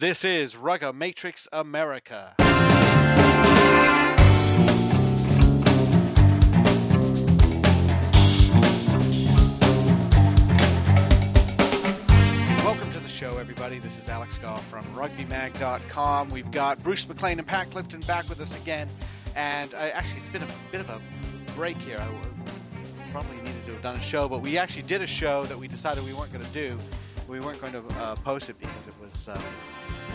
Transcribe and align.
This 0.00 0.24
is 0.24 0.54
Rugga 0.54 0.94
Matrix 0.94 1.48
America. 1.50 2.36
Welcome 12.64 12.92
to 12.92 13.00
the 13.00 13.08
show, 13.08 13.38
everybody. 13.38 13.80
This 13.80 13.98
is 13.98 14.08
Alex 14.08 14.38
Goff 14.38 14.64
from 14.68 14.84
RugbyMag.com. 14.94 16.30
We've 16.30 16.48
got 16.52 16.80
Bruce 16.84 17.08
McLean 17.08 17.40
and 17.40 17.48
Pat 17.48 17.72
Clifton 17.72 17.98
back 18.02 18.28
with 18.28 18.38
us 18.38 18.54
again, 18.54 18.88
and 19.34 19.74
uh, 19.74 19.78
actually, 19.78 20.18
it's 20.18 20.28
been 20.28 20.44
a 20.44 20.48
bit 20.70 20.80
of 20.80 20.90
a 20.90 21.00
break 21.56 21.76
here. 21.78 21.98
I 21.98 22.08
probably 23.10 23.38
needed 23.38 23.66
to 23.66 23.72
have 23.72 23.82
done 23.82 23.96
a 23.96 24.00
show, 24.00 24.28
but 24.28 24.42
we 24.42 24.58
actually 24.58 24.82
did 24.82 25.02
a 25.02 25.08
show 25.08 25.42
that 25.46 25.58
we 25.58 25.66
decided 25.66 26.04
we 26.04 26.12
weren't 26.12 26.32
going 26.32 26.44
to 26.44 26.52
do. 26.52 26.78
We 27.26 27.40
weren't 27.40 27.60
going 27.60 27.72
to 27.72 27.82
uh, 28.00 28.14
post 28.14 28.48
it 28.48 28.58
because 28.60 28.86
it 28.86 28.94
was, 29.04 29.28
uh, 29.28 29.40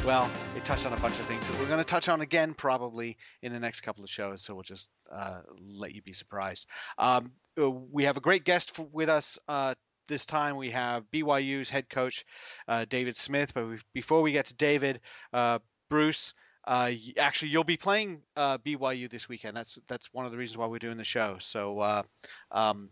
well, 0.05 0.29
it 0.55 0.65
touched 0.65 0.85
on 0.85 0.91
a 0.91 0.97
bunch 0.97 1.17
of 1.19 1.25
things 1.27 1.47
that 1.47 1.57
we're 1.57 1.67
going 1.67 1.77
to 1.79 1.85
touch 1.85 2.09
on 2.09 2.21
again 2.21 2.53
probably 2.53 3.17
in 3.41 3.53
the 3.53 3.59
next 3.59 3.81
couple 3.81 4.03
of 4.03 4.09
shows. 4.09 4.43
So 4.43 4.53
we'll 4.53 4.63
just 4.63 4.89
uh, 5.11 5.41
let 5.61 5.93
you 5.95 6.01
be 6.01 6.11
surprised. 6.11 6.67
Um, 6.97 7.31
uh, 7.59 7.70
we 7.70 8.03
have 8.03 8.17
a 8.17 8.21
great 8.21 8.43
guest 8.43 8.71
for, 8.71 8.87
with 8.91 9.09
us 9.09 9.39
uh, 9.48 9.75
this 10.09 10.25
time 10.25 10.57
we 10.57 10.70
have 10.71 11.05
BYU's 11.13 11.70
head 11.70 11.89
coach 11.89 12.25
uh, 12.67 12.85
David 12.89 13.15
Smith. 13.15 13.53
But 13.53 13.67
we, 13.67 13.77
before 13.93 14.21
we 14.21 14.34
get 14.34 14.48
to 14.48 14.55
David, 14.55 14.99
uh, 15.31 15.59
Bruce, 15.89 16.34
uh, 16.65 16.91
actually 17.17 17.49
you'll 17.49 17.63
be 17.63 17.77
playing 17.77 18.21
BYU 18.37 19.09
this 19.09 19.29
weekend. 19.29 19.55
That's 19.55 19.77
that's 19.87 20.09
one 20.12 20.25
of 20.25 20.31
the 20.31 20.37
reasons 20.37 20.57
why 20.57 20.67
we're 20.67 20.79
doing 20.79 20.98
the 20.98 21.03
show. 21.03 21.37
So, 21.39 22.03
um, 22.51 22.89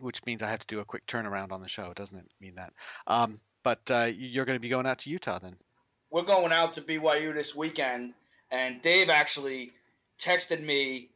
which 0.00 0.24
means 0.26 0.42
I 0.42 0.50
have 0.50 0.60
to 0.60 0.66
do 0.66 0.80
a 0.80 0.84
quick 0.84 1.06
turnaround 1.06 1.52
on 1.52 1.62
the 1.62 1.68
show, 1.68 1.92
doesn't 1.94 2.18
it? 2.18 2.26
Mean 2.40 2.56
that? 2.56 2.72
Um, 3.06 3.40
but 3.62 3.80
you're 4.16 4.44
going 4.44 4.56
to 4.56 4.60
be 4.60 4.68
going 4.68 4.86
out 4.86 4.98
to 5.00 5.10
Utah 5.10 5.38
then. 5.38 5.56
We're 6.14 6.22
going 6.22 6.52
out 6.52 6.74
to 6.74 6.80
BYU 6.80 7.34
this 7.34 7.56
weekend, 7.56 8.14
and 8.52 8.80
Dave 8.82 9.10
actually 9.10 9.72
texted 10.20 10.64
me 10.64 11.08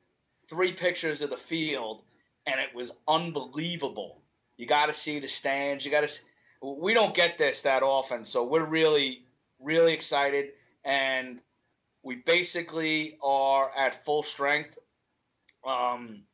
three 0.50 0.72
pictures 0.72 1.22
of 1.22 1.31
the 1.31 1.36
field, 1.36 2.03
and 2.47 2.59
it 2.59 2.75
was 2.75 2.91
unbelievable 3.06 4.20
you 4.56 4.67
got 4.67 4.87
to 4.87 4.92
see 4.92 5.20
the 5.20 5.28
stands. 5.28 5.84
You 5.84 5.92
got 5.92 6.09
to. 6.09 6.19
We 6.61 6.95
don't 6.95 7.14
get 7.14 7.39
this 7.39 7.62
that 7.62 7.84
often, 7.84 8.25
so 8.25 8.45
we're 8.45 8.64
really, 8.64 9.22
really 9.61 9.95
excited, 9.95 10.48
and 10.84 11.39
we 12.03 12.17
basically 12.17 13.19
are 13.22 13.70
at 13.70 14.05
full 14.05 14.25
strength. 14.25 14.77
Um, 15.65 16.25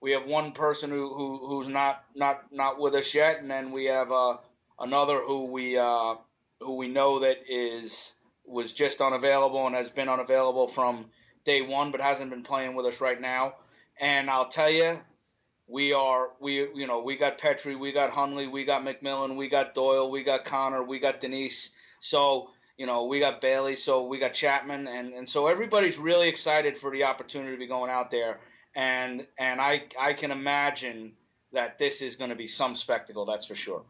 we 0.00 0.10
have 0.10 0.26
one 0.26 0.50
person 0.50 0.90
who, 0.90 1.14
who 1.14 1.46
who's 1.46 1.68
not 1.68 2.02
not 2.16 2.52
not 2.52 2.80
with 2.80 2.96
us 2.96 3.14
yet, 3.14 3.38
and 3.38 3.48
then 3.48 3.70
we 3.70 3.84
have 3.84 4.10
uh, 4.10 4.38
another 4.80 5.20
who 5.20 5.44
we 5.44 5.78
uh, 5.78 6.16
who 6.60 6.74
we 6.74 6.88
know 6.88 7.20
that 7.20 7.36
is 7.48 8.14
was 8.48 8.72
just 8.72 9.00
unavailable 9.00 9.66
and 9.66 9.74
has 9.74 9.90
been 9.90 10.08
unavailable 10.08 10.68
from 10.68 11.10
day 11.44 11.62
one, 11.62 11.92
but 11.92 12.00
hasn't 12.00 12.30
been 12.30 12.42
playing 12.42 12.74
with 12.74 12.86
us 12.86 13.00
right 13.00 13.20
now. 13.20 13.54
And 14.00 14.30
I'll 14.30 14.48
tell 14.48 14.70
you, 14.70 14.98
we 15.66 15.92
are 15.92 16.30
we 16.40 16.66
you 16.74 16.86
know 16.86 17.02
we 17.02 17.16
got 17.16 17.38
Petri, 17.38 17.76
we 17.76 17.92
got 17.92 18.10
Hunley, 18.10 18.50
we 18.50 18.64
got 18.64 18.84
McMillan, 18.84 19.36
we 19.36 19.48
got 19.48 19.74
Doyle, 19.74 20.10
we 20.10 20.22
got 20.22 20.44
Connor, 20.44 20.82
we 20.82 20.98
got 20.98 21.20
Denise. 21.20 21.70
So 22.00 22.50
you 22.76 22.86
know 22.86 23.04
we 23.04 23.20
got 23.20 23.40
Bailey, 23.40 23.76
so 23.76 24.06
we 24.06 24.18
got 24.18 24.32
Chapman, 24.34 24.88
and 24.88 25.12
and 25.12 25.28
so 25.28 25.46
everybody's 25.46 25.98
really 25.98 26.28
excited 26.28 26.78
for 26.78 26.90
the 26.90 27.04
opportunity 27.04 27.52
to 27.52 27.58
be 27.58 27.66
going 27.66 27.90
out 27.90 28.10
there, 28.10 28.40
and 28.74 29.26
and 29.38 29.60
I 29.60 29.82
I 30.00 30.14
can 30.14 30.30
imagine 30.30 31.12
that 31.52 31.78
this 31.78 32.02
is 32.02 32.16
going 32.16 32.30
to 32.30 32.36
be 32.36 32.46
some 32.46 32.76
spectacle, 32.76 33.24
that's 33.24 33.46
for 33.46 33.54
sure. 33.54 33.82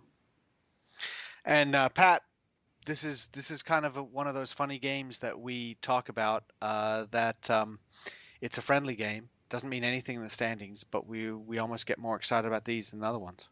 And 1.45 1.75
uh, 1.75 1.89
Pat, 1.89 2.23
this 2.89 3.05
is 3.05 3.29
this 3.35 3.51
is 3.51 3.63
kind 3.63 3.85
of 3.85 3.99
a, 3.99 4.03
one 4.03 4.27
of 4.27 4.35
those 4.35 4.51
funny 4.51 4.79
games 4.79 5.19
that 5.21 5.39
we 5.39 5.77
talk 5.83 6.09
about. 6.09 6.43
Uh, 6.61 7.05
that 7.11 7.49
um, 7.51 7.79
it's 8.41 8.59
a 8.59 8.63
friendly 8.63 8.97
game 8.97 9.29
doesn't 9.51 9.69
mean 9.69 9.85
anything 9.85 10.17
in 10.17 10.23
the 10.23 10.31
standings, 10.31 10.85
but 10.85 11.07
we 11.07 11.31
we 11.31 11.59
almost 11.59 11.87
get 11.87 11.99
more 11.99 12.17
excited 12.17 12.49
about 12.49 12.65
these 12.65 12.91
than 12.91 13.01
the 13.01 13.07
other 13.07 13.19
ones. 13.19 13.49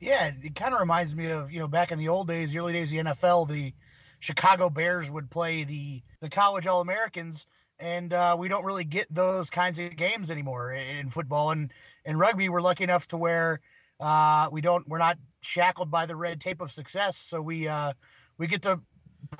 Yeah, 0.00 0.30
it 0.42 0.54
kind 0.54 0.74
of 0.74 0.80
reminds 0.80 1.14
me 1.14 1.30
of 1.30 1.50
you 1.50 1.60
know 1.60 1.68
back 1.68 1.92
in 1.92 1.98
the 1.98 2.08
old 2.08 2.28
days, 2.28 2.50
the 2.50 2.58
early 2.58 2.72
days 2.72 2.88
of 2.88 2.90
the 2.90 3.12
NFL, 3.12 3.48
the 3.48 3.72
Chicago 4.18 4.68
Bears 4.68 5.10
would 5.10 5.30
play 5.30 5.64
the 5.64 6.02
the 6.20 6.28
college 6.28 6.66
All 6.66 6.80
Americans, 6.80 7.46
and 7.78 8.12
uh, 8.12 8.36
we 8.38 8.48
don't 8.48 8.64
really 8.64 8.84
get 8.84 9.06
those 9.14 9.48
kinds 9.48 9.78
of 9.78 9.96
games 9.96 10.28
anymore 10.28 10.72
in 10.72 11.08
football 11.08 11.52
and 11.52 11.72
in 12.04 12.18
rugby. 12.18 12.48
We're 12.48 12.60
lucky 12.60 12.84
enough 12.84 13.06
to 13.08 13.16
where 13.16 13.60
uh, 14.00 14.48
we 14.50 14.60
don't 14.60 14.86
we're 14.88 14.98
not 14.98 15.18
shackled 15.40 15.90
by 15.90 16.06
the 16.06 16.16
red 16.16 16.40
tape 16.40 16.60
of 16.60 16.72
success, 16.72 17.16
so 17.16 17.40
we 17.40 17.68
uh, 17.68 17.92
we 18.38 18.46
get 18.46 18.62
to 18.62 18.80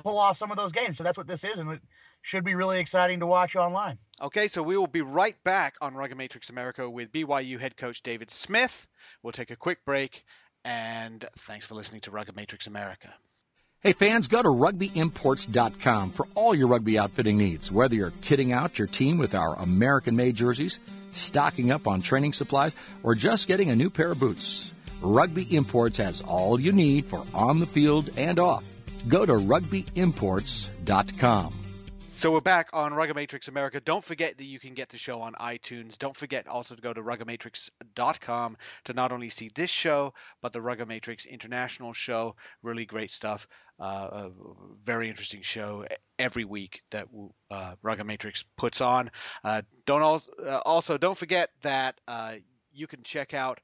pull 0.03 0.17
off 0.17 0.37
some 0.37 0.51
of 0.51 0.57
those 0.57 0.71
games. 0.71 0.97
So 0.97 1.03
that's 1.03 1.17
what 1.17 1.27
this 1.27 1.43
is, 1.43 1.57
and 1.57 1.71
it 1.71 1.81
should 2.21 2.43
be 2.43 2.55
really 2.55 2.79
exciting 2.79 3.19
to 3.19 3.25
watch 3.25 3.55
online. 3.55 3.97
Okay, 4.21 4.47
so 4.47 4.63
we 4.63 4.77
will 4.77 4.87
be 4.87 5.01
right 5.01 5.41
back 5.43 5.75
on 5.81 5.93
Rugga 5.93 6.15
Matrix 6.15 6.49
America 6.49 6.89
with 6.89 7.11
BYU 7.11 7.59
head 7.59 7.77
coach 7.77 8.01
David 8.01 8.31
Smith. 8.31 8.87
We'll 9.23 9.33
take 9.33 9.51
a 9.51 9.55
quick 9.55 9.85
break, 9.85 10.23
and 10.65 11.25
thanks 11.39 11.65
for 11.65 11.75
listening 11.75 12.01
to 12.01 12.11
Rugga 12.11 12.35
Matrix 12.35 12.67
America. 12.67 13.13
Hey 13.81 13.93
fans, 13.93 14.27
go 14.27 14.41
to 14.41 14.49
rugbyimports.com 14.49 16.09
for 16.09 16.25
all 16.33 16.55
your 16.55 16.67
rugby 16.67 16.97
outfitting 16.97 17.37
needs. 17.37 17.71
Whether 17.71 17.95
you're 17.95 18.09
kitting 18.09 18.51
out 18.51 18.79
your 18.79 18.87
team 18.87 19.19
with 19.19 19.35
our 19.35 19.55
American 19.59 20.15
made 20.15 20.35
jerseys, 20.35 20.79
stocking 21.13 21.71
up 21.71 21.85
on 21.85 22.01
training 22.01 22.33
supplies, 22.33 22.75
or 23.03 23.13
just 23.13 23.47
getting 23.47 23.69
a 23.69 23.75
new 23.75 23.91
pair 23.91 24.11
of 24.11 24.19
boots, 24.19 24.73
Rugby 24.99 25.43
Imports 25.55 25.99
has 25.99 26.21
all 26.21 26.59
you 26.59 26.71
need 26.71 27.05
for 27.05 27.23
on 27.35 27.59
the 27.59 27.67
field 27.67 28.09
and 28.17 28.39
off. 28.39 28.65
Go 29.07 29.25
to 29.25 29.33
rugbyimports.com. 29.33 31.53
So 32.17 32.31
we're 32.31 32.41
back 32.41 32.71
on 32.73 32.93
Rugga 32.93 33.13
Matrix 33.13 33.47
America. 33.47 33.79
Don't 33.79 34.03
forget 34.03 34.39
that 34.39 34.45
you 34.45 34.59
can 34.59 34.73
get 34.73 34.89
the 34.89 34.97
show 34.97 35.21
on 35.21 35.33
iTunes. 35.33 35.99
Don't 35.99 36.15
forget 36.15 36.47
also 36.47 36.73
to 36.73 36.81
go 36.81 36.91
to 36.91 37.03
ruggamatrix.com 37.03 38.57
to 38.85 38.93
not 38.93 39.11
only 39.11 39.29
see 39.29 39.51
this 39.53 39.69
show, 39.69 40.15
but 40.41 40.51
the 40.51 40.57
Rugga 40.57 40.87
Matrix 40.87 41.27
International 41.27 41.93
show. 41.93 42.35
Really 42.63 42.87
great 42.87 43.11
stuff. 43.11 43.47
Uh, 43.79 44.09
a 44.11 44.31
very 44.83 45.09
interesting 45.09 45.43
show 45.43 45.85
every 46.17 46.43
week 46.43 46.81
that 46.89 47.07
uh, 47.51 47.75
Matrix 48.03 48.43
puts 48.57 48.81
on. 48.81 49.11
Uh, 49.43 49.61
don't 49.85 50.01
also, 50.01 50.31
uh, 50.43 50.61
also 50.65 50.97
don't 50.97 51.19
forget 51.19 51.51
that 51.61 52.01
uh, 52.07 52.37
you 52.73 52.87
can 52.87 53.03
check 53.03 53.35
out 53.35 53.59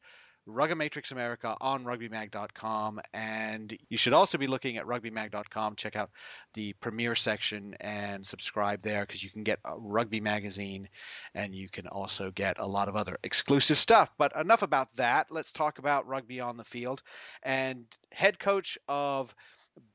Rugga 0.47 0.75
Matrix 0.75 1.11
America 1.11 1.55
on 1.61 1.85
rugbymag.com. 1.85 2.99
And 3.13 3.77
you 3.89 3.97
should 3.97 4.13
also 4.13 4.37
be 4.37 4.47
looking 4.47 4.77
at 4.77 4.85
rugbymag.com. 4.85 5.75
Check 5.75 5.95
out 5.95 6.11
the 6.53 6.73
premiere 6.73 7.15
section 7.15 7.75
and 7.79 8.25
subscribe 8.25 8.81
there 8.81 9.05
because 9.05 9.23
you 9.23 9.29
can 9.29 9.43
get 9.43 9.59
a 9.63 9.77
rugby 9.77 10.19
magazine 10.19 10.89
and 11.33 11.55
you 11.55 11.69
can 11.69 11.87
also 11.87 12.31
get 12.31 12.59
a 12.59 12.65
lot 12.65 12.89
of 12.89 12.95
other 12.95 13.17
exclusive 13.23 13.77
stuff. 13.77 14.09
But 14.17 14.35
enough 14.35 14.61
about 14.61 14.93
that. 14.95 15.31
Let's 15.31 15.51
talk 15.51 15.79
about 15.79 16.07
rugby 16.07 16.39
on 16.39 16.57
the 16.57 16.63
field. 16.63 17.01
And 17.43 17.85
head 18.11 18.39
coach 18.39 18.77
of 18.87 19.33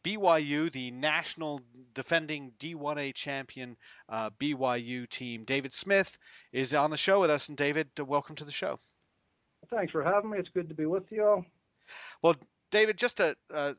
BYU, 0.03 0.73
the 0.73 0.91
national 0.91 1.61
defending 1.95 2.53
D1A 2.59 3.15
champion 3.15 3.77
uh, 4.09 4.31
BYU 4.31 5.09
team, 5.09 5.45
David 5.45 5.73
Smith, 5.75 6.19
is 6.53 6.75
on 6.75 6.91
the 6.91 6.97
show 6.97 7.21
with 7.21 7.31
us. 7.31 7.49
And 7.49 7.57
David, 7.57 7.91
welcome 7.99 8.35
to 8.37 8.45
the 8.45 8.51
show. 8.51 8.81
Thanks 9.71 9.93
for 9.93 10.03
having 10.03 10.31
me. 10.31 10.39
It's 10.39 10.49
good 10.49 10.69
to 10.69 10.75
be 10.75 10.87
with 10.87 11.11
you 11.11 11.25
all. 11.25 11.45
Well, 12.23 12.37
David, 12.71 12.97
just 12.97 13.19
to 13.19 13.37
uh, 13.53 13.75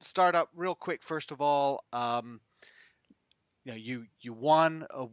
start 0.00 0.34
up 0.34 0.48
real 0.54 0.74
quick, 0.74 1.02
first 1.02 1.30
of 1.30 1.40
all, 1.40 1.84
um, 1.92 2.40
you 3.64 3.72
know, 3.72 3.78
you 3.78 4.06
you 4.20 4.32
won. 4.32 4.86
A, 4.90 5.06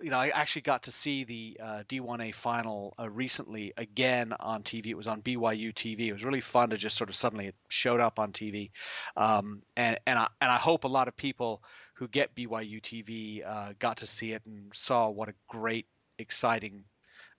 you 0.00 0.10
know, 0.10 0.18
I 0.18 0.28
actually 0.28 0.62
got 0.62 0.84
to 0.84 0.92
see 0.92 1.24
the 1.24 1.58
uh, 1.60 1.82
D1A 1.88 2.32
final 2.32 2.94
uh, 2.98 3.10
recently 3.10 3.72
again 3.76 4.32
on 4.38 4.62
TV. 4.62 4.86
It 4.86 4.96
was 4.96 5.08
on 5.08 5.20
BYU 5.20 5.72
TV. 5.74 6.06
It 6.06 6.12
was 6.12 6.24
really 6.24 6.40
fun 6.40 6.70
to 6.70 6.76
just 6.76 6.96
sort 6.96 7.10
of 7.10 7.16
suddenly 7.16 7.46
it 7.46 7.56
showed 7.68 8.00
up 8.00 8.20
on 8.20 8.32
TV, 8.32 8.70
um, 9.16 9.62
and 9.76 9.98
and 10.06 10.18
I 10.18 10.28
and 10.40 10.50
I 10.50 10.58
hope 10.58 10.84
a 10.84 10.88
lot 10.88 11.08
of 11.08 11.16
people 11.16 11.62
who 11.94 12.06
get 12.06 12.36
BYU 12.36 12.80
TV 12.80 13.44
uh, 13.44 13.72
got 13.80 13.96
to 13.98 14.06
see 14.06 14.32
it 14.32 14.42
and 14.46 14.70
saw 14.72 15.08
what 15.08 15.28
a 15.28 15.34
great, 15.48 15.86
exciting 16.18 16.84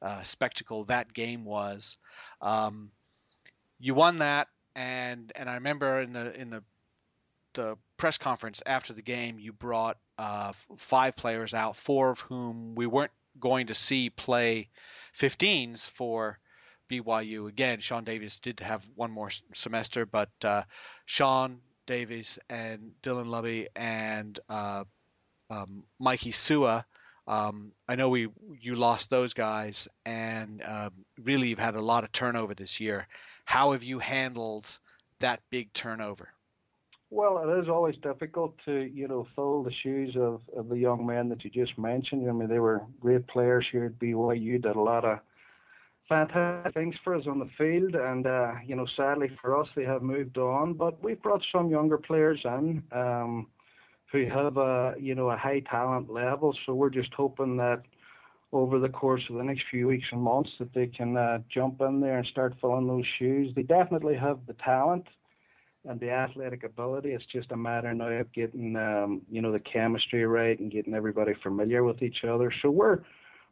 uh, 0.02 0.22
spectacle 0.24 0.86
that 0.86 1.14
game 1.14 1.46
was. 1.46 1.98
Um, 2.42 2.92
you 3.80 3.94
won 3.94 4.18
that, 4.18 4.48
and 4.76 5.32
and 5.36 5.50
I 5.50 5.56
remember 5.56 6.02
in 6.02 6.14
the 6.14 6.40
in 6.40 6.50
the 6.50 6.64
the 7.54 7.78
press 7.98 8.18
conference 8.18 8.62
after 8.66 8.94
the 8.94 9.02
game, 9.02 9.40
you 9.40 9.52
brought 9.54 9.98
uh, 10.18 10.54
five 10.78 11.16
players 11.16 11.54
out, 11.54 11.76
four 11.76 12.10
of 12.10 12.20
whom 12.20 12.76
we 12.76 12.86
weren't 12.86 13.12
going 13.40 13.68
to 13.68 13.76
see 13.76 14.10
play 14.10 14.70
15s 15.18 15.90
for 15.90 16.40
BYU. 16.90 17.48
Again, 17.48 17.80
Sean 17.80 18.04
Davis 18.04 18.40
did 18.40 18.60
have 18.60 18.86
one 18.96 19.12
more 19.12 19.30
semester, 19.54 20.06
but 20.06 20.30
uh, 20.44 20.64
Sean 21.06 21.60
Davis 21.88 22.38
and 22.50 22.92
Dylan 23.02 23.28
Lubby 23.28 23.68
and 23.76 24.40
uh, 24.50 24.84
um, 25.50 25.84
Mikey 26.00 26.32
Sua 26.32 26.86
um, 27.30 27.72
I 27.88 27.96
know 27.96 28.10
we 28.10 28.28
you 28.60 28.76
lost 28.76 29.10
those 29.12 29.34
guys, 29.34 29.88
and 30.06 30.64
uh, 30.64 30.90
really 31.24 31.50
you've 31.50 31.60
had 31.60 31.76
a 31.76 31.82
lot 31.82 32.04
of 32.04 32.12
turnover 32.12 32.56
this 32.56 32.80
year. 32.80 33.08
How 33.46 33.72
have 33.72 33.84
you 33.84 34.00
handled 34.00 34.68
that 35.20 35.40
big 35.52 35.72
turnover? 35.74 36.30
Well, 37.12 37.38
it 37.40 37.60
is 37.64 37.70
always 37.70 37.96
difficult 38.04 38.56
to, 38.66 38.82
you 38.82 39.08
know, 39.08 39.28
fill 39.36 39.64
the 39.64 39.72
shoes 39.84 40.16
of, 40.16 40.42
of 40.56 40.70
the 40.70 40.78
young 40.78 41.06
men 41.06 41.30
that 41.30 41.44
you 41.44 41.50
just 41.50 41.78
mentioned. 41.78 42.30
I 42.30 42.34
mean, 42.34 42.50
they 42.50 42.60
were 42.60 42.84
great 43.00 43.26
players 43.28 43.66
here 43.72 43.86
at 43.86 44.00
BYU, 44.00 44.62
did 44.62 44.76
a 44.76 44.82
lot 44.82 45.06
of 45.06 45.20
fantastic 46.08 46.74
things 46.74 46.96
for 47.04 47.16
us 47.16 47.26
on 47.28 47.40
the 47.40 47.50
field, 47.58 47.96
and 47.96 48.26
uh, 48.26 48.54
you 48.66 48.76
know, 48.76 48.88
sadly 48.98 49.30
for 49.42 49.60
us, 49.60 49.68
they 49.76 49.86
have 49.86 50.02
moved 50.02 50.38
on. 50.40 50.74
But 50.74 51.04
we've 51.04 51.22
brought 51.22 51.44
some 51.52 51.70
younger 51.70 51.98
players 51.98 52.42
in 52.44 52.84
um, 52.92 53.48
who 54.12 54.26
have 54.26 54.58
a, 54.58 54.96
you 55.00 55.16
know, 55.16 55.30
a 55.30 55.38
high 55.38 55.62
talent 55.62 56.10
level. 56.10 56.56
So 56.66 56.74
we're 56.74 56.90
just 56.90 57.14
hoping 57.14 57.58
that 57.58 57.84
over 58.52 58.80
the 58.80 58.90
course 58.90 59.22
of 59.30 59.36
the 59.36 59.44
next 59.44 59.64
few 59.70 59.88
weeks 59.88 60.08
and 60.12 60.22
months 60.22 60.50
that 60.60 60.74
they 60.74 60.88
can 60.88 61.16
uh, 61.16 61.40
jump 61.54 61.82
in 61.82 62.00
there 62.00 62.18
and 62.18 62.28
start 62.28 62.56
filling 62.60 62.88
those 62.88 63.06
shoes. 63.20 63.54
They 63.56 63.64
definitely 63.64 64.16
have 64.16 64.40
the 64.48 64.54
talent 64.54 65.06
and 65.86 66.00
the 66.00 66.10
athletic 66.10 66.64
ability. 66.64 67.10
It's 67.10 67.26
just 67.32 67.52
a 67.52 67.58
matter 67.58 67.94
now 67.94 68.08
of 68.08 68.34
getting 68.34 68.76
um, 68.76 69.22
you 69.30 69.42
know 69.42 69.52
the 69.52 69.60
chemistry 69.60 70.26
right 70.26 70.60
and 70.60 70.72
getting 70.72 70.94
everybody 70.94 71.34
familiar 71.42 71.84
with 71.84 72.02
each 72.02 72.24
other. 72.24 72.52
So 72.62 72.70
we're 72.70 73.00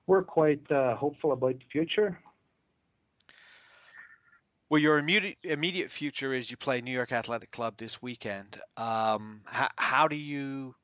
we're 0.08 0.24
quite 0.24 0.70
uh, 0.72 0.96
hopeful 0.96 1.32
about 1.32 1.60
the 1.60 1.66
future. 1.72 2.20
Well, 4.70 4.82
your 4.82 4.98
immediate 4.98 5.38
immediate 5.44 5.90
future 5.90 6.34
is 6.34 6.52
you 6.52 6.58
play 6.58 6.82
New 6.82 6.92
York 6.92 7.14
Athletic 7.14 7.52
Club 7.52 7.76
this 7.78 8.02
weekend. 8.02 8.60
Um, 8.76 9.42
how, 9.46 9.70
how 9.78 10.08
do 10.10 10.18
you, 10.18 10.76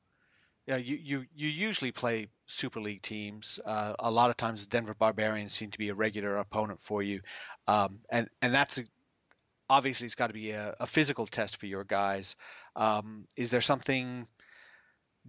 you, 0.66 0.76
you, 0.76 0.96
you 1.02 1.24
you 1.34 1.48
usually 1.48 1.92
play 1.92 2.28
Super 2.46 2.80
League 2.80 3.02
teams. 3.02 3.60
Uh, 3.64 3.92
a 3.98 4.10
lot 4.10 4.30
of 4.30 4.38
times, 4.38 4.64
the 4.64 4.70
Denver 4.70 4.94
Barbarians 4.94 5.52
seem 5.52 5.70
to 5.70 5.78
be 5.78 5.90
a 5.90 5.94
regular 5.94 6.38
opponent 6.38 6.80
for 6.80 7.02
you, 7.02 7.20
um, 7.68 7.98
and 8.08 8.26
and 8.40 8.54
that's 8.54 8.78
a, 8.78 8.84
obviously 9.68 10.06
it's 10.06 10.14
got 10.14 10.28
to 10.28 10.32
be 10.32 10.52
a, 10.52 10.74
a, 10.80 10.86
physical 10.86 11.26
test 11.26 11.58
for 11.58 11.66
your 11.66 11.84
guys. 11.84 12.36
Um, 12.76 13.26
is 13.36 13.50
there 13.50 13.60
something 13.60 14.26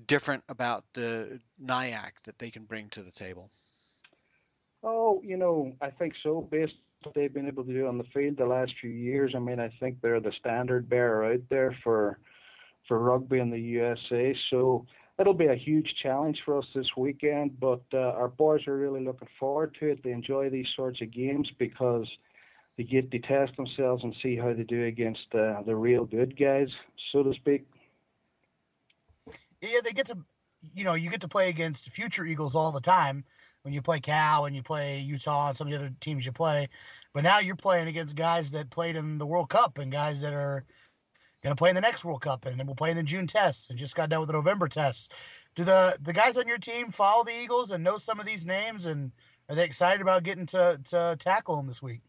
different 0.08 0.44
about 0.48 0.86
the 0.94 1.42
NYAC 1.62 2.12
that 2.24 2.40
they 2.40 2.52
can 2.52 2.64
bring 2.64 2.88
to 2.90 3.04
the 3.04 3.12
table? 3.12 3.50
Oh, 4.82 5.22
you 5.26 5.36
know, 5.36 5.74
I 5.82 5.90
think 5.90 6.14
so. 6.22 6.48
Based 6.52 6.76
what 7.06 7.16
they've 7.16 7.34
been 7.34 7.48
able 7.48 7.64
to 7.64 7.74
do 7.74 7.88
on 7.88 7.98
the 7.98 8.04
field 8.06 8.38
the 8.38 8.46
last 8.46 8.74
few 8.82 8.90
years, 8.90 9.34
I 9.36 9.40
mean, 9.40 9.60
I 9.60 9.72
think 9.80 10.02
they're 10.02 10.20
the 10.20 10.34
standard 10.40 10.90
bearer 10.90 11.34
out 11.34 11.42
there 11.50 11.76
for 11.84 12.20
for 12.88 13.00
rugby 13.00 13.40
in 13.40 13.50
the 13.50 13.60
USA. 13.60 14.36
So 14.50 14.86
it'll 15.20 15.34
be 15.34 15.48
a 15.48 15.56
huge 15.56 15.96
challenge 16.04 16.40
for 16.46 16.58
us 16.60 16.66
this 16.76 16.88
weekend. 16.96 17.60
But 17.60 17.82
uh, 17.94 17.98
our 17.98 18.28
boys 18.28 18.68
are 18.68 18.78
really 18.78 19.04
looking 19.04 19.28
forward 19.40 19.76
to 19.80 19.88
it. 19.88 20.04
They 20.04 20.12
enjoy 20.12 20.50
these 20.50 20.68
sorts 20.76 21.02
of 21.02 21.12
games 21.12 21.50
because 21.58 22.08
they 22.78 22.84
get 22.84 23.12
to 23.12 23.20
test 23.20 23.56
themselves 23.56 24.04
and 24.04 24.16
see 24.22 24.36
how 24.36 24.54
they 24.54 24.64
do 24.64 24.86
against 24.86 25.34
uh, 25.34 25.62
the 25.66 25.76
real 25.76 26.06
good 26.06 26.38
guys, 26.38 26.68
so 27.12 27.24
to 27.24 27.34
speak. 27.34 27.66
Yeah, 29.62 29.80
they 29.84 29.94
get 29.94 30.08
to, 30.08 30.18
you 30.74 30.84
know, 30.84 30.94
you 30.94 31.10
get 31.10 31.22
to 31.22 31.28
play 31.28 31.50
against 31.50 31.90
future 31.90 32.26
Eagles 32.26 32.56
all 32.56 32.72
the 32.72 32.82
time 32.82 33.24
when 33.66 33.74
you 33.74 33.82
play 33.82 34.00
Cal 34.00 34.46
and 34.46 34.56
you 34.56 34.62
play 34.62 35.00
Utah 35.00 35.50
and 35.50 35.58
some 35.58 35.66
of 35.68 35.72
the 35.72 35.80
other 35.80 35.92
teams 36.00 36.24
you 36.24 36.32
play. 36.32 36.70
But 37.14 37.24
now 37.24 37.40
you're 37.40 37.56
playing 37.56 37.88
against 37.88 38.16
guys 38.16 38.52
that 38.52 38.70
played 38.70 38.96
in 38.96 39.18
the 39.18 39.26
World 39.26 39.50
Cup 39.50 39.80
and 39.80 39.92
guys 39.92 40.22
that 40.22 40.34
are 40.34 40.64
going 41.42 41.56
to 41.56 41.60
play 41.60 41.70
in 41.70 41.76
the 41.76 41.82
next 41.82 42.06
World 42.06 42.22
Cup 42.22 42.46
and 42.46 42.60
then 42.60 42.68
we'll 42.68 42.76
play 42.76 42.92
in 42.92 42.96
the 42.96 43.02
June 43.02 43.26
tests 43.26 43.72
and 43.72 43.80
just 43.80 43.96
got 43.96 44.10
done 44.10 44.20
with 44.20 44.28
the 44.28 44.34
November 44.34 44.68
tests. 44.68 45.10
Do 45.56 45.64
the 45.64 45.98
the 46.04 46.14
guys 46.14 46.38
on 46.38 46.48
your 46.48 46.60
team 46.60 46.92
follow 46.92 47.24
the 47.24 47.36
Eagles 47.36 47.72
and 47.72 47.84
know 47.84 47.98
some 47.98 48.20
of 48.20 48.28
these 48.28 48.46
names 48.46 48.86
and 48.86 49.12
are 49.50 49.56
they 49.56 49.66
excited 49.66 50.00
about 50.00 50.24
getting 50.24 50.46
to 50.48 50.80
to 50.92 51.18
tackle 51.20 51.56
them 51.56 51.66
this 51.66 51.82
week? 51.82 52.02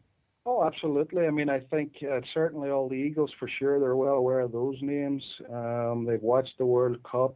Oh, 0.45 0.63
absolutely. 0.63 1.25
I 1.25 1.31
mean, 1.31 1.49
I 1.49 1.59
think 1.59 1.93
uh, 2.03 2.21
certainly 2.33 2.69
all 2.69 2.87
the 2.87 2.95
Eagles 2.95 3.31
for 3.39 3.49
sure. 3.59 3.79
They're 3.79 3.95
well 3.95 4.13
aware 4.13 4.41
of 4.41 4.51
those 4.51 4.77
names. 4.81 5.23
Um, 5.51 6.05
they've 6.07 6.21
watched 6.21 6.57
the 6.59 6.65
World 6.65 7.01
Cup. 7.03 7.35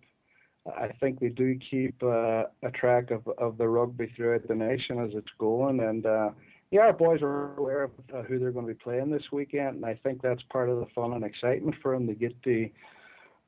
I 0.68 0.90
think 1.00 1.20
they 1.20 1.30
do 1.30 1.58
keep 1.58 2.02
uh, 2.04 2.44
a 2.62 2.72
track 2.74 3.12
of, 3.12 3.28
of 3.38 3.58
the 3.58 3.68
rugby 3.68 4.12
throughout 4.16 4.48
the 4.48 4.56
nation 4.56 5.00
as 5.00 5.12
it's 5.14 5.32
going. 5.40 5.80
And 5.80 6.06
uh, 6.06 6.30
yeah, 6.70 6.82
our 6.82 6.94
boys 6.94 7.22
are 7.22 7.56
aware 7.58 7.84
of 7.84 7.92
uh, 8.14 8.22
who 8.24 8.38
they're 8.38 8.52
going 8.52 8.68
to 8.68 8.74
be 8.74 8.80
playing 8.80 9.10
this 9.10 9.32
weekend. 9.32 9.78
And 9.78 9.86
I 9.86 9.96
think 10.04 10.22
that's 10.22 10.44
part 10.44 10.70
of 10.70 10.80
the 10.80 10.86
fun 10.94 11.14
and 11.14 11.24
excitement 11.24 11.76
for 11.82 11.94
them 11.94 12.08
to 12.08 12.14
get 12.14 12.42
to 12.44 12.70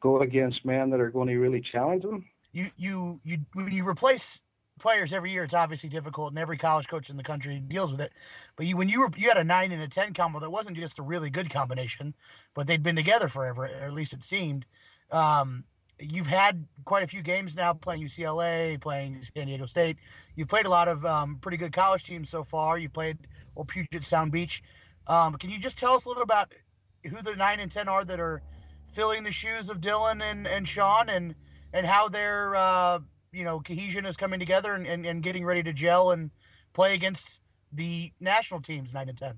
go 0.02 0.22
against 0.22 0.66
men 0.66 0.90
that 0.90 1.00
are 1.00 1.12
going 1.12 1.28
to 1.28 1.38
really 1.38 1.62
challenge 1.62 2.04
them. 2.04 2.26
You, 2.52 2.68
you, 2.78 3.20
you, 3.24 3.38
when 3.54 3.72
you 3.72 3.88
replace 3.88 4.40
players 4.80 5.14
every 5.14 5.32
year, 5.32 5.44
it's 5.44 5.54
obviously 5.54 5.90
difficult, 5.90 6.32
and 6.32 6.40
every 6.40 6.58
college 6.58 6.88
coach 6.88 7.10
in 7.10 7.18
the 7.18 7.24
country 7.24 7.60
deals 7.60 7.92
with 7.92 8.02
it. 8.02 8.12
But 8.56 8.66
you, 8.66 8.76
when 8.76 8.90
you 8.90 9.00
were 9.00 9.10
you 9.16 9.28
had 9.28 9.38
a 9.38 9.44
nine 9.44 9.72
and 9.72 9.82
a 9.82 9.88
ten 9.88 10.14
combo, 10.14 10.40
that 10.40 10.52
wasn't 10.52 10.78
just 10.78 11.00
a 11.00 11.04
really 11.04 11.30
good 11.30 11.50
combination, 11.50 12.14
but 12.54 12.68
they'd 12.68 12.84
been 12.84 12.96
together 12.96 13.28
forever, 13.28 13.66
or 13.66 13.86
at 13.86 13.94
least 13.94 14.14
it 14.14 14.24
seemed. 14.24 14.66
Um, 15.12 15.64
you've 16.00 16.28
had 16.28 16.66
quite 16.86 17.04
a 17.04 17.08
few 17.08 17.22
games 17.22 17.56
now 17.56 17.74
playing 17.74 18.02
UCLA, 18.02 18.80
playing 18.80 19.24
San 19.36 19.48
Diego 19.48 19.66
State. 19.66 19.98
You've 20.36 20.48
played 20.48 20.66
a 20.66 20.70
lot 20.70 20.88
of 20.88 21.06
um, 21.06 21.38
pretty 21.42 21.58
good 21.58 21.74
college 21.74 22.04
teams 22.04 22.30
so 22.30 22.44
far. 22.44 22.78
You 22.78 22.90
played 22.90 23.18
well, 23.56 23.66
Puget 23.66 24.04
Sound 24.04 24.32
Beach. 24.32 24.64
Um, 25.08 25.36
can 25.36 25.50
you 25.50 25.60
just 25.60 25.78
tell 25.78 25.94
us 25.94 26.06
a 26.06 26.08
little 26.08 26.24
about 26.24 26.52
who 27.04 27.22
the 27.22 27.36
nine 27.36 27.60
and 27.60 27.72
ten 27.72 27.88
are 27.88 28.06
that 28.06 28.20
are 28.20 28.42
filling 28.94 29.24
the 29.24 29.32
shoes 29.32 29.70
of 29.70 29.82
Dylan 29.82 30.22
and, 30.22 30.48
and 30.48 30.68
Sean, 30.68 31.10
and 31.10 31.36
and 31.74 31.86
how 31.86 32.08
they're 32.08 32.56
uh, 32.56 33.00
you 33.32 33.44
know 33.44 33.60
cohesion 33.60 34.06
is 34.06 34.18
coming 34.18 34.40
together 34.40 34.74
and, 34.74 34.88
and, 34.88 35.06
and 35.06 35.24
getting 35.24 35.46
ready 35.46 35.64
to 35.64 35.74
gel 35.74 36.12
and 36.12 36.32
play 36.74 36.94
against 36.94 37.40
the 37.74 38.12
national 38.20 38.62
teams 38.62 38.94
nine 38.94 39.10
and 39.10 39.18
ten. 39.18 39.38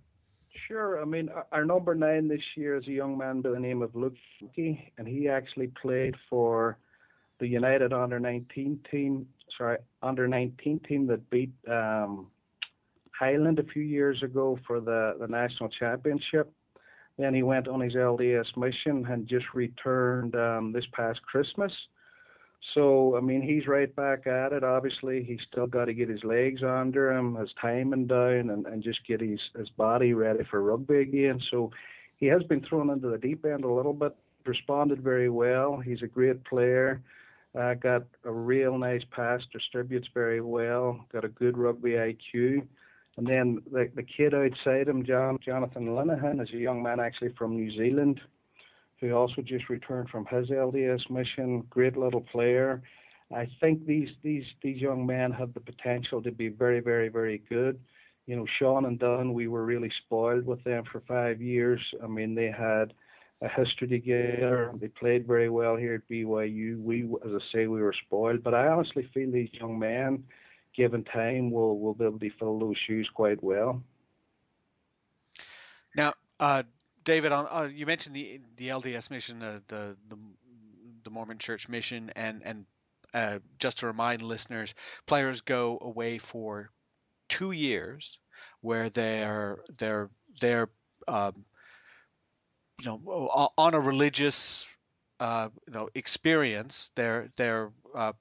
Sure. 0.68 1.02
I 1.02 1.06
mean, 1.06 1.30
our 1.52 1.66
number 1.66 1.96
nine 1.96 2.28
this 2.28 2.42
year 2.56 2.75
is 2.78 2.88
a 2.88 2.92
young 2.92 3.18
man 3.18 3.42
by 3.42 3.50
the 3.50 3.60
name 3.60 3.81
of 3.81 3.96
Luke 3.96 4.16
and 4.57 5.07
he 5.07 5.28
actually 5.28 5.68
played 5.81 6.16
for 6.30 6.78
the 7.40 7.48
United 7.48 7.94
under 7.94 8.19
19 8.19 8.80
team. 8.90 9.28
Sorry, 9.57 9.78
under 10.02 10.28
19 10.28 10.80
team 10.88 11.07
that 11.07 11.30
beat 11.30 11.52
um, 11.69 12.28
Highland 13.18 13.60
a 13.60 13.63
few 13.63 13.84
years 13.84 14.22
ago 14.24 14.57
for 14.66 14.80
the 14.80 15.16
the 15.19 15.28
national 15.28 15.69
championship. 15.69 16.52
Then 17.18 17.34
he 17.34 17.44
went 17.44 17.68
on 17.68 17.80
his 17.80 17.94
LDS 17.94 18.58
mission 18.58 19.06
and 19.10 19.28
just 19.28 19.46
returned 19.54 20.36
um, 20.36 20.74
this 20.74 20.86
past 20.94 21.22
Christmas. 21.22 21.72
So 22.73 23.15
I 23.15 23.21
mean, 23.21 23.41
he's 23.41 23.67
right 23.67 23.94
back 23.95 24.27
at 24.27 24.53
it. 24.53 24.63
Obviously, 24.63 25.23
he's 25.23 25.39
still 25.50 25.67
got 25.67 25.85
to 25.85 25.94
get 25.94 26.09
his 26.09 26.23
legs 26.23 26.63
under 26.63 27.12
him, 27.12 27.35
his 27.35 27.53
timing 27.62 28.07
down, 28.07 28.50
and, 28.50 28.65
and 28.65 28.83
just 28.83 29.06
get 29.07 29.21
his 29.21 29.39
his 29.57 29.69
body 29.69 30.13
ready 30.13 30.44
for 30.50 30.62
rugby 30.62 31.00
again. 31.00 31.39
So 31.51 31.71
he 32.17 32.25
has 32.27 32.44
been 32.44 32.62
thrown 32.62 32.89
into 32.89 33.09
the 33.09 33.17
deep 33.17 33.45
end 33.45 33.63
a 33.63 33.71
little 33.71 33.94
bit. 33.94 34.15
Responded 34.45 35.01
very 35.01 35.29
well. 35.29 35.77
He's 35.77 36.01
a 36.01 36.07
great 36.07 36.44
player. 36.44 37.01
Uh, 37.57 37.73
got 37.73 38.03
a 38.25 38.31
real 38.31 38.77
nice 38.77 39.03
pass, 39.12 39.41
distributes 39.51 40.07
very 40.13 40.41
well. 40.41 41.05
Got 41.12 41.24
a 41.24 41.29
good 41.29 41.57
rugby 41.57 41.91
IQ. 41.91 42.67
And 43.17 43.25
then 43.25 43.62
the 43.72 43.89
the 43.95 44.03
kid 44.03 44.34
outside 44.34 44.89
him, 44.89 45.05
John 45.05 45.39
Jonathan 45.43 45.88
Linehan, 45.88 46.41
is 46.41 46.50
a 46.53 46.57
young 46.57 46.84
man 46.84 47.00
actually 47.00 47.34
from 47.38 47.55
New 47.55 47.72
Zealand 47.72 48.19
who 49.00 49.12
also 49.12 49.42
just 49.42 49.70
returned 49.70 50.10
from 50.10 50.25
his 50.25 50.50
LDS 50.50 51.10
mission. 51.10 51.62
Great 51.70 51.98
little 51.98 52.22
player. 52.22 52.82
I 53.34 53.48
think 53.60 53.86
these 53.86 54.10
these 54.24 54.46
these 54.62 54.82
young 54.82 55.06
men 55.06 55.32
have 55.32 55.54
the 55.54 55.60
potential 55.60 56.22
to 56.22 56.32
be 56.32 56.50
very 56.50 56.80
very 56.80 57.10
very 57.10 57.42
good. 57.50 57.80
You 58.28 58.36
know, 58.36 58.46
Sean 58.58 58.86
and 58.86 58.98
Don, 58.98 59.34
we 59.34 59.48
were 59.48 59.66
really 59.66 59.92
spoiled 60.06 60.46
with 60.46 60.64
them 60.64 60.84
for 60.92 61.02
five 61.08 61.42
years. 61.42 61.80
I 62.04 62.08
mean, 62.08 62.34
they 62.34 62.50
had 62.50 62.94
a 63.42 63.50
history 63.50 63.88
together. 63.88 64.72
They 64.80 64.88
played 64.88 65.28
very 65.28 65.50
well 65.50 65.75
here 65.75 65.96
at 65.96 66.10
BYU. 66.10 66.82
We, 66.82 67.04
as 67.04 67.32
I 67.34 67.40
say, 67.54 67.68
we 67.68 67.82
were 67.82 67.94
spoiled. 68.06 68.44
But 68.44 68.56
I 68.56 68.68
honestly 68.68 69.08
feel 69.14 69.32
these 69.32 69.50
young 69.54 69.78
men, 69.78 70.24
given 70.75 71.04
time, 71.04 71.52
will 71.52 71.80
will 71.80 71.94
be 71.94 72.06
able 72.06 72.20
to 72.20 72.30
fill 72.40 72.58
those 72.58 72.78
shoes 72.88 73.08
quite 73.14 73.44
well. 73.44 73.84
Now, 75.96 76.14
uh, 76.40 76.64
David, 77.05 77.31
on, 77.31 77.47
uh, 77.50 77.69
you 77.71 77.85
mentioned 77.85 78.15
the 78.15 78.41
the 78.57 78.69
LDS 78.69 79.09
mission, 79.09 79.41
uh, 79.41 79.59
the, 79.67 79.95
the 80.09 80.17
the 81.03 81.09
Mormon 81.12 81.38
Church 81.38 81.69
mission, 81.69 82.12
and 82.15 82.41
and 82.43 82.65
uh, 83.13 83.39
just 83.59 83.79
to 83.79 83.88
remind 83.88 84.21
listeners, 84.21 84.74
players 85.05 85.41
go 85.41 85.77
away 85.81 86.17
for 86.17 86.71
two 87.29 87.51
years, 87.51 88.17
where 88.62 88.89
they're 88.89 89.59
they're 89.77 90.09
they're 90.41 90.69
um, 91.07 91.45
you 92.79 92.85
know 92.85 93.29
on 93.57 93.74
a 93.75 93.79
religious 93.79 94.67
uh, 95.19 95.50
you 95.67 95.74
know 95.74 95.89
experience. 95.93 96.89
They're 96.95 97.29
they're 97.38 97.71
uh, 97.93 98.13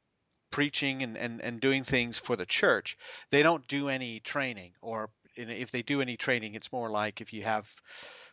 preaching 0.50 1.02
and, 1.02 1.16
and, 1.16 1.40
and 1.40 1.60
doing 1.60 1.82
things 1.84 2.18
for 2.18 2.36
the 2.36 2.46
church. 2.46 2.96
They 3.30 3.42
don't 3.42 3.66
do 3.66 3.88
any 3.88 4.20
training, 4.20 4.72
or 4.82 5.10
if 5.36 5.70
they 5.70 5.82
do 5.82 6.00
any 6.00 6.16
training, 6.16 6.54
it's 6.54 6.70
more 6.70 6.90
like 6.90 7.20
if 7.20 7.32
you 7.32 7.42
have 7.42 7.66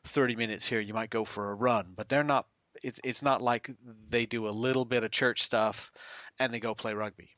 30 0.05 0.35
minutes 0.35 0.67
here, 0.67 0.79
you 0.79 0.93
might 0.93 1.09
go 1.09 1.25
for 1.25 1.51
a 1.51 1.55
run, 1.55 1.93
but 1.95 2.09
they're 2.09 2.23
not. 2.23 2.47
It's 2.83 2.99
it's 3.03 3.21
not 3.21 3.41
like 3.41 3.69
they 4.09 4.25
do 4.25 4.47
a 4.47 4.49
little 4.49 4.85
bit 4.85 5.03
of 5.03 5.11
church 5.11 5.43
stuff 5.43 5.91
and 6.39 6.53
they 6.53 6.59
go 6.59 6.73
play 6.73 6.93
rugby. 6.93 7.29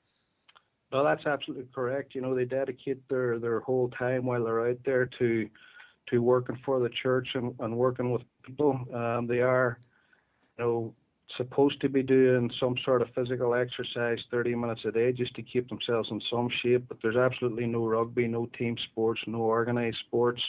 Well, 0.91 1.03
that's 1.03 1.25
absolutely 1.25 1.67
correct. 1.73 2.13
You 2.13 2.21
know, 2.21 2.35
they 2.35 2.45
dedicate 2.45 3.07
their 3.09 3.39
their 3.39 3.59
whole 3.61 3.89
time 3.89 4.25
while 4.25 4.43
they're 4.43 4.69
out 4.69 4.77
there 4.85 5.07
to 5.19 5.49
to 6.09 6.19
working 6.19 6.59
for 6.65 6.79
the 6.79 6.89
church 6.89 7.29
and, 7.33 7.55
and 7.59 7.75
working 7.75 8.11
with 8.11 8.21
people. 8.43 8.79
Um, 8.93 9.25
they 9.25 9.39
are, 9.39 9.79
you 10.57 10.63
know, 10.63 10.93
supposed 11.37 11.81
to 11.81 11.89
be 11.89 12.03
doing 12.03 12.51
some 12.59 12.75
sort 12.83 13.01
of 13.01 13.07
physical 13.15 13.55
exercise 13.55 14.19
30 14.29 14.55
minutes 14.55 14.81
a 14.85 14.91
day 14.91 15.11
just 15.11 15.33
to 15.35 15.41
keep 15.41 15.67
themselves 15.69 16.09
in 16.11 16.21
some 16.29 16.49
shape. 16.61 16.85
But 16.87 16.97
there's 17.01 17.15
absolutely 17.15 17.65
no 17.65 17.85
rugby, 17.85 18.27
no 18.27 18.45
team 18.57 18.75
sports, 18.91 19.21
no 19.25 19.39
organized 19.39 19.97
sports 20.05 20.41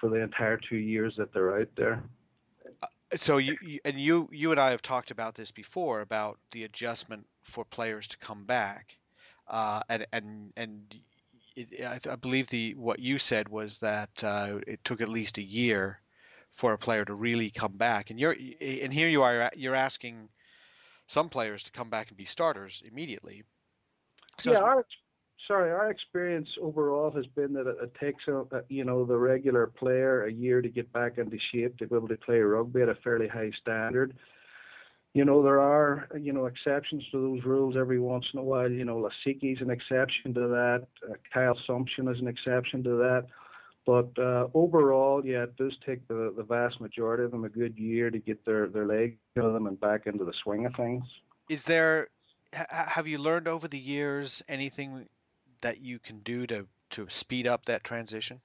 for 0.00 0.08
the 0.08 0.16
entire 0.16 0.56
two 0.56 0.76
years 0.76 1.14
that 1.16 1.32
they're 1.32 1.58
out 1.58 1.68
there. 1.76 2.02
So 3.16 3.38
you, 3.38 3.56
you 3.62 3.80
and 3.84 3.98
you 3.98 4.28
you 4.30 4.50
and 4.50 4.60
I 4.60 4.70
have 4.70 4.82
talked 4.82 5.10
about 5.10 5.34
this 5.34 5.50
before 5.50 6.00
about 6.02 6.38
the 6.52 6.64
adjustment 6.64 7.26
for 7.42 7.64
players 7.64 8.06
to 8.08 8.18
come 8.18 8.44
back, 8.44 8.96
uh, 9.48 9.80
and 9.88 10.06
and 10.12 10.52
and 10.56 10.94
it, 11.56 11.68
I, 11.82 12.12
I, 12.12 12.16
believe 12.16 12.48
the 12.48 12.74
what 12.74 12.98
you 12.98 13.18
said 13.18 13.48
was 13.48 13.78
that 13.78 14.22
uh, 14.22 14.58
it 14.66 14.84
took 14.84 15.00
at 15.00 15.08
least 15.08 15.38
a 15.38 15.42
year 15.42 16.00
for 16.52 16.72
a 16.72 16.78
player 16.78 17.04
to 17.04 17.14
really 17.14 17.50
come 17.50 17.76
back. 17.76 18.10
And 18.10 18.20
you're 18.20 18.36
and 18.60 18.92
here 18.92 19.08
you 19.08 19.22
are 19.22 19.50
you're 19.56 19.74
asking 19.74 20.28
some 21.06 21.28
players 21.28 21.62
to 21.64 21.72
come 21.72 21.88
back 21.88 22.08
and 22.08 22.16
be 22.16 22.26
starters 22.26 22.82
immediately. 22.86 23.42
So 24.38 24.52
yeah, 24.52 24.58
our, 24.58 24.84
sorry, 25.48 25.72
our 25.72 25.90
experience 25.90 26.48
overall 26.62 27.10
has 27.10 27.26
been 27.26 27.52
that 27.54 27.66
it, 27.66 27.76
it 27.82 27.92
takes 28.00 28.22
a, 28.28 28.36
a, 28.36 28.62
you 28.68 28.84
know 28.84 29.04
the 29.04 29.16
regular 29.16 29.66
player 29.66 30.26
a 30.26 30.32
year 30.32 30.62
to 30.62 30.68
get 30.68 30.92
back 30.92 31.18
into 31.18 31.38
shape 31.52 31.76
to 31.78 31.86
be 31.88 31.96
able 31.96 32.08
to 32.08 32.16
play 32.18 32.38
rugby 32.38 32.82
at 32.82 32.88
a 32.88 32.94
fairly 33.02 33.26
high 33.26 33.50
standard. 33.60 34.14
You 35.14 35.24
know 35.24 35.42
there 35.42 35.60
are 35.60 36.08
you 36.20 36.32
know 36.32 36.46
exceptions 36.46 37.02
to 37.10 37.20
those 37.20 37.44
rules 37.44 37.76
every 37.76 37.98
once 37.98 38.26
in 38.32 38.38
a 38.38 38.44
while. 38.44 38.70
You 38.70 38.84
know 38.84 38.98
Lasike's 38.98 39.60
an 39.60 39.70
exception 39.70 40.34
to 40.34 40.40
that. 40.48 40.86
Uh, 41.08 41.14
Kyle 41.34 41.58
Sumsion 41.66 42.06
is 42.06 42.20
an 42.20 42.28
exception 42.28 42.84
to 42.84 42.90
that 42.90 43.26
but 43.88 44.10
uh, 44.18 44.48
overall, 44.52 45.24
yeah, 45.24 45.44
it 45.44 45.56
does 45.56 45.74
take 45.86 46.06
the, 46.08 46.34
the 46.36 46.42
vast 46.42 46.78
majority 46.78 47.24
of 47.24 47.30
them 47.30 47.44
a 47.44 47.48
good 47.48 47.78
year 47.78 48.10
to 48.10 48.18
get 48.18 48.44
their, 48.44 48.66
their 48.66 48.84
legs 48.84 49.16
of 49.38 49.54
them 49.54 49.66
and 49.66 49.80
back 49.80 50.02
into 50.04 50.26
the 50.26 50.34
swing 50.42 50.66
of 50.66 50.74
things. 50.74 51.04
Is 51.48 51.64
there, 51.64 52.08
have 52.52 53.06
you 53.06 53.16
learned 53.16 53.48
over 53.48 53.66
the 53.66 53.78
years 53.78 54.42
anything 54.46 55.06
that 55.60 55.80
you 55.80 55.98
can 55.98 56.20
do 56.20 56.46
to, 56.46 56.66
to 56.90 57.06
speed 57.08 57.46
up 57.46 57.66
that 57.66 57.84
transition? 57.84 58.40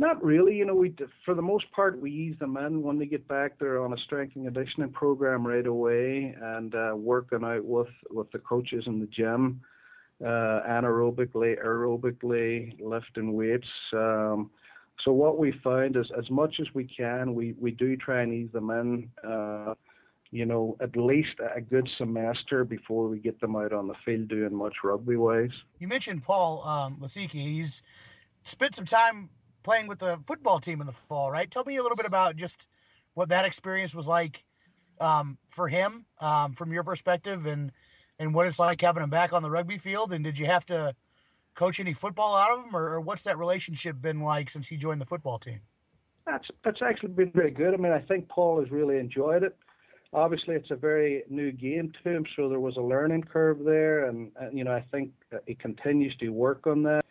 Not 0.00 0.22
really. 0.22 0.54
You 0.56 0.64
know, 0.64 0.76
we 0.76 0.94
for 1.24 1.34
the 1.34 1.42
most 1.42 1.70
part 1.72 2.00
we 2.00 2.12
ease 2.12 2.36
them 2.38 2.56
in 2.56 2.82
when 2.82 2.98
they 2.98 3.06
get 3.06 3.26
back. 3.26 3.58
They're 3.58 3.84
on 3.84 3.92
a 3.92 3.96
strength 3.98 4.36
and 4.36 4.44
conditioning 4.44 4.92
program 4.92 5.44
right 5.44 5.66
away 5.66 6.36
and 6.40 6.72
uh, 6.72 6.92
working 6.94 7.42
out 7.42 7.64
with 7.64 7.88
with 8.08 8.30
the 8.30 8.38
coaches 8.38 8.84
in 8.86 9.00
the 9.00 9.06
gym 9.06 9.60
uh, 10.24 10.60
anaerobically, 10.68 11.62
aerobically, 11.64 12.80
lifting 12.80 13.32
weights. 13.32 13.68
Um, 13.92 14.50
so 15.04 15.12
what 15.12 15.38
we 15.38 15.52
find 15.62 15.96
is, 15.96 16.06
as 16.18 16.28
much 16.30 16.56
as 16.60 16.66
we 16.74 16.84
can, 16.84 17.34
we, 17.34 17.54
we 17.58 17.70
do 17.70 17.96
try 17.96 18.22
and 18.22 18.32
ease 18.32 18.50
them 18.52 18.70
in. 18.70 19.10
Uh, 19.28 19.74
you 20.30 20.44
know, 20.44 20.76
at 20.80 20.96
least 20.96 21.36
a 21.54 21.60
good 21.60 21.88
semester 21.96 22.64
before 22.64 23.08
we 23.08 23.18
get 23.18 23.40
them 23.40 23.56
out 23.56 23.72
on 23.72 23.88
the 23.88 23.94
field 24.04 24.28
doing 24.28 24.54
much 24.54 24.74
rugby 24.84 25.16
wise. 25.16 25.50
You 25.78 25.88
mentioned 25.88 26.22
Paul 26.22 26.62
um, 26.66 26.98
Lasike. 27.00 27.30
He's 27.30 27.82
spent 28.44 28.74
some 28.74 28.84
time 28.84 29.30
playing 29.62 29.86
with 29.86 29.98
the 29.98 30.18
football 30.26 30.60
team 30.60 30.80
in 30.80 30.86
the 30.86 30.92
fall, 31.08 31.30
right? 31.30 31.50
Tell 31.50 31.64
me 31.64 31.76
a 31.76 31.82
little 31.82 31.96
bit 31.96 32.06
about 32.06 32.36
just 32.36 32.66
what 33.14 33.30
that 33.30 33.44
experience 33.44 33.94
was 33.94 34.06
like 34.06 34.44
um, 35.00 35.38
for 35.50 35.68
him 35.68 36.04
um, 36.20 36.52
from 36.52 36.72
your 36.72 36.84
perspective 36.84 37.46
and 37.46 37.72
and 38.20 38.34
what 38.34 38.46
it's 38.46 38.58
like 38.58 38.80
having 38.80 39.02
him 39.02 39.10
back 39.10 39.32
on 39.32 39.42
the 39.42 39.50
rugby 39.50 39.78
field? 39.78 40.12
And 40.12 40.24
did 40.24 40.38
you 40.38 40.46
have 40.46 40.66
to 40.66 40.94
coach 41.54 41.78
any 41.78 41.92
football 41.92 42.36
out 42.36 42.50
of 42.50 42.64
him, 42.64 42.74
or, 42.74 42.94
or 42.94 43.00
what's 43.00 43.22
that 43.22 43.38
relationship 43.38 44.00
been 44.00 44.20
like 44.20 44.50
since 44.50 44.66
he 44.66 44.76
joined 44.76 45.00
the 45.00 45.06
football 45.06 45.38
team? 45.38 45.60
That's 46.26 46.46
that's 46.64 46.82
actually 46.82 47.10
been 47.10 47.30
very 47.30 47.50
good. 47.50 47.74
I 47.74 47.76
mean, 47.76 47.92
I 47.92 48.00
think 48.00 48.28
Paul 48.28 48.60
has 48.60 48.70
really 48.70 48.98
enjoyed 48.98 49.42
it. 49.42 49.56
Obviously, 50.12 50.54
it's 50.54 50.70
a 50.70 50.76
very 50.76 51.22
new 51.28 51.52
game 51.52 51.92
to 52.02 52.10
him, 52.10 52.24
so 52.34 52.48
there 52.48 52.60
was 52.60 52.76
a 52.76 52.80
learning 52.80 53.24
curve 53.24 53.58
there, 53.64 54.06
and, 54.06 54.32
and 54.40 54.56
you 54.56 54.64
know 54.64 54.72
I 54.72 54.84
think 54.90 55.12
he 55.46 55.54
continues 55.54 56.16
to 56.16 56.30
work 56.30 56.66
on 56.66 56.82
that. 56.84 57.04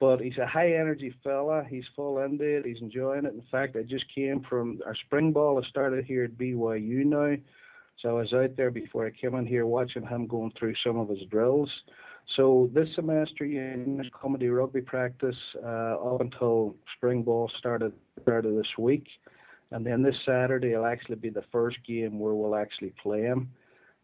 But 0.00 0.20
he's 0.20 0.38
a 0.38 0.46
high 0.46 0.72
energy 0.72 1.14
fella. 1.22 1.64
He's 1.70 1.84
full 1.94 2.18
into 2.18 2.42
it. 2.42 2.66
He's 2.66 2.82
enjoying 2.82 3.24
it. 3.24 3.34
In 3.34 3.44
fact, 3.52 3.76
I 3.76 3.82
just 3.82 4.04
came 4.12 4.44
from 4.48 4.80
our 4.84 4.96
spring 4.96 5.30
ball 5.30 5.62
I 5.64 5.68
started 5.68 6.04
here 6.04 6.24
at 6.24 6.36
BYU 6.36 7.04
now. 7.04 7.36
So 8.00 8.08
I 8.08 8.22
was 8.22 8.32
out 8.32 8.56
there 8.56 8.72
before 8.72 9.06
I 9.06 9.10
came 9.10 9.36
in 9.36 9.46
here 9.46 9.64
watching 9.64 10.04
him 10.04 10.26
going 10.26 10.52
through 10.58 10.74
some 10.84 10.98
of 10.98 11.08
his 11.08 11.22
drills. 11.30 11.70
So 12.36 12.68
this 12.72 12.88
semester, 12.96 13.44
in 13.44 14.10
comedy 14.12 14.48
rugby 14.48 14.80
practice 14.80 15.36
uh, 15.62 15.94
up 15.94 16.20
until 16.20 16.74
spring 16.96 17.22
ball 17.22 17.50
started 17.58 17.92
started 18.22 18.58
this 18.58 18.78
week, 18.78 19.06
and 19.72 19.84
then 19.84 20.02
this 20.02 20.16
Saturday 20.24 20.76
will 20.76 20.86
actually 20.86 21.16
be 21.16 21.30
the 21.30 21.44
first 21.50 21.78
game 21.86 22.18
where 22.18 22.34
we'll 22.34 22.56
actually 22.56 22.92
play 23.02 23.22
him. 23.22 23.50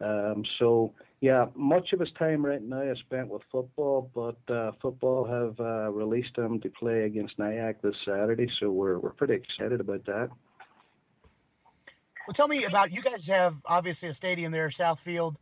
Um, 0.00 0.44
so 0.58 0.94
yeah, 1.20 1.46
much 1.54 1.92
of 1.92 2.00
his 2.00 2.10
time 2.18 2.44
right 2.44 2.62
now 2.62 2.82
is 2.82 2.98
spent 3.00 3.28
with 3.28 3.42
football, 3.50 4.10
but 4.14 4.54
uh, 4.54 4.72
football 4.80 5.24
have 5.26 5.58
uh, 5.58 5.90
released 5.90 6.36
him 6.36 6.60
to 6.60 6.70
play 6.70 7.02
against 7.02 7.38
NYAC 7.38 7.76
this 7.82 7.96
Saturday, 8.04 8.48
so 8.60 8.70
we're 8.70 8.98
we're 8.98 9.10
pretty 9.10 9.34
excited 9.34 9.80
about 9.80 10.04
that. 10.06 10.30
Well, 12.26 12.34
tell 12.34 12.46
me 12.46 12.64
about 12.64 12.92
you 12.92 13.02
guys 13.02 13.26
have 13.26 13.56
obviously 13.64 14.08
a 14.08 14.14
stadium 14.14 14.52
there, 14.52 14.68
Southfield. 14.68 15.36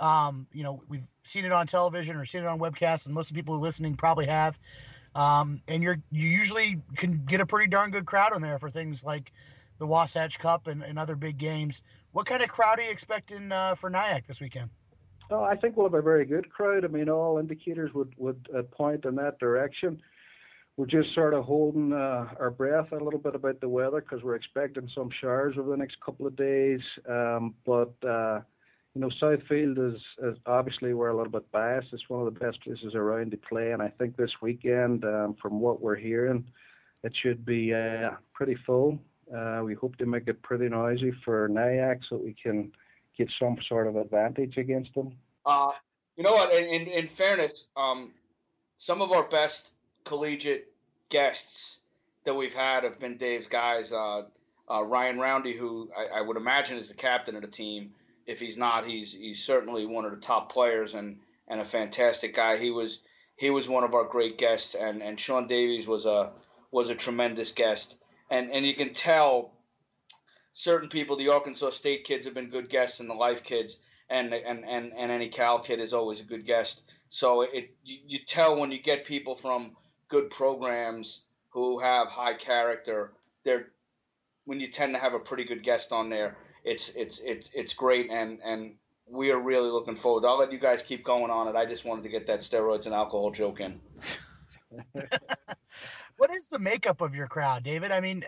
Um, 0.00 0.46
you 0.52 0.62
know, 0.62 0.82
we've 0.88 1.06
seen 1.24 1.44
it 1.44 1.52
on 1.52 1.66
television 1.66 2.16
or 2.16 2.24
seen 2.24 2.42
it 2.42 2.46
on 2.46 2.58
webcasts, 2.58 3.06
and 3.06 3.14
most 3.14 3.30
of 3.30 3.36
the 3.36 3.42
people 3.42 3.58
listening 3.60 3.94
probably 3.94 4.26
have. 4.26 4.58
Um, 5.16 5.62
and 5.66 5.82
you're 5.82 5.98
you 6.10 6.28
usually 6.28 6.80
can 6.96 7.24
get 7.24 7.40
a 7.40 7.46
pretty 7.46 7.70
darn 7.70 7.90
good 7.90 8.04
crowd 8.04 8.32
on 8.32 8.42
there 8.42 8.58
for 8.58 8.70
things 8.70 9.02
like 9.02 9.32
the 9.78 9.86
Wasatch 9.86 10.38
Cup 10.38 10.66
and, 10.66 10.82
and 10.82 10.98
other 10.98 11.16
big 11.16 11.38
games. 11.38 11.82
What 12.12 12.26
kind 12.26 12.42
of 12.42 12.48
crowd 12.48 12.78
are 12.78 12.82
you 12.82 12.90
expecting 12.90 13.50
uh, 13.50 13.74
for 13.74 13.90
NYAC 13.90 14.26
this 14.26 14.40
weekend? 14.40 14.70
Oh, 15.30 15.42
I 15.42 15.56
think 15.56 15.76
we'll 15.76 15.86
have 15.86 15.94
a 15.94 16.02
very 16.02 16.24
good 16.24 16.50
crowd. 16.50 16.84
I 16.84 16.88
mean, 16.88 17.08
all 17.08 17.38
indicators 17.38 17.92
would 17.94 18.12
would 18.18 18.48
uh, 18.56 18.62
point 18.62 19.04
in 19.06 19.14
that 19.16 19.38
direction 19.38 20.02
we're 20.76 20.86
just 20.86 21.14
sort 21.14 21.32
of 21.32 21.44
holding 21.44 21.92
uh, 21.92 22.26
our 22.38 22.50
breath 22.50 22.92
a 22.92 23.02
little 23.02 23.18
bit 23.18 23.34
about 23.34 23.60
the 23.60 23.68
weather 23.68 24.00
because 24.00 24.22
we're 24.22 24.34
expecting 24.34 24.88
some 24.94 25.08
showers 25.20 25.56
over 25.58 25.70
the 25.70 25.76
next 25.76 25.96
couple 26.04 26.26
of 26.26 26.36
days. 26.36 26.80
Um, 27.08 27.54
but 27.64 27.94
uh, 28.06 28.40
you 28.96 29.02
know, 29.02 29.10
Southfield 29.20 29.94
is, 29.94 30.00
is, 30.22 30.38
obviously 30.46 30.94
we're 30.94 31.10
a 31.10 31.16
little 31.16 31.30
bit 31.30 31.52
biased. 31.52 31.88
It's 31.92 32.08
one 32.08 32.26
of 32.26 32.32
the 32.32 32.40
best 32.40 32.62
places 32.62 32.94
around 32.94 33.32
to 33.32 33.36
play, 33.36 33.72
and 33.72 33.82
I 33.82 33.88
think 33.88 34.16
this 34.16 34.30
weekend, 34.40 35.04
um, 35.04 35.36
from 35.40 35.60
what 35.60 35.82
we're 35.82 35.96
hearing, 35.96 36.46
it 37.02 37.12
should 37.22 37.44
be 37.44 37.74
uh, 37.74 38.12
pretty 38.32 38.56
full. 38.64 38.98
Uh, 39.36 39.60
we 39.62 39.74
hope 39.74 39.96
to 39.96 40.06
make 40.06 40.28
it 40.28 40.40
pretty 40.40 40.70
noisy 40.70 41.12
for 41.26 41.46
NYAC 41.46 42.00
so 42.08 42.16
we 42.16 42.34
can 42.42 42.72
get 43.18 43.30
some 43.38 43.58
sort 43.68 43.86
of 43.86 43.96
advantage 43.96 44.56
against 44.56 44.94
them. 44.94 45.12
Uh, 45.44 45.72
you 46.16 46.24
know 46.24 46.32
what? 46.32 46.54
In, 46.54 46.64
in, 46.64 46.88
in 46.88 47.08
fairness, 47.08 47.66
um, 47.76 48.12
some 48.78 49.02
of 49.02 49.12
our 49.12 49.24
best 49.24 49.72
collegiate 50.04 50.72
guests 51.10 51.80
that 52.24 52.34
we've 52.34 52.54
had 52.54 52.82
have 52.82 52.98
been 52.98 53.18
Dave's 53.18 53.46
guys. 53.46 53.92
Uh, 53.92 54.22
uh, 54.70 54.82
Ryan 54.82 55.18
Roundy, 55.18 55.54
who 55.54 55.90
I, 55.94 56.20
I, 56.20 56.20
would 56.22 56.38
imagine 56.38 56.78
is 56.78 56.88
the 56.88 56.94
captain 56.94 57.36
of 57.36 57.42
the 57.42 57.48
team. 57.48 57.92
If 58.26 58.40
he's 58.40 58.56
not, 58.56 58.86
he's 58.86 59.12
he's 59.12 59.44
certainly 59.44 59.86
one 59.86 60.04
of 60.04 60.10
the 60.10 60.20
top 60.20 60.52
players 60.52 60.94
and, 60.94 61.18
and 61.48 61.60
a 61.60 61.64
fantastic 61.64 62.34
guy. 62.34 62.58
He 62.58 62.70
was 62.70 63.00
he 63.36 63.50
was 63.50 63.68
one 63.68 63.84
of 63.84 63.94
our 63.94 64.04
great 64.04 64.38
guests, 64.38 64.74
and, 64.74 65.02
and 65.02 65.20
Sean 65.20 65.46
Davies 65.46 65.86
was 65.86 66.06
a 66.06 66.32
was 66.70 66.90
a 66.90 66.94
tremendous 66.94 67.52
guest. 67.52 67.94
And 68.30 68.50
and 68.50 68.66
you 68.66 68.74
can 68.74 68.92
tell 68.92 69.52
certain 70.52 70.88
people, 70.88 71.16
the 71.16 71.28
Arkansas 71.28 71.70
State 71.70 72.04
kids 72.04 72.24
have 72.24 72.34
been 72.34 72.50
good 72.50 72.68
guests, 72.68 72.98
and 73.00 73.08
the 73.08 73.14
Life 73.14 73.44
kids, 73.44 73.76
and 74.08 74.32
and 74.32 74.64
and, 74.64 74.92
and 74.92 75.10
any 75.10 75.28
Cal 75.28 75.60
kid 75.60 75.80
is 75.80 75.92
always 75.92 76.20
a 76.20 76.24
good 76.24 76.46
guest. 76.46 76.82
So 77.10 77.42
it 77.42 77.70
you, 77.84 77.98
you 78.06 78.18
tell 78.26 78.58
when 78.58 78.72
you 78.72 78.82
get 78.82 79.04
people 79.04 79.36
from 79.36 79.76
good 80.08 80.30
programs 80.30 81.22
who 81.50 81.78
have 81.78 82.08
high 82.08 82.34
character, 82.34 83.12
they're 83.44 83.68
when 84.44 84.60
you 84.60 84.68
tend 84.68 84.94
to 84.94 85.00
have 85.00 85.14
a 85.14 85.18
pretty 85.18 85.44
good 85.44 85.62
guest 85.62 85.92
on 85.92 86.08
there, 86.08 86.36
it's 86.66 86.90
it's 86.90 87.20
it's 87.20 87.50
it's 87.54 87.72
great 87.72 88.10
and 88.10 88.40
and 88.44 88.74
we 89.08 89.30
are 89.30 89.38
really 89.38 89.70
looking 89.70 89.94
forward. 89.94 90.26
I'll 90.26 90.36
let 90.36 90.52
you 90.52 90.58
guys 90.58 90.82
keep 90.82 91.04
going 91.04 91.30
on 91.30 91.46
it. 91.46 91.54
I 91.54 91.64
just 91.64 91.84
wanted 91.84 92.02
to 92.02 92.10
get 92.10 92.26
that 92.26 92.40
steroids 92.40 92.86
and 92.86 92.94
alcohol 92.94 93.30
joke 93.30 93.60
in. 93.60 93.80
what 96.16 96.30
is 96.34 96.48
the 96.48 96.58
makeup 96.58 97.00
of 97.00 97.14
your 97.14 97.28
crowd, 97.28 97.62
David? 97.62 97.92
I 97.92 98.00
mean, 98.00 98.24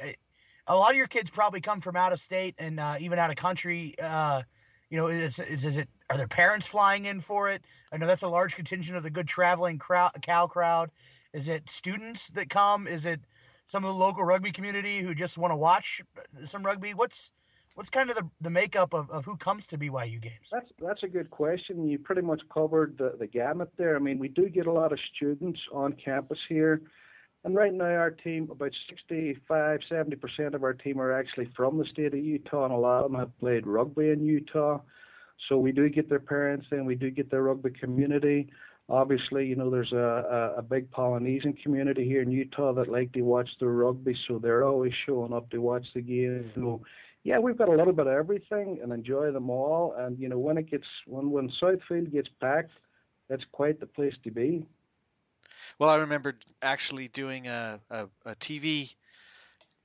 a 0.69 0.77
lot 0.77 0.93
of 0.93 0.97
your 0.97 1.09
kids 1.09 1.31
probably 1.31 1.61
come 1.61 1.81
from 1.81 1.97
out 1.97 2.13
of 2.13 2.21
state 2.21 2.55
and 2.59 2.79
uh, 2.79 2.95
even 3.01 3.19
out 3.19 3.29
of 3.29 3.37
country. 3.37 3.97
Uh, 4.01 4.43
you 4.89 4.97
know, 4.97 5.09
is, 5.09 5.41
is, 5.41 5.65
is 5.65 5.77
it 5.77 5.89
are 6.09 6.17
their 6.17 6.29
parents 6.29 6.69
flying 6.69 7.07
in 7.07 7.21
for 7.21 7.49
it? 7.51 7.63
I 7.93 7.97
know 7.97 8.07
that's 8.07 8.23
a 8.23 8.29
large 8.29 8.55
contingent 8.55 8.97
of 8.97 9.03
the 9.03 9.11
good 9.11 9.27
traveling 9.27 9.79
crowd, 9.79 10.13
Cal 10.23 10.47
crowd. 10.47 10.91
Is 11.33 11.49
it 11.49 11.69
students 11.69 12.29
that 12.31 12.51
come? 12.51 12.87
Is 12.87 13.05
it 13.05 13.21
some 13.67 13.85
of 13.85 13.93
the 13.93 13.99
local 13.99 14.25
rugby 14.25 14.53
community 14.53 15.03
who 15.03 15.13
just 15.13 15.39
want 15.39 15.51
to 15.51 15.57
watch 15.57 16.01
some 16.45 16.63
rugby? 16.63 16.95
What's 16.95 17.33
what's 17.79 17.91
kind 17.91 18.11
of 18.11 18.17
the, 18.17 18.29
the 18.41 18.51
makeup 18.51 18.93
of, 18.93 19.09
of 19.09 19.25
who 19.25 19.37
comes 19.37 19.65
to 19.69 19.79
BYU 19.79 20.21
games? 20.21 20.49
That's 20.51 20.69
that's 20.81 21.05
a 21.05 21.09
good 21.09 21.31
question. 21.31 21.87
You 21.87 22.01
pretty 22.01 22.23
much 22.23 22.43
covered 22.53 22.99
the, 22.99 23.15
the 23.17 23.29
gamut 23.29 23.71
there. 23.79 23.95
I 23.95 24.01
mean, 24.01 24.19
we 24.19 24.27
do 24.27 24.49
get 24.49 24.67
a 24.67 24.73
lot 24.73 24.93
of 24.93 24.99
students 25.15 25.61
on 25.73 25.93
campus 25.93 26.41
here. 26.49 26.83
And 27.45 27.55
right 27.55 27.73
now, 27.73 27.85
our 27.85 28.11
team, 28.11 28.49
about 28.51 28.73
65, 28.91 29.81
70% 29.89 30.55
of 30.55 30.65
our 30.65 30.73
team 30.73 31.01
are 31.01 31.13
actually 31.13 31.49
from 31.55 31.79
the 31.79 31.85
state 31.85 32.13
of 32.13 32.19
Utah, 32.19 32.65
and 32.65 32.75
a 32.75 32.77
lot 32.77 33.05
of 33.05 33.13
them 33.13 33.21
have 33.21 33.39
played 33.39 33.65
rugby 33.65 34.11
in 34.11 34.25
Utah. 34.27 34.81
So 35.49 35.57
we 35.57 35.71
do 35.71 35.89
get 35.89 36.09
their 36.09 36.19
parents 36.19 36.67
in, 36.73 36.85
we 36.85 36.97
do 36.97 37.13
get 37.13 37.31
their 37.31 37.45
rugby 37.45 37.71
community. 37.71 38.51
Obviously, 38.89 39.47
you 39.47 39.55
know, 39.55 39.71
there's 39.71 39.93
a, 39.93 40.55
a, 40.57 40.59
a 40.59 40.63
big 40.63 40.91
Polynesian 40.91 41.53
community 41.53 42.05
here 42.05 42.23
in 42.23 42.33
Utah 42.33 42.73
that 42.73 42.89
like 42.89 43.13
to 43.13 43.23
watch 43.23 43.51
the 43.61 43.69
rugby, 43.69 44.17
so 44.27 44.41
they're 44.41 44.65
always 44.65 44.93
showing 45.07 45.33
up 45.33 45.49
to 45.51 45.59
watch 45.59 45.87
the 45.95 46.01
game. 46.01 46.51
So, 46.57 46.83
yeah, 47.29 47.39
we've 47.39 47.59
got 47.59 47.69
a 47.69 47.73
little 47.73 47.93
bit 47.93 48.07
of 48.07 48.15
everything 48.15 48.81
and 48.83 48.91
enjoy 48.91 49.31
them 49.31 49.51
all. 49.51 49.95
And 49.99 50.19
you 50.19 50.31
know, 50.31 50.39
when 50.39 50.57
it 50.57 50.71
gets 50.71 50.87
when 51.07 51.31
when 51.31 51.53
Southfield 51.63 52.11
gets 52.11 52.29
packed, 52.41 52.73
that's 53.29 53.45
quite 53.53 53.81
the 53.81 53.87
place 53.87 54.15
to 54.25 54.31
be. 54.31 54.67
Well, 55.79 55.91
I 55.91 55.97
remember 55.97 56.39
actually 56.63 57.09
doing 57.09 57.47
a, 57.47 57.81
a, 57.91 58.09
a 58.25 58.35
TV 58.37 58.95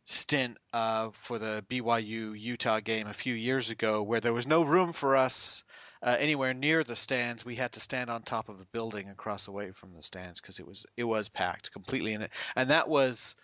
stint 0.05 0.57
uh, 0.71 1.09
for 1.11 1.37
the 1.37 1.65
BYU 1.69 2.39
Utah 2.39 2.79
game 2.79 3.07
a 3.07 3.13
few 3.13 3.33
years 3.33 3.69
ago 3.69 4.01
where 4.01 4.21
there 4.21 4.33
was 4.33 4.47
no 4.47 4.63
room 4.63 4.93
for 4.93 5.17
us 5.17 5.63
uh, 6.01 6.15
anywhere 6.17 6.53
near 6.53 6.85
the 6.85 6.95
stands. 6.95 7.43
We 7.43 7.55
had 7.55 7.73
to 7.73 7.81
stand 7.81 8.09
on 8.09 8.21
top 8.21 8.47
of 8.47 8.61
a 8.61 8.65
building 8.71 9.09
across 9.09 9.49
away 9.49 9.71
from 9.71 9.93
the 9.93 10.01
stands 10.01 10.39
because 10.39 10.59
it 10.59 10.67
was 10.67 10.85
it 10.95 11.03
was 11.03 11.27
packed 11.27 11.73
completely 11.73 12.13
in 12.13 12.21
it, 12.21 12.31
and 12.55 12.69
that 12.69 12.87
was 12.87 13.35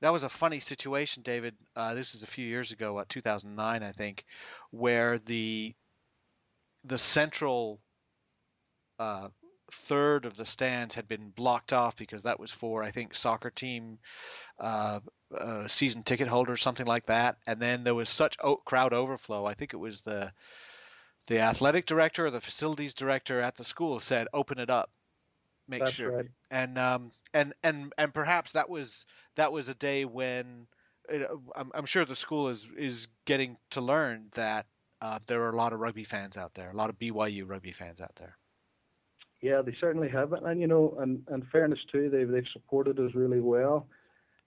that 0.00 0.12
was 0.12 0.22
a 0.22 0.28
funny 0.28 0.60
situation, 0.60 1.22
David. 1.22 1.54
Uh, 1.74 1.94
this 1.94 2.12
was 2.12 2.22
a 2.22 2.26
few 2.26 2.46
years 2.46 2.72
ago, 2.72 2.94
what 2.94 3.08
2009, 3.08 3.82
I 3.82 3.92
think, 3.92 4.24
where 4.70 5.18
the 5.18 5.74
the 6.84 6.98
central 6.98 7.80
uh, 8.98 9.28
third 9.72 10.24
of 10.24 10.36
the 10.36 10.46
stands 10.46 10.94
had 10.94 11.08
been 11.08 11.30
blocked 11.30 11.72
off 11.72 11.96
because 11.96 12.22
that 12.22 12.40
was 12.40 12.50
for 12.50 12.82
I 12.82 12.90
think 12.90 13.14
soccer 13.14 13.50
team 13.50 13.98
uh, 14.58 15.00
uh, 15.36 15.68
season 15.68 16.02
ticket 16.02 16.28
holders, 16.28 16.62
something 16.62 16.86
like 16.86 17.06
that. 17.06 17.36
And 17.46 17.60
then 17.60 17.84
there 17.84 17.94
was 17.94 18.08
such 18.08 18.36
o- 18.42 18.56
crowd 18.56 18.92
overflow. 18.92 19.44
I 19.44 19.54
think 19.54 19.74
it 19.74 19.78
was 19.78 20.02
the 20.02 20.32
the 21.26 21.40
athletic 21.40 21.84
director 21.84 22.26
or 22.26 22.30
the 22.30 22.40
facilities 22.40 22.94
director 22.94 23.40
at 23.40 23.56
the 23.56 23.64
school 23.64 24.00
said, 24.00 24.28
"Open 24.32 24.58
it 24.58 24.70
up, 24.70 24.90
make 25.68 25.80
That's 25.80 25.92
sure." 25.92 26.16
right. 26.16 26.26
And 26.50 26.78
um, 26.78 27.10
and 27.34 27.52
and 27.62 27.92
and 27.98 28.14
perhaps 28.14 28.52
that 28.52 28.70
was 28.70 29.04
that 29.38 29.52
was 29.52 29.68
a 29.68 29.74
day 29.74 30.04
when 30.04 30.66
it, 31.08 31.26
I'm, 31.56 31.70
I'm 31.72 31.86
sure 31.86 32.04
the 32.04 32.16
school 32.16 32.48
is 32.48 32.68
is 32.76 33.08
getting 33.24 33.56
to 33.70 33.80
learn 33.80 34.26
that 34.34 34.66
uh, 35.00 35.20
there 35.26 35.42
are 35.42 35.50
a 35.50 35.56
lot 35.56 35.72
of 35.72 35.78
rugby 35.78 36.04
fans 36.04 36.36
out 36.36 36.54
there, 36.54 36.70
a 36.70 36.76
lot 36.76 36.90
of 36.90 36.98
BYU 36.98 37.48
rugby 37.48 37.72
fans 37.72 38.00
out 38.00 38.14
there. 38.16 38.36
Yeah, 39.40 39.62
they 39.62 39.74
certainly 39.80 40.08
have 40.08 40.32
it, 40.32 40.40
and 40.44 40.60
you 40.60 40.66
know, 40.66 40.96
and 41.00 41.22
and 41.28 41.46
fairness 41.50 41.78
too, 41.90 42.10
they've 42.10 42.28
they've 42.28 42.52
supported 42.52 42.98
us 42.98 43.14
really 43.14 43.40
well. 43.40 43.86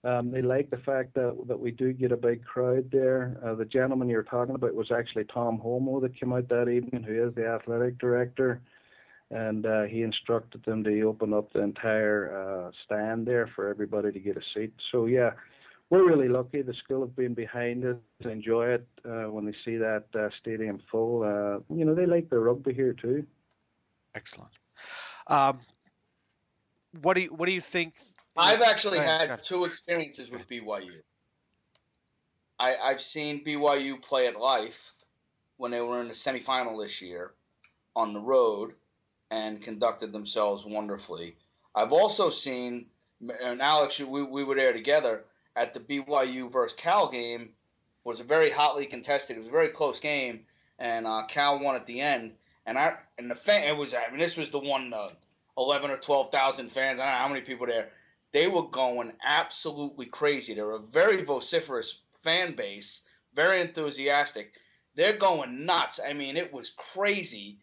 Um, 0.04 0.30
they 0.30 0.42
like 0.42 0.68
the 0.68 0.78
fact 0.78 1.14
that 1.14 1.36
that 1.46 1.58
we 1.58 1.70
do 1.70 1.94
get 1.94 2.12
a 2.12 2.16
big 2.16 2.44
crowd 2.44 2.90
there. 2.92 3.38
Uh, 3.42 3.54
the 3.54 3.64
gentleman 3.64 4.10
you're 4.10 4.22
talking 4.22 4.54
about 4.54 4.74
was 4.74 4.92
actually 4.92 5.24
Tom 5.24 5.58
Holmoe 5.58 6.02
that 6.02 6.20
came 6.20 6.34
out 6.34 6.48
that 6.50 6.68
evening, 6.68 7.02
who 7.02 7.26
is 7.26 7.34
the 7.34 7.46
athletic 7.46 7.96
director, 7.98 8.60
and 9.32 9.64
uh, 9.64 9.82
he 9.84 10.02
instructed 10.02 10.62
them 10.64 10.84
to 10.84 11.02
open 11.02 11.32
up 11.32 11.52
the 11.52 11.60
entire 11.60 12.36
uh, 12.36 12.70
stand 12.84 13.26
there 13.26 13.48
for 13.56 13.68
everybody 13.68 14.12
to 14.12 14.18
get 14.18 14.36
a 14.36 14.42
seat. 14.54 14.72
So 14.90 15.06
yeah, 15.06 15.30
we're 15.88 16.06
really 16.06 16.28
lucky. 16.28 16.62
The 16.62 16.74
school 16.74 17.00
have 17.00 17.16
been 17.16 17.34
behind 17.34 17.84
it, 17.84 17.98
enjoy 18.20 18.68
it 18.68 18.86
uh, 19.04 19.30
when 19.30 19.46
they 19.46 19.54
see 19.64 19.76
that 19.78 20.04
uh, 20.14 20.28
stadium 20.40 20.80
full. 20.90 21.22
Uh, 21.22 21.74
you 21.74 21.84
know, 21.84 21.94
they 21.94 22.06
like 22.06 22.28
the 22.28 22.38
rugby 22.38 22.74
here 22.74 22.92
too. 22.92 23.24
Excellent. 24.14 24.52
Um, 25.28 25.60
what 27.00 27.14
do 27.14 27.22
you 27.22 27.28
what 27.28 27.46
do 27.46 27.52
you 27.52 27.60
think? 27.62 27.94
I've 28.36 28.62
actually 28.62 28.98
ahead, 28.98 29.30
had 29.30 29.42
two 29.42 29.64
experiences 29.64 30.30
with 30.30 30.46
BYU. 30.48 31.00
I, 32.58 32.76
I've 32.76 33.00
seen 33.00 33.44
BYU 33.44 34.00
play 34.02 34.26
at 34.26 34.36
Life 34.36 34.92
when 35.56 35.70
they 35.70 35.80
were 35.80 36.00
in 36.00 36.08
the 36.08 36.14
semifinal 36.14 36.82
this 36.82 37.02
year 37.02 37.32
on 37.94 38.12
the 38.12 38.20
road 38.20 38.72
and 39.32 39.62
conducted 39.62 40.12
themselves 40.12 40.66
wonderfully. 40.66 41.34
I've 41.74 41.92
also 41.92 42.28
seen, 42.28 42.86
and 43.42 43.62
Alex, 43.62 43.98
we, 43.98 44.22
we 44.22 44.44
were 44.44 44.54
there 44.54 44.74
together 44.74 45.24
at 45.56 45.72
the 45.72 45.80
BYU 45.80 46.52
versus 46.52 46.76
Cal 46.76 47.10
game. 47.10 47.54
Was 48.04 48.20
a 48.20 48.24
very 48.24 48.50
hotly 48.50 48.84
contested. 48.84 49.36
It 49.36 49.40
was 49.40 49.48
a 49.48 49.52
very 49.52 49.68
close 49.68 50.00
game, 50.00 50.40
and 50.78 51.06
uh, 51.06 51.22
Cal 51.28 51.60
won 51.60 51.76
at 51.76 51.86
the 51.86 52.00
end. 52.00 52.34
And 52.66 52.76
I 52.76 52.94
and 53.16 53.30
the 53.30 53.34
fan, 53.34 53.62
it 53.62 53.76
was. 53.76 53.94
I 53.94 54.10
mean, 54.10 54.18
this 54.18 54.36
was 54.36 54.50
the 54.50 54.58
one, 54.58 54.92
uh, 54.92 55.10
eleven 55.56 55.90
or 55.90 55.96
twelve 55.96 56.30
thousand 56.30 56.70
fans. 56.70 57.00
I 57.00 57.04
don't 57.04 57.12
know 57.12 57.18
how 57.18 57.28
many 57.28 57.40
people 57.40 57.66
there. 57.66 57.90
They 58.32 58.48
were 58.48 58.68
going 58.68 59.12
absolutely 59.24 60.06
crazy. 60.06 60.54
They're 60.54 60.72
a 60.72 60.80
very 60.80 61.24
vociferous 61.24 61.98
fan 62.22 62.56
base, 62.56 63.02
very 63.34 63.60
enthusiastic. 63.60 64.52
They're 64.96 65.16
going 65.16 65.64
nuts. 65.64 66.00
I 66.04 66.12
mean, 66.12 66.36
it 66.36 66.52
was 66.52 66.70
crazy, 66.70 67.58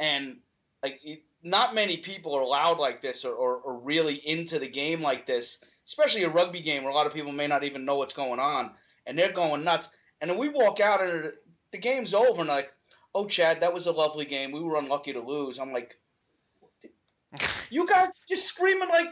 and 0.00 0.38
like 0.84 1.00
not 1.42 1.74
many 1.74 1.96
people 1.96 2.34
are 2.36 2.42
allowed 2.42 2.78
like 2.78 3.00
this 3.00 3.24
or, 3.24 3.32
or, 3.32 3.56
or 3.56 3.78
really 3.78 4.16
into 4.28 4.58
the 4.58 4.68
game 4.68 5.00
like 5.00 5.26
this, 5.26 5.56
especially 5.86 6.24
a 6.24 6.28
rugby 6.28 6.60
game 6.60 6.82
where 6.82 6.92
a 6.92 6.94
lot 6.94 7.06
of 7.06 7.14
people 7.14 7.32
may 7.32 7.46
not 7.46 7.64
even 7.64 7.86
know 7.86 7.96
what's 7.96 8.12
going 8.12 8.38
on, 8.38 8.70
and 9.06 9.18
they're 9.18 9.32
going 9.32 9.64
nuts. 9.64 9.88
And 10.20 10.30
then 10.30 10.36
we 10.36 10.50
walk 10.50 10.80
out 10.80 11.02
and 11.02 11.32
the 11.72 11.78
game's 11.78 12.12
over, 12.12 12.40
and 12.40 12.48
like, 12.48 12.70
oh, 13.14 13.26
Chad, 13.26 13.60
that 13.60 13.72
was 13.72 13.86
a 13.86 13.92
lovely 13.92 14.26
game. 14.26 14.52
We 14.52 14.60
were 14.60 14.76
unlucky 14.76 15.14
to 15.14 15.20
lose. 15.20 15.58
I'm 15.58 15.72
like, 15.72 15.96
you 17.70 17.86
guys 17.88 18.08
just 18.28 18.44
screaming 18.44 18.90
like 18.90 19.08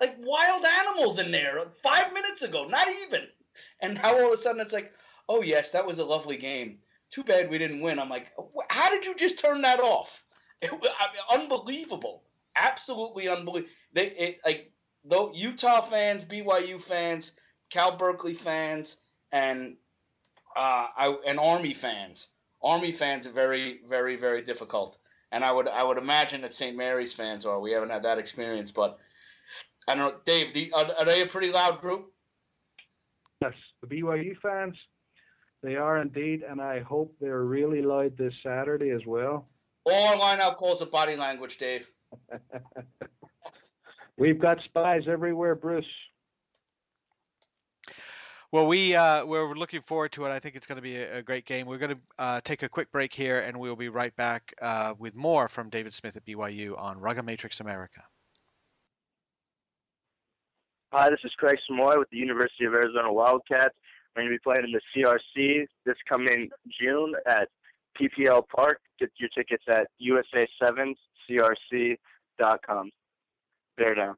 like 0.00 0.16
wild 0.18 0.66
animals 0.66 1.18
in 1.18 1.30
there 1.30 1.64
five 1.82 2.12
minutes 2.12 2.42
ago, 2.42 2.66
not 2.66 2.88
even. 3.06 3.22
And 3.80 3.94
now 3.94 4.18
all 4.18 4.32
of 4.32 4.38
a 4.38 4.42
sudden 4.42 4.60
it's 4.60 4.72
like, 4.74 4.92
oh 5.30 5.40
yes, 5.40 5.70
that 5.70 5.86
was 5.86 5.98
a 5.98 6.04
lovely 6.04 6.36
game. 6.36 6.80
Too 7.10 7.22
bad 7.22 7.48
we 7.48 7.58
didn't 7.58 7.80
win. 7.80 7.98
I'm 7.98 8.10
like, 8.10 8.26
how 8.68 8.90
did 8.90 9.06
you 9.06 9.14
just 9.14 9.38
turn 9.38 9.62
that 9.62 9.80
off? 9.80 10.23
It, 10.60 10.70
I 10.70 10.76
mean, 10.76 11.42
unbelievable, 11.42 12.22
absolutely 12.56 13.28
unbelievable. 13.28 13.70
They 13.92 14.06
it, 14.10 14.38
like 14.44 14.72
though 15.04 15.32
Utah 15.34 15.82
fans, 15.82 16.24
BYU 16.24 16.80
fans, 16.80 17.32
Cal 17.70 17.96
Berkeley 17.96 18.34
fans, 18.34 18.96
and 19.32 19.76
uh, 20.56 20.86
I, 20.96 21.16
and 21.26 21.38
Army 21.38 21.74
fans. 21.74 22.28
Army 22.62 22.92
fans 22.92 23.26
are 23.26 23.32
very, 23.32 23.80
very, 23.88 24.16
very 24.16 24.42
difficult, 24.42 24.98
and 25.32 25.44
I 25.44 25.52
would 25.52 25.68
I 25.68 25.82
would 25.82 25.98
imagine 25.98 26.40
that 26.42 26.54
St. 26.54 26.76
Mary's 26.76 27.12
fans 27.12 27.44
are. 27.44 27.60
We 27.60 27.72
haven't 27.72 27.90
had 27.90 28.04
that 28.04 28.18
experience, 28.18 28.70
but 28.70 28.98
I 29.86 29.94
don't 29.94 30.04
know, 30.04 30.20
Dave. 30.24 30.54
The, 30.54 30.72
are, 30.72 30.86
are 30.98 31.04
they 31.04 31.22
a 31.22 31.26
pretty 31.26 31.50
loud 31.50 31.80
group? 31.80 32.10
Yes, 33.42 33.52
the 33.82 33.88
BYU 33.88 34.36
fans, 34.38 34.76
they 35.62 35.76
are 35.76 35.98
indeed, 36.00 36.42
and 36.48 36.60
I 36.60 36.80
hope 36.80 37.14
they're 37.20 37.44
really 37.44 37.82
loud 37.82 38.16
this 38.16 38.32
Saturday 38.42 38.90
as 38.90 39.04
well. 39.06 39.46
All 39.84 40.08
our 40.08 40.16
line 40.16 40.40
out 40.40 40.56
calls 40.56 40.80
it 40.80 40.90
body 40.90 41.16
language, 41.16 41.58
Dave. 41.58 41.90
We've 44.16 44.38
got 44.38 44.58
spies 44.64 45.02
everywhere, 45.08 45.54
Bruce. 45.54 45.84
Well, 48.52 48.68
we 48.68 48.94
uh, 48.94 49.26
we're 49.26 49.52
looking 49.54 49.82
forward 49.82 50.12
to 50.12 50.26
it. 50.26 50.30
I 50.30 50.38
think 50.38 50.54
it's 50.54 50.66
going 50.66 50.76
to 50.76 50.82
be 50.82 50.96
a, 50.96 51.18
a 51.18 51.22
great 51.22 51.44
game. 51.44 51.66
We're 51.66 51.78
going 51.78 51.96
to 51.96 52.00
uh, 52.20 52.40
take 52.44 52.62
a 52.62 52.68
quick 52.68 52.92
break 52.92 53.12
here, 53.12 53.40
and 53.40 53.58
we'll 53.58 53.74
be 53.74 53.88
right 53.88 54.14
back 54.14 54.54
uh, 54.62 54.94
with 54.96 55.16
more 55.16 55.48
from 55.48 55.70
David 55.70 55.92
Smith 55.92 56.16
at 56.16 56.24
BYU 56.24 56.78
on 56.78 57.00
Rugga 57.00 57.24
Matrix 57.24 57.58
America. 57.58 58.00
Hi, 60.92 61.10
this 61.10 61.18
is 61.24 61.32
Craig 61.36 61.58
Samoy 61.68 61.98
with 61.98 62.08
the 62.10 62.16
University 62.16 62.64
of 62.66 62.74
Arizona 62.74 63.12
Wildcats. 63.12 63.74
We're 64.14 64.22
going 64.22 64.32
to 64.32 64.38
be 64.38 64.42
playing 64.44 64.62
in 64.62 64.70
the 64.70 64.80
CRC 64.94 65.66
this 65.84 65.96
coming 66.08 66.48
June 66.80 67.14
at 67.26 67.48
PPL 68.00 68.42
Park. 68.54 68.80
Get 68.98 69.10
your 69.18 69.28
tickets 69.30 69.64
at 69.68 69.88
USA7crc.com. 70.00 72.90
Bear 73.76 73.94
down. 73.94 74.16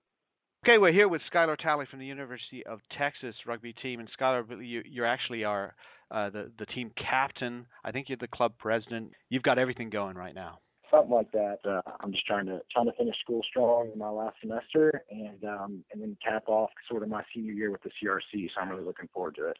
Okay, 0.65 0.79
we're 0.79 0.93
here 0.93 1.09
with 1.09 1.23
Skylar 1.33 1.57
Talley 1.57 1.87
from 1.89 1.99
the 2.01 2.07
University 2.07 2.67
of 2.67 2.81
Texas 2.99 3.35
rugby 3.47 3.73
team, 3.73 4.01
and 4.01 4.09
Skylar, 4.19 4.45
you 4.67 4.83
you 4.85 5.05
actually 5.05 5.45
are 5.45 5.75
uh, 6.11 6.29
the 6.31 6.51
the 6.59 6.67
team 6.67 6.91
captain. 6.97 7.67
I 7.85 7.93
think 7.93 8.09
you're 8.09 8.19
the 8.21 8.27
club 8.27 8.55
president. 8.59 9.13
You've 9.31 9.45
got 9.45 9.59
everything 9.59 9.91
going 9.91 10.17
right 10.17 10.35
now. 10.35 10.59
something 10.91 11.13
like 11.13 11.31
that. 11.33 11.59
Uh, 11.65 11.83
I'm 12.01 12.11
just 12.13 12.27
trying 12.27 12.47
to 12.47 12.61
trying 12.73 12.87
to 12.87 12.93
finish 12.99 13.17
school 13.21 13.43
strong 13.49 13.91
in 13.93 13.99
my 13.99 14.11
last 14.11 14.37
semester, 14.41 15.05
and 15.11 15.45
um, 15.45 15.85
and 15.93 16.03
then 16.03 16.17
cap 16.27 16.45
off 16.49 16.71
sort 16.91 17.03
of 17.05 17.09
my 17.09 17.23
senior 17.35 17.53
year 17.53 17.71
with 17.71 17.83
the 17.83 17.91
CRC. 18.03 18.49
So 18.55 18.61
I'm 18.61 18.69
really 18.71 18.85
looking 18.85 19.09
forward 19.13 19.37
to 19.37 19.49
it. 19.49 19.57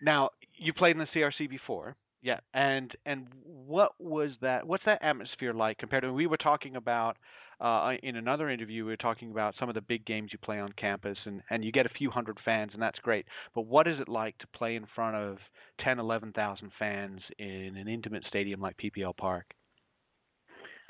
Now, 0.00 0.30
you 0.56 0.72
played 0.72 0.92
in 0.92 0.98
the 0.98 1.08
CRC 1.14 1.50
before, 1.50 1.96
yeah, 2.22 2.40
and 2.54 2.90
and 3.06 3.26
what 3.44 3.92
was 4.00 4.30
that? 4.40 4.66
What's 4.66 4.84
that 4.86 5.02
atmosphere 5.02 5.52
like 5.52 5.78
compared 5.78 6.02
to? 6.02 6.12
We 6.12 6.26
were 6.26 6.36
talking 6.36 6.76
about 6.76 7.16
uh, 7.60 7.92
in 8.02 8.16
another 8.16 8.50
interview. 8.50 8.84
We 8.84 8.90
were 8.90 8.96
talking 8.96 9.30
about 9.30 9.54
some 9.58 9.68
of 9.68 9.74
the 9.74 9.80
big 9.80 10.04
games 10.04 10.30
you 10.32 10.38
play 10.38 10.58
on 10.58 10.72
campus, 10.72 11.18
and 11.24 11.42
and 11.50 11.64
you 11.64 11.70
get 11.70 11.86
a 11.86 11.90
few 11.90 12.10
hundred 12.10 12.38
fans, 12.44 12.70
and 12.72 12.82
that's 12.82 12.98
great. 13.00 13.26
But 13.54 13.66
what 13.66 13.86
is 13.86 14.00
it 14.00 14.08
like 14.08 14.36
to 14.38 14.46
play 14.48 14.74
in 14.74 14.86
front 14.94 15.16
of 15.16 15.38
10, 15.84 16.00
11,000 16.00 16.72
fans 16.78 17.20
in 17.38 17.76
an 17.76 17.86
intimate 17.86 18.24
stadium 18.28 18.60
like 18.60 18.76
PPL 18.76 19.16
Park? 19.16 19.46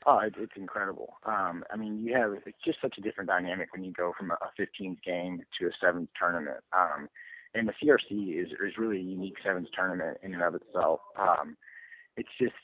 Oh, 0.07 0.21
it, 0.21 0.35
it's 0.39 0.53
incredible. 0.57 1.17
Um, 1.27 1.65
I 1.71 1.77
mean, 1.77 1.99
you 1.99 2.15
have 2.15 2.33
it's 2.47 2.57
just 2.65 2.81
such 2.81 2.95
a 2.97 3.03
different 3.03 3.29
dynamic 3.29 3.69
when 3.73 3.85
you 3.85 3.93
go 3.93 4.13
from 4.17 4.31
a, 4.31 4.35
a 4.35 4.51
15th 4.59 5.03
game 5.03 5.43
to 5.59 5.67
a 5.67 5.71
seventh 5.81 6.09
tournament. 6.19 6.59
Um, 6.73 7.09
and 7.55 7.69
the 7.69 7.73
CRC 7.83 8.43
is 8.43 8.49
is 8.53 8.79
really 8.79 8.99
a 8.99 9.03
unique 9.03 9.37
sevens 9.45 9.69
tournament 9.75 10.19
in 10.23 10.35
and 10.35 10.43
of 10.43 10.55
itself. 10.55 11.01
Um, 11.19 11.57
it's 12.17 12.29
just 12.41 12.55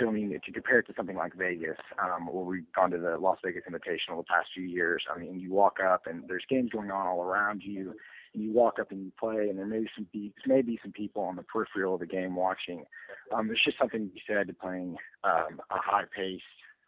I 0.00 0.10
mean 0.10 0.38
to 0.44 0.52
compare 0.52 0.80
it 0.80 0.86
to 0.88 0.94
something 0.96 1.16
like 1.16 1.34
Vegas, 1.34 1.78
um, 2.02 2.26
where 2.26 2.44
we've 2.44 2.72
gone 2.74 2.90
to 2.90 2.98
the 2.98 3.16
Las 3.18 3.38
Vegas 3.44 3.62
Invitational 3.70 4.18
the 4.18 4.24
past 4.24 4.48
few 4.52 4.64
years. 4.64 5.04
I 5.14 5.18
mean, 5.18 5.38
you 5.38 5.52
walk 5.52 5.78
up 5.80 6.06
and 6.06 6.24
there's 6.28 6.44
games 6.50 6.70
going 6.72 6.90
on 6.90 7.06
all 7.06 7.22
around 7.22 7.62
you. 7.64 7.94
And 8.34 8.42
you 8.42 8.52
walk 8.52 8.78
up 8.80 8.90
and 8.90 9.04
you 9.04 9.12
play, 9.18 9.48
and 9.48 9.56
there 9.56 9.64
may 9.64 9.80
be 9.80 9.90
some 9.94 10.06
may 10.46 10.60
be 10.60 10.78
some 10.82 10.92
people 10.92 11.22
on 11.22 11.36
the 11.36 11.44
peripheral 11.44 11.94
of 11.94 12.00
the 12.00 12.06
game 12.06 12.34
watching. 12.34 12.84
Um, 13.32 13.46
there's 13.46 13.62
just 13.64 13.78
something 13.78 14.08
to 14.08 14.12
be 14.12 14.22
said 14.26 14.48
to 14.48 14.52
playing 14.52 14.96
um, 15.24 15.60
a 15.70 15.78
high 15.78 16.04
pace, 16.14 16.40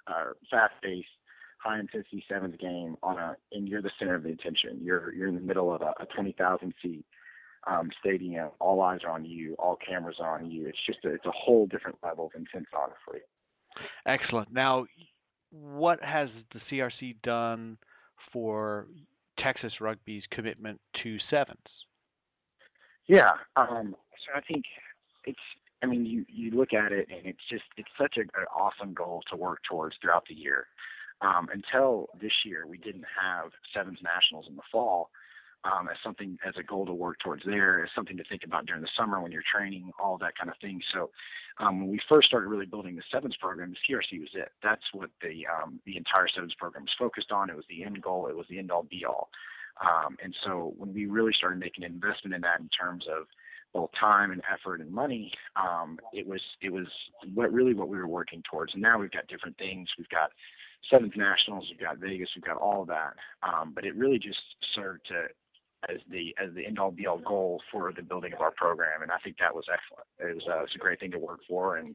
uh, 0.09 0.33
fast 0.51 0.75
paced, 0.83 1.09
high 1.59 1.79
intensity 1.79 2.25
sevens 2.29 2.57
game 2.61 2.97
on 3.03 3.19
a, 3.19 3.37
and 3.53 3.69
you're 3.69 3.81
the 3.81 3.93
center 3.99 4.17
of 4.17 4.25
the 4.25 4.33
attention. 4.33 4.81
You're 4.83 5.15
you're 5.15 5.29
in 5.29 5.37
the 5.37 5.41
middle 5.41 5.73
of 5.73 5.83
a, 5.83 5.95
a 6.01 6.07
20,000 6.15 6.75
seat 6.83 7.05
um, 7.67 7.91
stadium. 8.01 8.51
All 8.61 8.81
eyes 8.81 9.01
are 9.05 9.11
on 9.11 9.25
you. 9.25 9.55
All 9.59 9.77
cameras 9.77 10.17
are 10.21 10.39
on 10.39 10.51
you. 10.51 10.67
It's 10.67 10.79
just 10.87 11.05
a, 11.05 11.11
it's 11.11 11.27
a 11.27 11.33
whole 11.33 11.67
different 11.67 11.99
level 12.03 12.27
of 12.27 12.33
intense, 12.35 12.67
honestly. 12.75 13.21
Excellent. 14.07 14.53
Now, 14.53 14.87
what 15.51 16.03
has 16.03 16.29
the 16.53 16.61
CRC 16.71 17.17
done 17.23 17.79
for 18.33 18.87
Texas 19.39 19.73
Rugby's 19.81 20.25
commitment 20.31 20.81
to 21.03 21.19
sevens? 21.31 21.59
Yeah, 23.07 23.31
um, 23.57 23.97
so 24.27 24.37
I 24.37 24.41
think 24.41 24.65
it's. 25.25 25.39
I 25.83 25.87
mean, 25.87 26.05
you 26.05 26.27
you 26.29 26.51
look 26.51 26.75
at 26.75 26.93
it 26.93 27.09
and 27.09 27.25
it's 27.25 27.47
just 27.49 27.63
it's 27.77 27.89
such 27.99 28.17
a, 28.19 28.23
an 28.23 28.47
awesome 28.55 28.93
goal 28.93 29.23
to 29.31 29.37
work 29.37 29.61
towards 29.69 29.97
throughout 30.01 30.25
the 30.29 30.35
year. 30.35 30.67
Um, 31.21 31.49
until 31.53 32.09
this 32.21 32.33
year, 32.45 32.67
we 32.67 32.79
didn't 32.79 33.07
have 33.21 33.51
sevens 33.75 33.99
nationals 34.03 34.47
in 34.49 34.57
the 34.57 34.63
fall, 34.71 35.11
um, 35.65 35.89
as 35.89 35.97
something 36.03 36.39
as 36.47 36.55
a 36.59 36.63
goal 36.63 36.87
to 36.87 36.95
work 36.95 37.19
towards 37.19 37.45
there, 37.45 37.85
as 37.85 37.91
something 37.95 38.17
to 38.17 38.25
think 38.25 38.45
about 38.45 38.67
during 38.67 38.83
the 38.83 38.89
summer 38.97 39.21
when 39.21 39.33
you're 39.33 39.43
training, 39.43 39.91
all 40.03 40.19
that 40.19 40.37
kind 40.37 40.51
of 40.51 40.57
thing. 40.61 40.81
So 40.93 41.11
um, 41.59 41.81
when 41.81 41.91
we 41.91 42.01
first 42.09 42.29
started 42.29 42.49
really 42.49 42.67
building 42.67 42.97
the 42.97 43.03
sevens 43.13 43.37
program, 43.37 43.73
the 43.73 43.95
CRC 43.95 44.21
was 44.21 44.31
it. 44.35 44.51
That's 44.63 44.85
what 44.93 45.11
the 45.21 45.47
um, 45.47 45.81
the 45.85 45.97
entire 45.97 46.29
sevens 46.29 46.55
program 46.55 46.85
was 46.85 46.95
focused 46.99 47.33
on. 47.33 47.51
It 47.51 47.57
was 47.57 47.67
the 47.69 47.85
end 47.85 48.01
goal. 48.01 48.29
It 48.29 48.37
was 48.37 48.47
the 48.49 48.59
end 48.59 48.71
all 48.71 48.85
be 48.85 49.05
all. 49.05 49.31
Um, 49.81 50.17
and 50.23 50.35
so 50.45 50.75
when 50.77 50.93
we 50.93 51.07
really 51.07 51.33
started 51.33 51.59
making 51.59 51.85
an 51.85 51.93
investment 51.93 52.35
in 52.35 52.41
that 52.43 52.61
in 52.61 52.69
terms 52.69 53.07
of 53.09 53.27
both 53.75 53.91
time 54.01 54.31
and 54.31 54.43
effort 54.53 54.81
and 54.81 54.91
money, 54.91 55.33
um, 55.57 55.99
it 56.13 56.27
was 56.27 56.41
it 56.63 56.73
was 56.73 56.87
what 57.35 57.53
really 57.53 57.75
what 57.75 57.89
we 57.89 57.99
were 57.99 58.09
working 58.09 58.43
towards. 58.51 58.75
And 58.75 58.83
now 58.83 58.99
we've 58.99 59.11
got 59.11 59.27
different 59.27 59.59
things. 59.59 59.89
We've 59.99 60.09
got 60.09 60.31
Sevens 60.93 61.13
Nationals, 61.17 61.67
we've 61.71 61.81
got 61.81 61.99
Vegas, 61.99 62.31
we've 62.35 62.45
got 62.45 62.57
all 62.57 62.83
of 62.83 62.89
that. 62.89 63.15
Um, 63.43 63.73
but 63.75 63.85
it 63.85 63.95
really 63.97 64.19
just 64.19 64.41
served 64.75 65.07
to 65.09 65.27
as 65.89 65.99
the 66.11 66.35
as 66.43 66.53
the 66.55 66.67
end 66.67 66.79
all 66.79 66.91
be 66.91 67.07
all 67.07 67.19
goal 67.19 67.61
for 67.71 67.93
the 67.95 68.03
building 68.03 68.33
of 68.33 68.41
our 68.41 68.51
program, 68.53 69.03
and 69.03 69.11
I 69.11 69.19
think 69.23 69.37
that 69.39 69.55
was 69.55 69.65
excellent. 69.73 70.09
It 70.19 70.35
was 70.35 70.45
uh, 70.49 70.59
it 70.59 70.63
was 70.63 70.75
a 70.75 70.79
great 70.79 71.01
thing 71.01 71.11
to 71.13 71.19
work 71.19 71.41
for, 71.49 71.77
and 71.77 71.95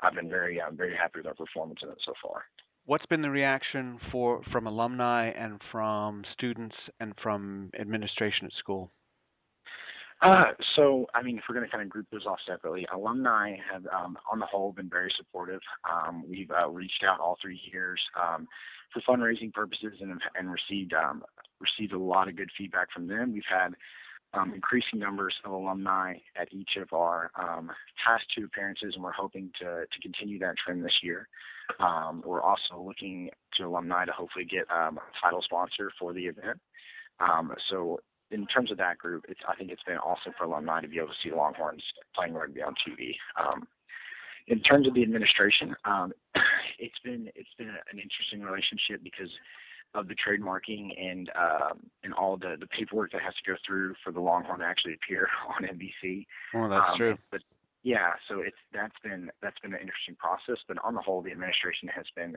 I've 0.00 0.14
been 0.14 0.28
very 0.28 0.60
um, 0.60 0.76
very 0.76 0.96
happy 0.96 1.20
with 1.20 1.26
our 1.26 1.34
performance 1.34 1.80
in 1.82 1.88
it 1.88 1.98
so 2.04 2.12
far. 2.22 2.44
What's 2.84 3.06
been 3.06 3.22
the 3.22 3.30
reaction 3.30 3.98
for 4.10 4.42
from 4.50 4.66
alumni 4.66 5.30
and 5.30 5.60
from 5.70 6.24
students 6.32 6.74
and 7.00 7.14
from 7.22 7.70
administration 7.78 8.46
at 8.46 8.52
school? 8.58 8.90
Uh, 10.22 10.52
so, 10.76 11.06
I 11.14 11.22
mean, 11.22 11.36
if 11.36 11.44
we're 11.48 11.56
going 11.56 11.66
to 11.66 11.70
kind 11.70 11.82
of 11.82 11.90
group 11.90 12.06
those 12.12 12.26
off 12.26 12.38
separately, 12.46 12.86
alumni 12.94 13.56
have, 13.70 13.84
um, 13.88 14.16
on 14.30 14.38
the 14.38 14.46
whole, 14.46 14.72
been 14.72 14.88
very 14.88 15.12
supportive. 15.16 15.60
Um, 15.90 16.24
we've 16.28 16.50
uh, 16.50 16.68
reached 16.68 17.02
out 17.04 17.18
all 17.18 17.36
three 17.42 17.60
years 17.72 18.00
um, 18.20 18.46
for 18.92 19.00
fundraising 19.00 19.52
purposes 19.52 19.94
and, 20.00 20.20
and 20.36 20.52
received 20.52 20.94
um, 20.94 21.24
received 21.60 21.92
a 21.92 21.98
lot 21.98 22.28
of 22.28 22.36
good 22.36 22.50
feedback 22.56 22.92
from 22.92 23.08
them. 23.08 23.32
We've 23.32 23.42
had 23.48 23.74
um, 24.32 24.52
increasing 24.54 25.00
numbers 25.00 25.34
of 25.44 25.50
alumni 25.50 26.14
at 26.40 26.52
each 26.52 26.76
of 26.80 26.92
our 26.92 27.32
um, 27.34 27.72
past 28.04 28.24
two 28.36 28.44
appearances, 28.44 28.92
and 28.94 29.02
we're 29.02 29.12
hoping 29.12 29.50
to, 29.60 29.84
to 29.86 30.00
continue 30.00 30.38
that 30.38 30.54
trend 30.56 30.84
this 30.84 30.98
year. 31.02 31.28
We're 32.24 32.42
also 32.42 32.80
looking 32.84 33.30
to 33.56 33.64
alumni 33.64 34.04
to 34.04 34.12
hopefully 34.12 34.44
get 34.44 34.66
a 34.70 34.90
title 35.22 35.42
sponsor 35.42 35.90
for 35.98 36.12
the 36.12 36.26
event. 36.26 36.60
Um, 37.20 37.52
so 37.70 38.00
in 38.32 38.46
terms 38.46 38.70
of 38.70 38.78
that 38.78 38.98
group, 38.98 39.24
it's, 39.28 39.40
I 39.46 39.54
think 39.54 39.70
it's 39.70 39.82
been 39.82 39.98
awesome 39.98 40.32
for 40.36 40.44
alumni 40.44 40.80
to 40.80 40.88
be 40.88 40.98
able 40.98 41.08
to 41.08 41.14
see 41.22 41.34
Longhorns 41.34 41.82
playing 42.14 42.34
rugby 42.34 42.62
on 42.62 42.74
TV. 42.74 43.14
Um, 43.38 43.66
in 44.48 44.60
terms 44.60 44.88
of 44.88 44.94
the 44.94 45.02
administration, 45.02 45.76
it's 46.78 46.98
been 47.04 47.30
it's 47.34 47.54
been 47.58 47.68
an 47.68 47.98
interesting 47.98 48.42
relationship 48.42 49.02
because 49.04 49.30
of 49.94 50.08
the 50.08 50.14
trademarking 50.14 50.98
and 51.00 51.30
um, 51.38 51.78
and 52.02 52.14
all 52.14 52.36
the 52.36 52.56
the 52.58 52.66
paperwork 52.66 53.12
that 53.12 53.22
has 53.22 53.34
to 53.34 53.50
go 53.52 53.56
through 53.66 53.94
for 54.02 54.12
the 54.12 54.20
Longhorn 54.20 54.60
to 54.60 54.64
actually 54.64 54.94
appear 54.94 55.28
on 55.48 55.68
NBC. 55.68 56.26
Oh, 56.54 56.68
that's 56.68 56.90
um, 56.92 56.98
true. 56.98 57.18
But 57.30 57.42
yeah, 57.82 58.12
so 58.28 58.40
it's 58.40 58.56
that's 58.72 58.96
been 59.04 59.30
that's 59.42 59.58
been 59.60 59.74
an 59.74 59.80
interesting 59.80 60.16
process. 60.16 60.62
But 60.66 60.78
on 60.82 60.94
the 60.94 61.00
whole, 61.00 61.22
the 61.22 61.30
administration 61.30 61.88
has 61.94 62.06
been 62.16 62.36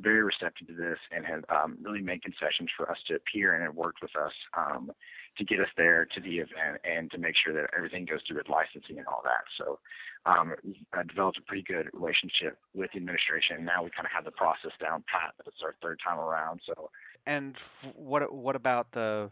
very 0.00 0.22
receptive 0.22 0.66
to 0.66 0.74
this 0.74 0.98
and 1.14 1.24
have 1.24 1.44
um, 1.48 1.78
really 1.82 2.00
made 2.00 2.22
concessions 2.22 2.70
for 2.76 2.90
us 2.90 2.98
to 3.08 3.14
appear 3.14 3.54
and 3.54 3.62
have 3.62 3.74
worked 3.74 4.02
with 4.02 4.14
us 4.16 4.32
um, 4.56 4.90
to 5.38 5.44
get 5.44 5.60
us 5.60 5.68
there 5.76 6.06
to 6.14 6.20
the 6.20 6.38
event 6.38 6.80
and 6.84 7.10
to 7.10 7.18
make 7.18 7.34
sure 7.36 7.52
that 7.52 7.70
everything 7.76 8.04
goes 8.04 8.20
through 8.26 8.36
with 8.36 8.48
licensing 8.48 8.98
and 8.98 9.06
all 9.06 9.22
that. 9.24 9.44
So 9.58 9.78
um, 10.26 10.54
I 10.92 11.02
developed 11.02 11.38
a 11.38 11.42
pretty 11.42 11.62
good 11.62 11.90
relationship 11.92 12.58
with 12.74 12.90
the 12.92 12.98
administration. 12.98 13.64
Now 13.64 13.82
we 13.82 13.90
kind 13.90 14.06
of 14.06 14.12
have 14.12 14.24
the 14.24 14.32
process 14.32 14.72
down 14.80 15.04
pat. 15.10 15.34
But 15.36 15.46
it's 15.46 15.62
our 15.62 15.74
third 15.82 16.00
time 16.06 16.18
around. 16.18 16.60
So. 16.66 16.90
And 17.26 17.54
what 17.94 18.32
what 18.34 18.56
about 18.56 18.88
the 18.92 19.30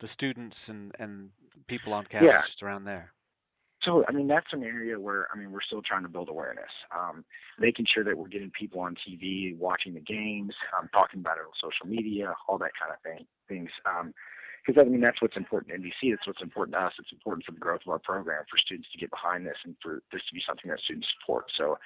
the 0.00 0.08
students 0.14 0.56
and 0.66 0.92
and 0.98 1.30
people 1.68 1.92
on 1.92 2.04
campus 2.06 2.30
yeah. 2.32 2.66
around 2.66 2.84
there? 2.84 3.12
So, 3.84 4.04
I 4.08 4.12
mean, 4.12 4.28
that's 4.28 4.52
an 4.52 4.62
area 4.62 4.98
where, 4.98 5.26
I 5.32 5.36
mean, 5.36 5.50
we're 5.50 5.62
still 5.62 5.82
trying 5.82 6.02
to 6.02 6.08
build 6.08 6.28
awareness, 6.28 6.70
um, 6.96 7.24
making 7.58 7.86
sure 7.92 8.04
that 8.04 8.16
we're 8.16 8.28
getting 8.28 8.50
people 8.50 8.80
on 8.80 8.94
TV, 8.94 9.56
watching 9.58 9.94
the 9.94 10.00
games, 10.00 10.54
um, 10.78 10.88
talking 10.94 11.20
about 11.20 11.38
it 11.38 11.40
on 11.40 11.52
social 11.60 11.86
media, 11.86 12.34
all 12.46 12.58
that 12.58 12.70
kind 12.78 12.92
of 12.92 13.00
thing, 13.02 13.26
things. 13.48 13.70
Um, 13.84 14.14
because 14.64 14.80
I 14.80 14.88
mean 14.88 15.00
that's 15.00 15.20
what's 15.20 15.36
important 15.36 15.72
to 15.72 15.78
NBC. 15.80 16.12
That's 16.12 16.26
what's 16.26 16.42
important 16.42 16.74
to 16.76 16.80
us. 16.80 16.92
It's 16.98 17.12
important 17.12 17.44
for 17.44 17.52
the 17.52 17.58
growth 17.58 17.80
of 17.84 17.90
our 17.90 17.98
program 17.98 18.44
for 18.48 18.58
students 18.58 18.88
to 18.92 18.98
get 18.98 19.10
behind 19.10 19.44
this 19.44 19.56
and 19.64 19.74
for 19.82 20.02
this 20.12 20.22
to 20.28 20.34
be 20.34 20.42
something 20.46 20.70
that 20.70 20.78
students 20.80 21.08
support. 21.18 21.46
So 21.56 21.78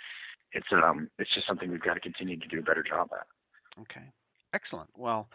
it's 0.52 0.66
um 0.72 1.08
it's 1.18 1.32
just 1.34 1.46
something 1.46 1.70
we've 1.70 1.80
got 1.80 1.94
to 1.94 2.00
continue 2.00 2.38
to 2.38 2.48
do 2.48 2.58
a 2.58 2.62
better 2.62 2.82
job 2.82 3.08
at. 3.12 3.26
Okay, 3.80 4.04
excellent. 4.52 4.90
Well, 4.96 5.28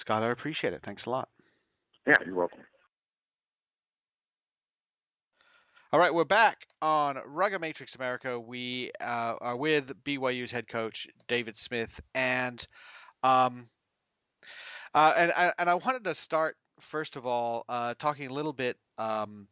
Scott, 0.00 0.22
I 0.22 0.30
appreciate 0.30 0.72
it. 0.72 0.82
Thanks 0.84 1.02
a 1.06 1.10
lot. 1.10 1.28
Yeah, 2.06 2.16
you're 2.24 2.34
welcome. 2.34 2.60
All 5.92 5.98
right, 5.98 6.14
we're 6.14 6.22
back 6.22 6.68
on 6.80 7.16
Rugga 7.16 7.60
Matrix 7.60 7.96
America. 7.96 8.38
We 8.38 8.92
uh, 9.00 9.34
are 9.40 9.56
with 9.56 9.92
BYU's 10.04 10.52
head 10.52 10.68
coach 10.68 11.08
David 11.26 11.58
Smith, 11.58 12.00
and 12.14 12.64
um, 13.24 13.66
uh, 14.94 15.14
and 15.16 15.32
and 15.58 15.68
I 15.68 15.74
wanted 15.74 16.04
to 16.04 16.14
start 16.14 16.56
first 16.78 17.16
of 17.16 17.26
all 17.26 17.64
uh, 17.68 17.94
talking 17.98 18.28
a 18.28 18.32
little 18.32 18.52
bit, 18.52 18.76
um, 18.98 19.48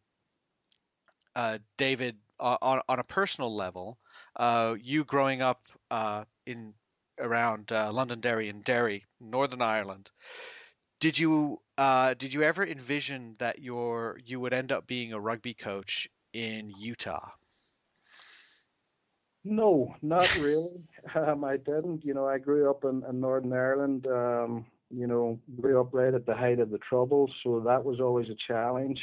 uh, 1.34 1.58
David, 1.76 2.14
on 2.38 2.82
on 2.88 3.00
a 3.00 3.04
personal 3.04 3.52
level. 3.52 3.98
Uh, 4.36 4.76
you 4.80 5.02
growing 5.02 5.42
up 5.42 5.66
uh, 5.90 6.22
in 6.46 6.72
around 7.18 7.72
Londonderry 7.72 8.48
and 8.48 8.62
Derry, 8.62 9.04
Northern 9.20 9.60
Ireland. 9.60 10.08
Did 11.00 11.18
you 11.18 11.60
did 11.76 12.32
you 12.32 12.44
ever 12.44 12.64
envision 12.64 13.34
that 13.40 13.58
your 13.58 14.20
you 14.24 14.38
would 14.38 14.52
end 14.52 14.70
up 14.70 14.86
being 14.86 15.12
a 15.12 15.18
rugby 15.18 15.52
coach 15.52 16.08
in 16.32 16.72
Utah? 16.78 17.30
No, 19.44 19.94
not 20.02 20.34
really. 20.36 20.82
Um, 21.14 21.42
I 21.42 21.56
didn't. 21.56 22.04
You 22.04 22.12
know, 22.12 22.26
I 22.26 22.36
grew 22.36 22.68
up 22.68 22.84
in, 22.84 23.02
in 23.08 23.20
Northern 23.20 23.52
Ireland. 23.52 24.06
Um, 24.06 24.66
you 24.90 25.06
know, 25.06 25.38
grew 25.58 25.80
up 25.80 25.94
right 25.94 26.12
at 26.12 26.26
the 26.26 26.34
height 26.34 26.58
of 26.60 26.70
the 26.70 26.78
Troubles, 26.78 27.30
so 27.42 27.60
that 27.60 27.82
was 27.82 27.98
always 27.98 28.28
a 28.28 28.36
challenge. 28.46 29.00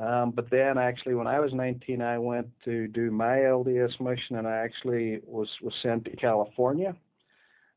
Um, 0.00 0.30
but 0.30 0.48
then, 0.50 0.78
actually, 0.78 1.14
when 1.14 1.26
I 1.26 1.40
was 1.40 1.52
19, 1.52 2.00
I 2.02 2.18
went 2.18 2.46
to 2.66 2.86
do 2.86 3.10
my 3.10 3.38
LDS 3.38 4.00
mission, 4.00 4.36
and 4.36 4.46
I 4.46 4.58
actually 4.58 5.20
was 5.24 5.48
was 5.60 5.74
sent 5.82 6.04
to 6.04 6.16
California. 6.16 6.94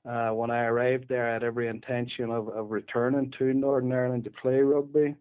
Uh, 0.08 0.30
when 0.32 0.52
I 0.52 0.66
arrived 0.66 1.06
there, 1.10 1.30
I 1.30 1.34
had 1.34 1.44
every 1.44 1.68
intention 1.68 2.32
of, 2.32 2.48
of 2.50 2.72
returning 2.72 3.32
to 3.38 3.54
Northern 3.54 3.94
Ireland 3.94 4.24
to 4.26 4.32
play 4.32 4.60
rugby. 4.60 5.16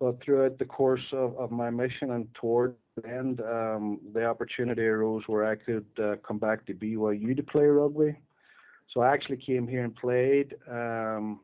But 0.00 0.22
throughout 0.24 0.58
the 0.58 0.64
course 0.64 1.04
of, 1.12 1.36
of 1.36 1.50
my 1.50 1.68
mission 1.68 2.12
and 2.12 2.26
toward 2.34 2.74
the 2.96 3.06
end, 3.06 3.40
um, 3.42 4.00
the 4.14 4.24
opportunity 4.24 4.82
arose 4.82 5.22
where 5.26 5.44
I 5.44 5.56
could 5.56 5.84
uh, 6.02 6.16
come 6.26 6.38
back 6.38 6.64
to 6.66 6.74
BYU 6.74 7.36
to 7.36 7.42
play 7.42 7.64
rugby. 7.64 8.16
So 8.94 9.02
I 9.02 9.12
actually 9.12 9.36
came 9.36 9.68
here 9.68 9.84
and 9.84 9.94
played, 9.94 10.56
um, 10.68 11.40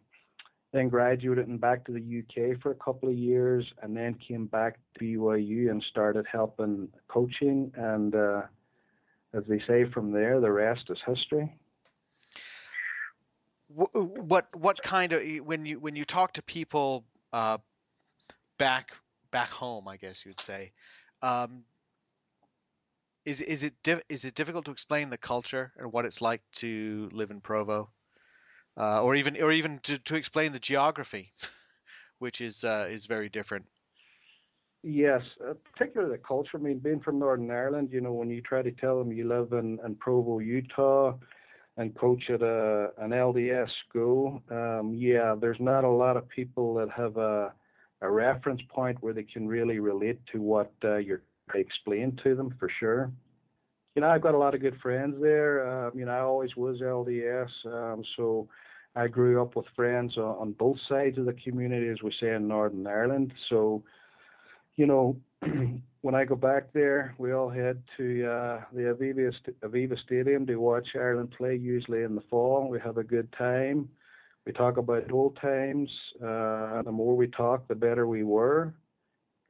then 0.72 0.88
graduated 0.88 1.48
and 1.48 1.60
back 1.60 1.84
to 1.84 1.92
the 1.92 2.00
UK 2.00 2.60
for 2.60 2.70
a 2.70 2.74
couple 2.74 3.10
of 3.10 3.14
years, 3.14 3.64
and 3.82 3.94
then 3.94 4.14
came 4.14 4.46
back 4.46 4.78
to 4.98 5.04
BYU 5.04 5.70
and 5.70 5.84
started 5.90 6.24
helping 6.30 6.88
coaching. 7.08 7.70
And 7.76 8.14
uh, 8.14 8.42
as 9.34 9.44
they 9.48 9.60
say, 9.68 9.84
from 9.92 10.12
there, 10.12 10.40
the 10.40 10.50
rest 10.50 10.84
is 10.88 10.98
history. 11.06 11.54
what 13.68 14.54
what 14.56 14.82
kind 14.82 15.12
of 15.12 15.22
when 15.44 15.66
you 15.66 15.78
when 15.78 15.96
you 15.96 16.04
talk 16.04 16.32
to 16.32 16.42
people 16.42 17.04
uh, 17.32 17.58
back 18.58 18.92
back 19.30 19.48
home, 19.48 19.88
I 19.88 19.96
guess 19.96 20.24
you'd 20.24 20.40
say, 20.40 20.72
um, 21.22 21.64
is 23.24 23.40
is 23.40 23.64
it 23.64 23.74
is 24.08 24.24
it 24.24 24.34
difficult 24.34 24.64
to 24.66 24.70
explain 24.70 25.10
the 25.10 25.18
culture 25.18 25.72
and 25.76 25.92
what 25.92 26.04
it's 26.04 26.20
like 26.20 26.42
to 26.56 27.08
live 27.12 27.30
in 27.30 27.40
Provo, 27.40 27.90
uh, 28.78 29.02
or 29.02 29.16
even 29.16 29.40
or 29.42 29.52
even 29.52 29.80
to, 29.80 29.98
to 29.98 30.14
explain 30.14 30.52
the 30.52 30.58
geography, 30.58 31.32
which 32.18 32.40
is 32.40 32.64
uh, 32.64 32.88
is 32.90 33.06
very 33.06 33.28
different. 33.28 33.66
Yes, 34.82 35.22
uh, 35.44 35.54
particularly 35.72 36.16
the 36.16 36.22
culture. 36.22 36.56
I 36.56 36.58
mean, 36.58 36.78
being 36.78 37.00
from 37.00 37.18
Northern 37.18 37.50
Ireland, 37.50 37.88
you 37.90 38.00
know, 38.00 38.12
when 38.12 38.30
you 38.30 38.40
try 38.40 38.62
to 38.62 38.70
tell 38.70 38.98
them 38.98 39.10
you 39.10 39.26
live 39.26 39.52
in, 39.52 39.80
in 39.84 39.96
Provo, 39.96 40.38
Utah, 40.38 41.14
and 41.76 41.92
coach 41.96 42.30
at 42.30 42.42
a 42.42 42.90
an 42.98 43.10
LDS 43.10 43.68
school, 43.88 44.40
um, 44.50 44.94
yeah, 44.94 45.34
there's 45.40 45.58
not 45.58 45.82
a 45.82 45.90
lot 45.90 46.16
of 46.16 46.28
people 46.28 46.74
that 46.74 46.88
have 46.90 47.16
a 47.16 47.52
a 48.02 48.10
reference 48.10 48.60
point 48.68 48.98
where 49.02 49.12
they 49.12 49.22
can 49.22 49.46
really 49.48 49.78
relate 49.78 50.20
to 50.32 50.40
what 50.40 50.72
uh, 50.84 50.96
you're 50.96 51.22
explain 51.54 52.18
to 52.24 52.34
them 52.34 52.54
for 52.58 52.68
sure. 52.80 53.10
You 53.94 54.02
know, 54.02 54.08
I've 54.08 54.22
got 54.22 54.34
a 54.34 54.38
lot 54.38 54.54
of 54.54 54.60
good 54.60 54.78
friends 54.82 55.16
there. 55.20 55.86
Um, 55.86 55.98
you 55.98 56.04
know, 56.04 56.12
I 56.12 56.20
always 56.20 56.54
was 56.56 56.80
LDS, 56.80 57.48
um, 57.66 58.02
so 58.16 58.48
I 58.94 59.08
grew 59.08 59.40
up 59.40 59.56
with 59.56 59.66
friends 59.74 60.16
on, 60.16 60.36
on 60.38 60.52
both 60.52 60.76
sides 60.88 61.18
of 61.18 61.26
the 61.26 61.32
community, 61.32 61.88
as 61.88 62.02
we 62.02 62.12
say 62.20 62.34
in 62.34 62.48
Northern 62.48 62.86
Ireland. 62.86 63.32
So, 63.48 63.82
you 64.76 64.86
know, 64.86 65.16
when 66.02 66.14
I 66.14 66.24
go 66.24 66.34
back 66.34 66.72
there, 66.72 67.14
we 67.18 67.32
all 67.32 67.48
head 67.48 67.82
to 67.96 68.26
uh, 68.26 68.60
the 68.72 68.94
Aviva, 68.94 69.32
Aviva 69.62 69.98
Stadium 70.04 70.46
to 70.46 70.56
watch 70.56 70.88
Ireland 70.94 71.34
play, 71.36 71.56
usually 71.56 72.02
in 72.02 72.14
the 72.14 72.22
fall. 72.28 72.68
We 72.68 72.80
have 72.80 72.98
a 72.98 73.04
good 73.04 73.32
time. 73.32 73.88
We 74.46 74.52
talk 74.52 74.76
about 74.76 75.10
old 75.10 75.36
times. 75.40 75.90
Uh, 76.22 76.82
the 76.82 76.92
more 76.92 77.16
we 77.16 77.26
talk, 77.26 77.66
the 77.68 77.74
better 77.74 78.06
we 78.06 78.22
were 78.22 78.74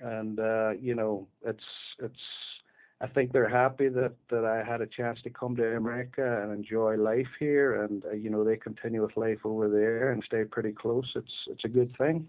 and 0.01 0.39
uh, 0.39 0.71
you 0.81 0.95
know, 0.95 1.29
it's 1.45 1.65
it's. 1.99 2.21
I 2.99 3.07
think 3.07 3.33
they're 3.33 3.49
happy 3.49 3.89
that 3.89 4.15
that 4.31 4.45
I 4.45 4.65
had 4.69 4.81
a 4.81 4.87
chance 4.87 5.21
to 5.23 5.31
come 5.31 5.57
to 5.57 5.77
America 5.77 6.43
and 6.43 6.53
enjoy 6.53 6.97
life 6.97 7.29
here, 7.39 7.83
and 7.83 8.05
uh, 8.05 8.13
you 8.13 8.31
know, 8.31 8.45
they 8.45 8.57
continue 8.57 9.03
with 9.03 9.17
life 9.17 9.41
over 9.45 9.69
there 9.69 10.13
and 10.13 10.23
stay 10.25 10.45
pretty 10.45 10.73
close. 10.73 11.11
It's 11.15 11.33
it's 11.49 11.65
a 11.65 11.69
good 11.69 11.97
thing. 11.97 12.27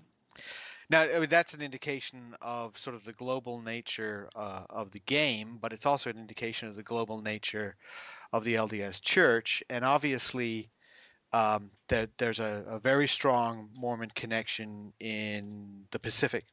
Now, 0.89 1.01
I 1.01 1.19
mean, 1.19 1.29
that's 1.29 1.53
an 1.53 1.61
indication 1.61 2.33
of 2.41 2.77
sort 2.77 2.95
of 2.95 3.03
the 3.03 3.11
global 3.11 3.61
nature 3.61 4.29
uh, 4.35 4.63
of 4.69 4.91
the 4.91 5.01
game, 5.01 5.57
but 5.59 5.73
it's 5.73 5.85
also 5.85 6.09
an 6.09 6.17
indication 6.17 6.69
of 6.69 6.75
the 6.75 6.83
global 6.83 7.21
nature 7.21 7.75
of 8.31 8.45
the 8.45 8.55
LDS 8.55 9.01
Church. 9.01 9.61
And 9.69 9.83
obviously, 9.83 10.69
um, 11.33 11.71
that 11.89 12.09
there's 12.17 12.39
a, 12.39 12.63
a, 12.67 12.79
very 12.79 13.07
strong 13.07 13.69
Mormon 13.77 14.11
connection 14.15 14.93
in 14.99 15.83
the 15.91 15.99
Pacific 15.99 16.45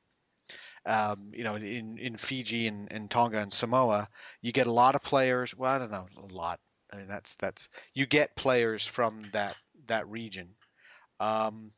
um, 0.87 1.31
you 1.33 1.45
know, 1.45 1.55
in, 1.57 1.99
in 1.99 2.17
Fiji 2.17 2.67
and, 2.67 2.91
and 2.93 3.11
Tonga 3.11 3.39
and 3.39 3.53
Samoa, 3.53 4.09
you 4.43 4.53
get 4.53 4.67
a 4.67 4.73
lot 4.73 4.95
of 4.95 5.03
players. 5.03 5.57
Well, 5.57 5.73
I 5.73 5.79
don't 5.79 5.91
know, 5.91 6.07
a 6.17 6.33
lot. 6.33 6.61
I 6.93 6.97
mean, 6.97 7.09
that's 7.09 7.35
that's 7.37 7.69
you 7.95 8.07
get 8.07 8.37
players 8.37 8.87
from 8.87 9.23
that 9.33 9.57
that 9.87 10.09
region. 10.09 10.51
Um, 11.19 11.73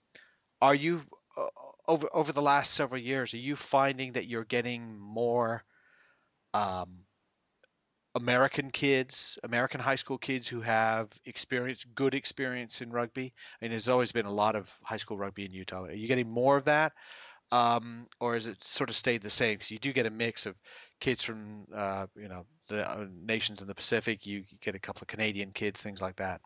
are 0.61 0.75
you 0.75 1.03
uh, 1.39 1.47
over 1.87 2.09
over 2.13 2.33
the 2.33 2.43
last 2.43 2.75
several 2.75 3.01
years? 3.01 3.33
Are 3.33 3.39
you 3.39 3.57
finding 3.57 4.13
that 4.13 4.27
you're 4.27 4.45
getting 4.45 4.99
more 4.99 5.63
um, 6.53 6.89
American 8.17 8.71
kids, 8.71 9.39
American 9.45 9.79
high 9.79 9.95
school 9.95 10.17
kids 10.17 10.49
who 10.49 10.63
have 10.63 11.09
experience, 11.27 11.85
good 11.95 12.15
experience 12.15 12.81
in 12.81 12.91
rugby? 12.91 13.35
Mean, 13.61 13.71
there's 13.71 13.91
always 13.91 14.11
been 14.11 14.25
a 14.25 14.33
lot 14.33 14.57
of 14.57 14.73
high 14.83 14.97
school 14.97 15.19
rugby 15.19 15.45
in 15.45 15.53
Utah. 15.53 15.85
Are 15.85 15.93
you 15.93 16.09
getting 16.09 16.29
more 16.29 16.57
of 16.57 16.65
that, 16.65 16.95
um, 17.53 18.07
or 18.19 18.33
has 18.33 18.47
it 18.47 18.65
sort 18.65 18.89
of 18.89 18.97
stayed 18.97 19.23
the 19.23 19.29
same? 19.29 19.57
Because 19.57 19.71
you 19.71 19.79
do 19.79 19.93
get 19.93 20.07
a 20.07 20.11
mix 20.11 20.47
of 20.47 20.57
kids 20.99 21.23
from 21.23 21.67
uh, 21.75 22.07
you 22.17 22.29
know 22.29 22.47
the 22.71 22.91
uh, 22.91 23.05
nations 23.23 23.61
in 23.61 23.69
the 23.69 23.75
Pacific. 23.75 24.25
You, 24.25 24.39
you, 24.49 24.57
get 24.63 24.75
a 24.75 24.81
couple 24.81 25.03
of 25.03 25.09
Canadian 25.09 25.53
kids, 25.53 25.83
things 25.83 26.01
like 26.01 26.17
that. 26.17 26.41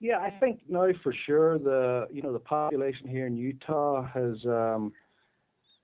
Yeah, 0.00 0.18
I 0.18 0.30
think 0.30 0.62
now 0.68 0.88
for 1.04 1.14
sure 1.26 1.60
the 1.60 2.08
you 2.12 2.22
know 2.22 2.32
the 2.32 2.40
population 2.40 3.06
here 3.06 3.28
in 3.28 3.36
Utah 3.36 4.02
has 4.02 4.44
um, 4.46 4.92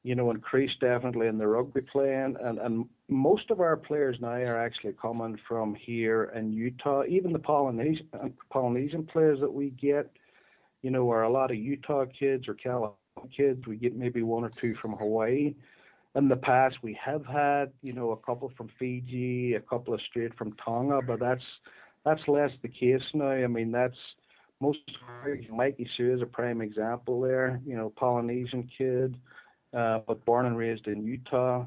you 0.06 0.14
know 0.14 0.30
increased 0.30 0.78
definitely 0.78 1.26
in 1.26 1.36
the 1.36 1.48
rugby 1.48 1.80
playing, 1.80 2.36
and 2.40 2.60
and 2.60 2.84
most 3.08 3.50
of 3.50 3.58
our 3.58 3.76
players 3.76 4.16
now 4.20 4.28
are 4.28 4.64
actually 4.64 4.92
coming 5.02 5.36
from 5.48 5.74
here 5.74 6.30
in 6.36 6.52
Utah. 6.52 7.02
Even 7.08 7.32
the 7.32 7.40
Polynesian 7.40 8.06
Polynesian 8.48 9.04
players 9.04 9.40
that 9.40 9.52
we 9.52 9.70
get, 9.70 10.08
you 10.82 10.92
know, 10.92 11.10
are 11.10 11.24
a 11.24 11.28
lot 11.28 11.50
of 11.50 11.56
Utah 11.56 12.04
kids 12.18 12.46
or 12.46 12.54
California 12.54 12.94
kids. 13.36 13.66
We 13.66 13.74
get 13.74 13.96
maybe 13.96 14.22
one 14.22 14.44
or 14.44 14.52
two 14.60 14.76
from 14.80 14.92
Hawaii. 14.92 15.56
In 16.14 16.28
the 16.28 16.36
past, 16.36 16.76
we 16.82 16.96
have 17.04 17.26
had, 17.26 17.72
you 17.82 17.92
know, 17.92 18.12
a 18.12 18.16
couple 18.16 18.52
from 18.56 18.70
Fiji, 18.78 19.54
a 19.54 19.60
couple 19.60 19.92
of 19.92 20.00
straight 20.08 20.34
from 20.38 20.52
Tonga, 20.64 21.02
but 21.02 21.18
that's 21.18 21.42
that's 22.04 22.22
less 22.28 22.52
the 22.62 22.68
case 22.68 23.02
now. 23.12 23.30
I 23.30 23.48
mean, 23.48 23.72
that's 23.72 23.98
most 24.60 24.78
Mikey 25.50 25.88
Sue 25.96 26.14
is 26.14 26.22
a 26.22 26.26
prime 26.26 26.60
example 26.60 27.20
there. 27.20 27.60
You 27.66 27.76
know, 27.76 27.92
Polynesian 27.96 28.70
kid, 28.78 29.16
uh, 29.76 30.00
but 30.06 30.24
born 30.24 30.46
and 30.46 30.56
raised 30.56 30.86
in 30.86 31.04
Utah. 31.04 31.66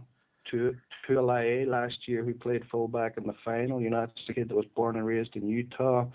To 0.52 0.76
Tualae 1.08 1.68
last 1.68 2.08
year, 2.08 2.24
who 2.24 2.34
played 2.34 2.64
fullback 2.72 3.18
in 3.18 3.28
the 3.28 3.36
final. 3.46 3.80
You 3.80 3.92
know, 3.92 4.00
that's 4.00 4.14
a 4.30 4.34
kid 4.34 4.50
that 4.50 4.56
was 4.56 4.66
born 4.76 4.96
and 4.96 5.06
raised 5.06 5.36
in 5.36 5.48
Utah. 5.48 6.08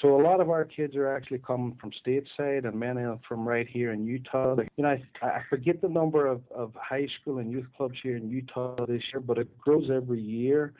So 0.00 0.20
a 0.20 0.22
lot 0.22 0.40
of 0.40 0.50
our 0.50 0.64
kids 0.64 0.94
are 0.94 1.12
actually 1.12 1.38
coming 1.38 1.76
from 1.80 1.90
stateside 2.06 2.64
and 2.64 2.74
many 2.78 3.02
from 3.26 3.48
right 3.48 3.66
here 3.66 3.92
in 3.92 4.06
Utah. 4.06 4.56
You 4.76 4.84
know, 4.84 4.90
I, 5.22 5.26
I 5.26 5.42
forget 5.48 5.80
the 5.80 5.88
number 5.88 6.26
of, 6.26 6.42
of 6.54 6.72
high 6.74 7.08
school 7.20 7.38
and 7.38 7.50
youth 7.50 7.66
clubs 7.76 7.96
here 8.02 8.16
in 8.16 8.28
Utah 8.28 8.76
this 8.86 9.02
year, 9.12 9.20
but 9.20 9.38
it 9.38 9.58
grows 9.58 9.90
every 9.92 10.20
year. 10.20 10.72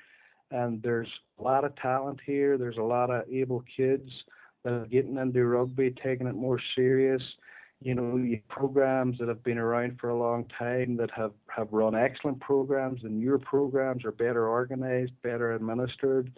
And 0.51 0.83
there's 0.83 1.09
a 1.41 1.43
lot 1.43 1.65
of 1.65 1.75
talent 1.77 2.21
here. 2.25 2.57
There's 2.57 2.77
a 2.77 2.83
lot 2.83 3.11
of 3.11 3.29
able 3.29 3.65
kids 3.77 4.11
that 4.63 4.73
are 4.73 4.87
getting 4.87 5.17
into 5.17 5.45
rugby, 5.45 5.95
taking 6.03 6.27
it 6.27 6.35
more 6.35 6.61
serious. 6.77 7.23
You 7.87 7.95
know, 7.95 8.37
programs 8.49 9.19
that 9.19 9.29
have 9.29 9.45
been 9.45 9.59
around 9.59 9.99
for 10.01 10.11
a 10.11 10.19
long 10.19 10.47
time 10.59 10.97
that 10.97 11.11
have, 11.13 11.33
have 11.55 11.69
run 11.71 11.95
excellent 11.95 12.41
programs, 12.41 13.05
and 13.05 13.21
your 13.21 13.39
programs 13.39 14.05
are 14.05 14.13
better 14.13 14.49
organized, 14.49 15.13
better 15.23 15.55
administered 15.55 16.33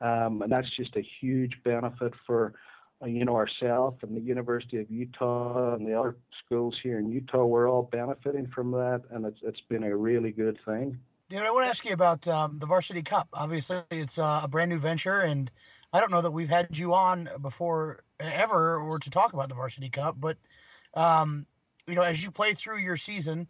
um, 0.00 0.42
and 0.42 0.52
that's 0.52 0.68
just 0.76 0.96
a 0.96 1.06
huge 1.20 1.52
benefit 1.64 2.12
for 2.26 2.54
uh, 3.02 3.06
you 3.06 3.24
know 3.24 3.36
ourselves 3.36 3.98
and 4.02 4.16
the 4.16 4.20
University 4.20 4.78
of 4.78 4.90
Utah 4.90 5.74
and 5.74 5.86
the 5.86 5.98
other 5.98 6.16
schools 6.44 6.76
here 6.82 6.98
in 6.98 7.10
Utah. 7.10 7.44
We're 7.44 7.68
all 7.68 7.82
benefiting 7.82 8.46
from 8.48 8.70
that, 8.72 9.02
and 9.10 9.24
it's 9.24 9.38
it's 9.42 9.60
been 9.68 9.84
a 9.84 9.96
really 9.96 10.32
good 10.32 10.58
thing. 10.64 10.98
Dude, 11.28 11.40
I 11.40 11.50
want 11.50 11.64
to 11.64 11.70
ask 11.70 11.84
you 11.84 11.92
about 11.92 12.26
um, 12.28 12.58
the 12.58 12.66
Varsity 12.66 13.02
Cup. 13.02 13.28
Obviously, 13.32 13.82
it's 13.90 14.18
uh, 14.18 14.40
a 14.44 14.48
brand 14.48 14.70
new 14.70 14.78
venture, 14.78 15.22
and 15.22 15.50
I 15.92 16.00
don't 16.00 16.10
know 16.10 16.20
that 16.20 16.30
we've 16.30 16.48
had 16.48 16.68
you 16.76 16.94
on 16.94 17.28
before 17.40 18.04
ever 18.20 18.78
or 18.78 18.98
to 18.98 19.10
talk 19.10 19.32
about 19.32 19.48
the 19.48 19.54
Varsity 19.54 19.88
Cup. 19.88 20.16
But 20.20 20.36
um, 20.96 21.46
you 21.86 21.94
know, 21.94 22.02
as 22.02 22.22
you 22.22 22.32
play 22.32 22.54
through 22.54 22.78
your 22.78 22.96
season, 22.96 23.46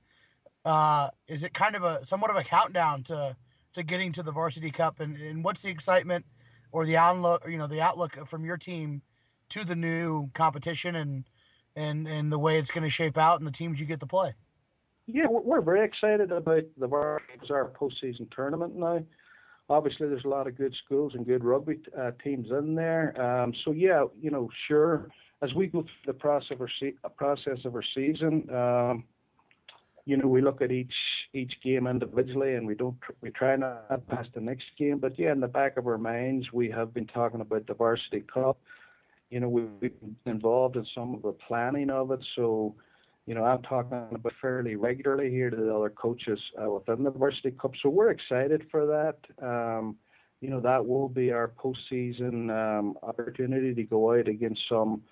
uh, 0.66 1.08
is 1.28 1.44
it 1.44 1.54
kind 1.54 1.74
of 1.74 1.84
a 1.84 2.04
somewhat 2.04 2.30
of 2.30 2.36
a 2.36 2.44
countdown 2.44 3.02
to 3.04 3.34
to 3.74 3.82
getting 3.82 4.12
to 4.12 4.22
the 4.22 4.32
Varsity 4.32 4.70
Cup, 4.70 5.00
and, 5.00 5.16
and 5.16 5.42
what's 5.42 5.62
the 5.62 5.70
excitement? 5.70 6.26
or 6.72 6.84
the 6.84 6.96
outlook, 6.98 7.46
you 7.48 7.56
know, 7.56 7.66
the 7.66 7.80
outlook 7.80 8.18
from 8.28 8.44
your 8.44 8.58
team 8.58 9.00
to 9.48 9.64
the 9.64 9.76
new 9.76 10.28
competition 10.34 10.96
and 10.96 11.24
and 11.74 12.06
and 12.06 12.30
the 12.32 12.38
way 12.38 12.58
it's 12.58 12.70
going 12.70 12.84
to 12.84 12.90
shape 12.90 13.16
out 13.16 13.38
and 13.38 13.46
the 13.46 13.52
teams 13.52 13.80
you 13.80 13.86
get 13.86 14.00
to 14.00 14.06
play. 14.06 14.34
Yeah, 15.06 15.26
we're 15.28 15.62
very 15.62 15.84
excited 15.84 16.32
about 16.32 16.64
the 16.76 16.86
varsity 16.86 17.32
our 17.50 17.70
postseason 17.70 18.30
tournament 18.34 18.74
now. 18.74 19.04
Obviously, 19.70 20.08
there's 20.08 20.24
a 20.24 20.28
lot 20.28 20.46
of 20.46 20.56
good 20.56 20.74
schools 20.84 21.12
and 21.14 21.26
good 21.26 21.44
rugby 21.44 21.80
uh, 21.98 22.10
teams 22.22 22.48
in 22.50 22.74
there. 22.74 23.20
Um, 23.20 23.52
so 23.64 23.70
yeah, 23.72 24.04
you 24.20 24.30
know, 24.30 24.50
sure. 24.68 25.08
As 25.42 25.52
we 25.54 25.66
go 25.66 25.82
through 25.82 26.12
the 26.12 26.18
process 26.18 26.52
of 26.52 26.60
our, 26.60 26.70
se- 26.80 26.96
process 27.16 27.58
of 27.64 27.74
our 27.74 27.84
season, 27.94 28.48
um, 28.54 29.04
you 30.06 30.16
know, 30.16 30.28
we 30.28 30.40
look 30.40 30.62
at 30.62 30.70
each 30.70 30.94
each 31.34 31.52
game 31.62 31.86
individually, 31.86 32.54
and 32.54 32.66
we 32.66 32.74
don't 32.74 32.96
we 33.20 33.30
try 33.30 33.56
not 33.56 33.88
to 33.90 33.98
pass 33.98 34.26
the 34.34 34.40
next 34.40 34.64
game. 34.78 34.98
But 34.98 35.18
yeah, 35.18 35.32
in 35.32 35.40
the 35.40 35.48
back 35.48 35.76
of 35.76 35.86
our 35.86 35.98
minds, 35.98 36.46
we 36.52 36.70
have 36.70 36.94
been 36.94 37.06
talking 37.06 37.40
about 37.40 37.66
the 37.66 37.74
varsity 37.74 38.22
cup. 38.32 38.58
You 39.30 39.40
know, 39.40 39.48
we've 39.48 39.80
been 39.80 40.16
involved 40.24 40.76
in 40.76 40.86
some 40.94 41.14
of 41.14 41.22
the 41.22 41.32
planning 41.32 41.90
of 41.90 42.12
it, 42.12 42.24
so 42.36 42.76
you 43.26 43.34
know, 43.34 43.44
I'm 43.44 43.62
talking 43.62 44.06
about 44.12 44.32
fairly 44.40 44.76
regularly 44.76 45.30
here 45.30 45.50
to 45.50 45.56
the 45.56 45.74
other 45.74 45.90
coaches 45.90 46.38
uh, 46.62 46.70
within 46.70 47.02
the 47.02 47.10
varsity 47.10 47.50
cup. 47.50 47.72
So 47.82 47.88
we're 47.88 48.10
excited 48.10 48.64
for 48.70 48.86
that. 48.86 49.44
Um, 49.44 49.96
you 50.40 50.48
know, 50.48 50.60
that 50.60 50.86
will 50.86 51.08
be 51.08 51.32
our 51.32 51.50
postseason 51.58 52.50
um, 52.50 52.94
opportunity 53.02 53.74
to 53.74 53.82
go 53.82 54.16
out 54.16 54.28
against 54.28 54.60
some 54.68 55.02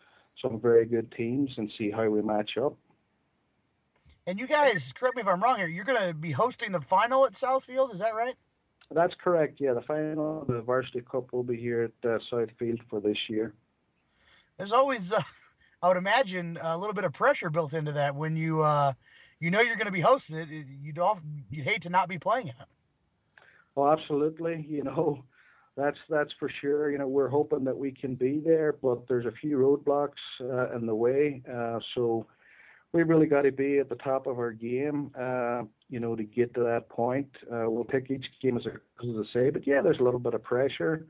some 0.40 0.60
very 0.60 0.84
good 0.84 1.12
teams 1.12 1.50
and 1.56 1.70
see 1.78 1.90
how 1.90 2.08
we 2.08 2.22
match 2.22 2.56
up. 2.56 2.76
And 4.26 4.38
you 4.38 4.46
guys, 4.46 4.92
correct 4.92 5.16
me 5.16 5.22
if 5.22 5.28
I'm 5.28 5.42
wrong 5.42 5.58
here, 5.58 5.66
you're 5.66 5.84
going 5.84 6.08
to 6.08 6.14
be 6.14 6.30
hosting 6.30 6.72
the 6.72 6.80
final 6.80 7.26
at 7.26 7.32
Southfield, 7.32 7.92
is 7.92 8.00
that 8.00 8.14
right? 8.14 8.34
That's 8.90 9.14
correct. 9.22 9.60
Yeah, 9.60 9.74
the 9.74 9.82
final, 9.82 10.44
the 10.46 10.62
Varsity 10.62 11.02
Cup 11.02 11.32
will 11.32 11.42
be 11.42 11.56
here 11.56 11.82
at 11.82 12.10
uh, 12.10 12.18
Southfield 12.32 12.80
for 12.88 13.00
this 13.00 13.18
year. 13.28 13.52
there's 14.56 14.72
always, 14.72 15.12
uh, 15.12 15.20
I 15.82 15.88
would 15.88 15.96
imagine, 15.96 16.58
a 16.62 16.76
little 16.76 16.94
bit 16.94 17.04
of 17.04 17.12
pressure 17.12 17.50
built 17.50 17.74
into 17.74 17.92
that 17.92 18.14
when 18.14 18.36
you 18.36 18.62
uh, 18.62 18.92
you 19.40 19.50
know 19.50 19.60
you're 19.60 19.76
going 19.76 19.86
to 19.86 19.92
be 19.92 20.00
hosting 20.00 20.36
it. 20.36 20.48
You'd 20.82 20.98
off, 20.98 21.20
you'd 21.50 21.64
hate 21.64 21.82
to 21.82 21.90
not 21.90 22.08
be 22.08 22.18
playing 22.18 22.48
it. 22.48 22.54
Well, 23.74 23.92
absolutely. 23.92 24.64
You 24.68 24.84
know, 24.84 25.24
that's 25.76 25.98
that's 26.08 26.32
for 26.38 26.50
sure. 26.60 26.90
You 26.90 26.98
know, 26.98 27.08
we're 27.08 27.28
hoping 27.28 27.64
that 27.64 27.76
we 27.76 27.90
can 27.90 28.14
be 28.14 28.40
there, 28.44 28.74
but 28.80 29.08
there's 29.08 29.26
a 29.26 29.32
few 29.32 29.58
roadblocks 29.58 30.10
uh, 30.40 30.74
in 30.76 30.86
the 30.86 30.94
way. 30.94 31.42
Uh, 31.52 31.80
so 31.94 32.26
we 32.92 33.02
really 33.02 33.26
got 33.26 33.42
to 33.42 33.50
be 33.52 33.78
at 33.78 33.88
the 33.88 33.96
top 33.96 34.28
of 34.28 34.38
our 34.38 34.52
game, 34.52 35.10
uh, 35.18 35.62
you 35.90 35.98
know, 35.98 36.14
to 36.14 36.22
get 36.22 36.54
to 36.54 36.62
that 36.62 36.88
point. 36.88 37.28
Uh, 37.52 37.68
we'll 37.68 37.84
take 37.84 38.10
each 38.10 38.26
game 38.40 38.56
as 38.56 38.66
as 38.66 38.74
I 39.02 39.32
say, 39.32 39.50
but 39.50 39.66
yeah, 39.66 39.82
there's 39.82 39.98
a 39.98 40.04
little 40.04 40.20
bit 40.20 40.34
of 40.34 40.42
pressure. 40.42 41.06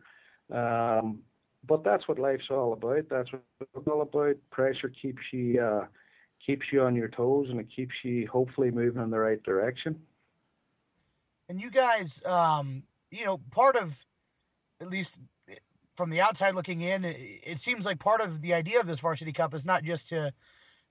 Um, 0.51 1.21
but 1.67 1.85
that's 1.85 2.09
what 2.09 2.19
life's 2.19 2.51
all 2.51 2.73
about. 2.73 3.09
That's 3.11 3.33
what 3.33 3.43
it's 3.61 3.89
all 3.89 4.03
about. 4.03 4.37
Pressure 4.51 4.91
keeps 5.01 5.23
you 5.33 5.61
uh, 5.61 5.87
keeps 6.45 6.67
you 6.73 6.83
on 6.83 6.97
your 6.97 7.09
toes, 7.09 7.49
and 7.51 7.61
it 7.61 7.69
keeps 7.75 7.95
you 8.03 8.29
hopefully 8.29 8.71
moving 8.71 9.03
in 9.03 9.11
the 9.11 9.19
right 9.19 9.43
direction. 9.43 9.99
And 11.49 11.61
you 11.61 11.71
guys, 11.71 12.23
um, 12.25 12.83
you 13.11 13.25
know, 13.25 13.39
part 13.51 13.77
of 13.77 13.93
at 14.81 14.91
least 14.91 15.19
from 15.97 16.11
the 16.11 16.21
outside 16.21 16.55
looking 16.55 16.81
in, 16.81 17.05
it, 17.05 17.61
seems 17.61 17.85
like 17.85 17.99
part 17.99 18.21
of 18.21 18.41
the 18.43 18.55
idea 18.55 18.81
of 18.81 18.87
this 18.87 19.01
varsity 19.01 19.33
cup 19.33 19.55
is 19.55 19.65
not 19.65 19.85
just 19.85 20.09
to 20.09 20.33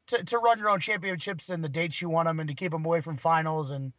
to, 0.07 0.21
to 0.21 0.37
run 0.37 0.59
your 0.59 0.69
own 0.69 0.81
championships 0.81 1.49
and 1.49 1.63
the 1.63 1.69
dates 1.69 2.01
you 2.01 2.09
want 2.09 2.27
them 2.27 2.41
and 2.41 2.49
to 2.49 2.55
keep 2.55 2.71
them 2.73 2.85
away 2.85 2.99
from 2.99 3.15
finals 3.15 3.71
and, 3.71 3.85
and 3.85 3.93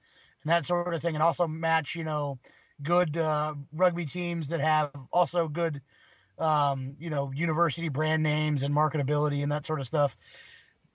that 0.44 0.66
sort 0.66 0.92
of 0.92 1.00
thing 1.00 1.14
and 1.14 1.22
also 1.22 1.46
match 1.46 1.94
you 1.94 2.04
know 2.04 2.38
good 2.82 3.16
uh, 3.16 3.54
rugby 3.72 4.04
teams 4.04 4.48
that 4.48 4.60
have 4.60 4.90
also 5.12 5.48
good 5.48 5.80
um, 6.38 6.94
you 6.98 7.10
know 7.10 7.30
university 7.34 7.88
brand 7.88 8.22
names 8.22 8.62
and 8.62 8.74
marketability 8.74 9.42
and 9.42 9.52
that 9.52 9.66
sort 9.66 9.80
of 9.80 9.86
stuff. 9.86 10.16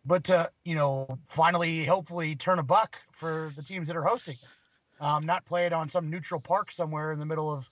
But 0.05 0.23
to 0.25 0.51
you 0.63 0.75
know 0.75 1.19
finally 1.27 1.85
hopefully 1.85 2.35
turn 2.35 2.59
a 2.59 2.63
buck 2.63 2.97
for 3.11 3.51
the 3.55 3.63
teams 3.63 3.87
that 3.87 3.97
are 3.97 4.03
hosting 4.03 4.37
um, 4.99 5.25
not 5.25 5.45
play 5.45 5.65
it 5.65 5.73
on 5.73 5.89
some 5.89 6.09
neutral 6.09 6.39
park 6.39 6.71
somewhere 6.71 7.11
in 7.11 7.19
the 7.19 7.25
middle 7.25 7.51
of 7.51 7.69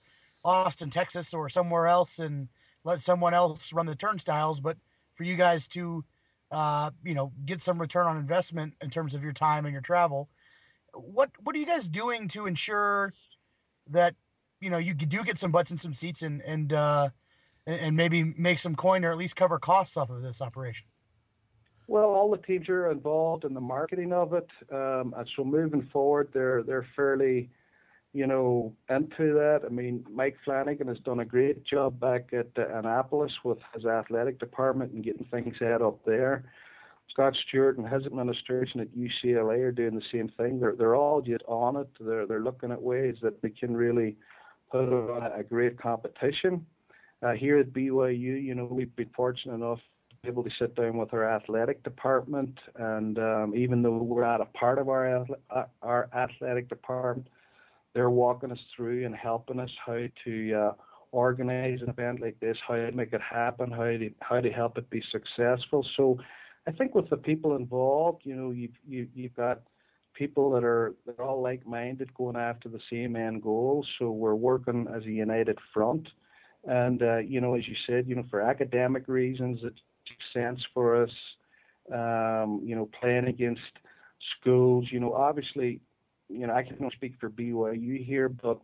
austin 0.48 0.90
texas 0.90 1.34
or 1.34 1.50
somewhere 1.50 1.88
else 1.88 2.20
and 2.20 2.48
let 2.84 3.02
someone 3.02 3.34
else 3.34 3.74
run 3.74 3.86
the 3.86 3.96
turnstiles 3.96 4.60
but 4.60 4.78
for 5.16 5.24
you 5.24 5.36
guys 5.36 5.68
to 5.68 6.04
uh, 6.52 6.92
you 7.04 7.14
know, 7.14 7.32
get 7.46 7.62
some 7.62 7.80
return 7.80 8.08
on 8.08 8.18
investment 8.18 8.74
in 8.82 8.90
terms 8.90 9.14
of 9.14 9.24
your 9.24 9.34
time 9.34 9.66
and 9.66 9.74
your 9.74 9.82
travel. 9.82 10.30
What 10.94 11.30
what 11.44 11.56
are 11.56 11.60
you 11.60 11.66
guys 11.66 11.88
doing 11.88 12.28
to 12.30 12.48
ensure 12.48 13.14
that 13.90 14.16
you 14.62 14.70
know 14.70 14.78
you 14.78 14.94
do 14.94 15.24
get 15.24 15.38
some 15.38 15.52
butts 15.52 15.72
and 15.72 15.80
some 15.80 15.94
seats 15.94 16.22
and 16.22 16.42
and 16.42 16.74
uh, 16.74 17.10
and 17.66 17.96
maybe 17.96 18.24
make 18.24 18.60
some 18.60 18.76
coin 18.76 19.04
or 19.04 19.12
at 19.12 19.18
least 19.18 19.36
cover 19.36 19.60
costs 19.60 19.98
off 19.98 20.10
of 20.10 20.22
this 20.22 20.42
operation? 20.42 20.88
Well, 21.88 22.06
all 22.06 22.32
the 22.32 22.38
teams 22.38 22.68
are 22.68 22.90
involved 22.90 23.46
in 23.46 23.54
the 23.54 23.62
marketing 23.62 24.12
of 24.12 24.34
it, 24.34 24.50
um, 24.72 25.14
and 25.18 25.30
so 25.36 25.44
moving 25.44 25.88
forward, 25.92 26.30
they're 26.34 26.64
they're 26.64 26.88
fairly 26.96 27.50
you 28.18 28.26
know, 28.26 28.74
into 28.90 29.32
that. 29.36 29.60
I 29.64 29.70
mean, 29.70 30.04
Mike 30.12 30.38
Flanagan 30.44 30.88
has 30.88 30.98
done 31.06 31.20
a 31.20 31.26
great 31.26 31.64
job 31.64 32.00
back 32.00 32.34
at 32.34 32.48
uh, 32.58 32.76
Annapolis 32.76 33.32
with 33.44 33.60
his 33.76 33.86
athletic 33.86 34.40
department 34.40 34.92
and 34.92 35.04
getting 35.04 35.28
things 35.30 35.54
set 35.60 35.84
up 35.84 36.04
there. 36.04 36.44
Scott 37.12 37.38
Stewart 37.48 37.78
and 37.78 37.88
his 37.88 38.08
administration 38.08 38.80
at 38.80 38.88
UCLA 38.98 39.60
are 39.60 39.72
doing 39.72 39.94
the 39.94 40.02
same 40.12 40.30
thing. 40.36 40.60
They're 40.60 40.76
they're 40.76 40.96
all 40.96 41.22
just 41.22 41.44
on 41.48 41.76
it. 41.76 41.88
They're 42.00 42.26
they're 42.26 42.40
looking 42.40 42.72
at 42.72 42.82
ways 42.82 43.18
that 43.22 43.40
they 43.44 43.52
can 43.52 43.78
really 43.78 44.18
put 44.72 44.90
on 44.90 45.32
a 45.40 45.44
great 45.44 45.80
competition. 45.80 46.66
Uh, 47.22 47.34
here 47.34 47.60
at 47.60 47.72
BYU, 47.72 48.44
you 48.44 48.56
know, 48.56 48.66
we've 48.66 48.96
been 48.96 49.12
fortunate 49.16 49.54
enough 49.54 49.80
to 50.10 50.16
be 50.24 50.28
able 50.28 50.44
to 50.44 50.50
sit 50.58 50.76
down 50.76 50.98
with 50.98 51.14
our 51.14 51.30
athletic 51.30 51.84
department, 51.84 52.58
and 52.78 53.20
um, 53.20 53.54
even 53.56 53.84
though 53.84 53.98
we're 53.98 54.26
not 54.26 54.42
a 54.42 54.46
part 54.46 54.80
of 54.80 54.90
our 54.90 55.24
uh, 55.52 55.66
our 55.84 56.10
athletic 56.16 56.68
department, 56.68 57.28
they're 57.98 58.12
walking 58.12 58.52
us 58.52 58.60
through 58.76 59.08
and 59.08 59.16
helping 59.16 59.60
us 59.60 59.72
how 59.84 60.04
to 60.24 60.54
uh, 60.54 60.74
organize 61.12 61.80
an 61.82 61.90
event 61.90 62.22
like 62.22 62.40
this, 62.40 62.56
how 62.68 62.76
to 62.76 62.92
make 62.92 63.12
it 63.12 63.22
happen, 63.22 63.72
how 63.72 63.86
to 63.86 64.12
how 64.22 64.40
to 64.40 64.52
help 64.52 64.78
it 64.78 64.88
be 64.92 65.02
successful. 65.12 65.84
So, 65.98 66.20
I 66.68 66.72
think 66.74 66.94
with 66.94 67.10
the 67.10 67.18
people 67.18 67.56
involved, 67.56 68.22
you 68.24 68.36
know, 68.36 68.52
you've 68.52 68.78
you, 68.88 69.08
you've 69.16 69.34
got 69.36 69.62
people 70.14 70.52
that 70.52 70.64
are 70.64 70.94
they're 71.08 71.26
all 71.26 71.42
like-minded, 71.42 72.14
going 72.14 72.36
after 72.36 72.70
the 72.70 72.80
same 72.92 73.16
end 73.16 73.42
goal. 73.42 73.84
So 73.98 74.12
we're 74.12 74.36
working 74.36 74.86
as 74.96 75.04
a 75.06 75.12
united 75.12 75.58
front. 75.74 76.08
And 76.66 77.02
uh, 77.02 77.18
you 77.18 77.42
know, 77.42 77.56
as 77.56 77.68
you 77.68 77.76
said, 77.88 78.08
you 78.08 78.14
know, 78.14 78.26
for 78.30 78.42
academic 78.42 79.08
reasons, 79.08 79.62
it 79.64 79.74
makes 80.08 80.26
sense 80.36 80.60
for 80.72 81.02
us. 81.02 81.16
Um, 81.92 82.62
you 82.64 82.76
know, 82.76 82.88
playing 83.02 83.26
against 83.26 83.62
schools. 84.40 84.86
You 84.92 85.00
know, 85.00 85.14
obviously 85.14 85.80
you 86.30 86.48
know, 86.48 86.54
I 86.54 86.64
can 86.64 86.90
speak 86.92 87.16
for 87.20 87.30
BYU 87.30 88.06
here, 88.06 88.30
but 88.30 88.60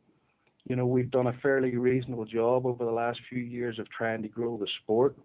you 0.65 0.75
know, 0.75 0.85
we've 0.85 1.11
done 1.11 1.27
a 1.27 1.37
fairly 1.41 1.75
reasonable 1.75 2.25
job 2.25 2.65
over 2.65 2.85
the 2.85 2.91
last 2.91 3.19
few 3.29 3.39
years 3.39 3.79
of 3.79 3.89
trying 3.89 4.21
to 4.21 4.29
grow 4.29 4.57
the 4.57 4.67
sport. 4.81 5.15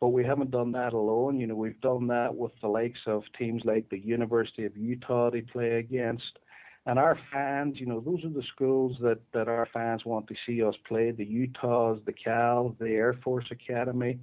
But 0.00 0.08
we 0.08 0.24
haven't 0.24 0.52
done 0.52 0.72
that 0.72 0.92
alone. 0.92 1.40
You 1.40 1.46
know, 1.48 1.56
we've 1.56 1.80
done 1.80 2.06
that 2.06 2.34
with 2.34 2.52
the 2.62 2.68
likes 2.68 3.00
of 3.06 3.24
teams 3.36 3.62
like 3.64 3.88
the 3.90 3.98
University 3.98 4.64
of 4.64 4.76
Utah 4.76 5.30
they 5.30 5.40
play 5.40 5.78
against. 5.78 6.38
And 6.86 6.98
our 6.98 7.18
fans, 7.32 7.74
you 7.78 7.86
know, 7.86 8.00
those 8.00 8.24
are 8.24 8.30
the 8.30 8.44
schools 8.54 8.96
that, 9.02 9.18
that 9.34 9.48
our 9.48 9.68
fans 9.74 10.06
want 10.06 10.26
to 10.28 10.34
see 10.46 10.62
us 10.62 10.74
play 10.86 11.10
the 11.10 11.24
Utahs, 11.24 11.98
the 12.06 12.12
Cal, 12.12 12.74
the 12.78 12.90
Air 12.90 13.14
Force 13.24 13.46
Academy. 13.50 14.18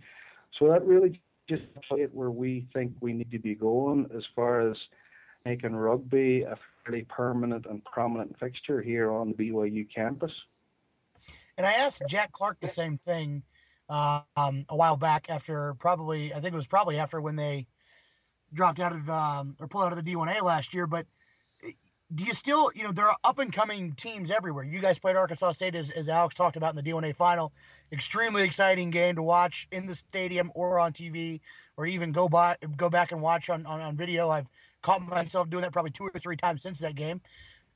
So 0.57 0.69
that 0.69 0.83
really 0.83 1.21
just 1.47 1.63
it 1.91 2.11
where 2.13 2.31
we 2.31 2.67
think 2.73 2.93
we 3.01 3.13
need 3.13 3.29
to 3.31 3.39
be 3.39 3.53
going 3.53 4.07
as 4.15 4.23
far 4.35 4.67
as 4.67 4.77
making 5.45 5.75
rugby 5.75 6.41
a 6.41 6.57
fairly 6.85 7.03
permanent 7.03 7.65
and 7.65 7.83
prominent 7.85 8.37
fixture 8.39 8.81
here 8.81 9.11
on 9.11 9.29
the 9.29 9.33
BYU 9.33 9.87
campus. 9.93 10.31
And 11.57 11.65
I 11.65 11.73
asked 11.73 12.03
Jack 12.07 12.31
Clark 12.31 12.59
the 12.59 12.67
same 12.67 12.97
thing 12.97 13.43
um, 13.89 14.65
a 14.69 14.75
while 14.75 14.97
back 14.97 15.27
after 15.29 15.73
probably, 15.75 16.33
I 16.33 16.39
think 16.39 16.53
it 16.53 16.57
was 16.57 16.67
probably 16.67 16.97
after 16.97 17.21
when 17.21 17.35
they 17.35 17.67
dropped 18.53 18.79
out 18.79 18.93
of 18.93 19.09
um, 19.09 19.55
or 19.59 19.67
pulled 19.67 19.85
out 19.85 19.93
of 19.93 20.03
the 20.03 20.11
D1A 20.11 20.41
last 20.41 20.73
year. 20.73 20.85
But 20.87 21.05
eh, 21.63 21.71
do 22.13 22.23
you 22.23 22.33
still, 22.33 22.71
you 22.75 22.83
know, 22.83 22.91
there 22.91 23.07
are 23.07 23.17
up 23.23 23.39
and 23.39 23.53
coming 23.53 23.93
teams 23.93 24.31
everywhere. 24.31 24.63
You 24.63 24.79
guys 24.79 24.99
played 24.99 25.15
Arkansas 25.15 25.53
State, 25.53 25.75
as, 25.75 25.91
as 25.91 26.09
Alex 26.09 26.35
talked 26.35 26.57
about 26.57 26.75
in 26.75 26.83
the 26.83 26.91
D1A 26.91 27.15
final. 27.15 27.53
Extremely 27.91 28.43
exciting 28.43 28.89
game 28.89 29.15
to 29.15 29.23
watch 29.23 29.67
in 29.71 29.85
the 29.85 29.95
stadium 29.95 30.51
or 30.55 30.79
on 30.79 30.91
TV, 30.91 31.39
or 31.77 31.85
even 31.85 32.11
go 32.11 32.27
by 32.27 32.57
go 32.75 32.89
back 32.89 33.11
and 33.11 33.21
watch 33.21 33.49
on, 33.49 33.65
on, 33.65 33.79
on 33.79 33.95
video. 33.95 34.29
I've 34.29 34.47
caught 34.85 35.01
myself 35.01 35.49
doing 35.49 35.63
that 35.63 35.73
probably 35.73 35.89
two 35.89 36.03
or 36.03 36.19
three 36.19 36.37
times 36.37 36.61
since 36.61 36.79
that 36.79 36.95
game. 36.95 37.19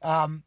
Um, 0.04 0.43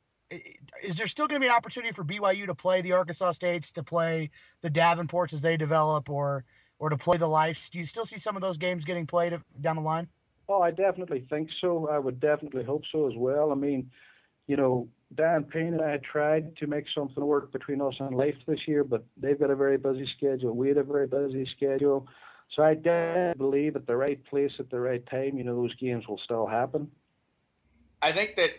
is 0.83 0.97
there 0.97 1.09
still 1.09 1.27
going 1.27 1.41
to 1.41 1.45
be 1.45 1.49
an 1.49 1.55
opportunity 1.55 1.93
for 1.93 2.05
BYU 2.05 2.47
to 2.47 2.55
play 2.55 2.81
the 2.81 2.93
Arkansas 2.93 3.33
States, 3.33 3.73
to 3.73 3.83
play 3.83 4.31
the 4.63 4.71
Davenports 4.71 5.33
as 5.33 5.43
they 5.43 5.57
develop, 5.57 6.09
or 6.09 6.45
or 6.79 6.89
to 6.89 6.97
play 6.97 7.17
the 7.17 7.27
Lifes? 7.27 7.69
Do 7.69 7.79
you 7.79 7.85
still 7.85 8.07
see 8.07 8.19
some 8.19 8.37
of 8.37 8.43
those 8.43 8.57
games 8.57 8.85
getting 8.85 9.07
played 9.07 9.39
down 9.61 9.77
the 9.77 9.83
line? 9.83 10.09
Oh, 10.49 10.63
I 10.63 10.71
definitely 10.71 11.27
think 11.29 11.49
so. 11.61 11.89
I 11.91 11.99
would 11.99 12.21
definitely 12.21 12.65
hope 12.65 12.83
so 12.91 13.09
as 13.09 13.15
well. 13.17 13.53
I 13.53 13.55
mean, 13.55 13.91
you 14.47 14.57
know, 14.57 14.89
Dan 15.15 15.45
Payne 15.45 15.75
and 15.75 15.83
I 15.83 15.99
tried 15.99 16.57
to 16.59 16.67
make 16.67 16.87
something 16.95 17.25
work 17.25 17.53
between 17.53 17.81
us 17.81 17.95
and 18.01 18.17
Life 18.17 18.37
this 18.47 18.67
year, 18.67 18.85
but 18.85 19.05
they've 19.17 19.39
got 19.39 19.51
a 19.51 19.57
very 19.57 19.79
busy 19.79 20.09
schedule. 20.17 20.55
We 20.55 20.69
had 20.69 20.79
a 20.79 20.83
very 20.85 21.07
busy 21.07 21.47
schedule. 21.57 22.09
So 22.55 22.63
I 22.63 22.75
definitely 22.75 23.39
believe 23.39 23.77
at 23.77 23.87
the 23.87 23.97
right 23.97 24.23
place 24.27 24.53
at 24.59 24.71
the 24.71 24.79
right 24.79 25.05
time, 25.07 25.39
you 25.39 25.45
know, 25.45 25.57
those 25.57 25.75
games 25.77 26.07
will 26.07 26.21
still 26.25 26.47
happen. 26.47 26.91
I 28.03 28.13
think 28.13 28.37
that 28.37 28.51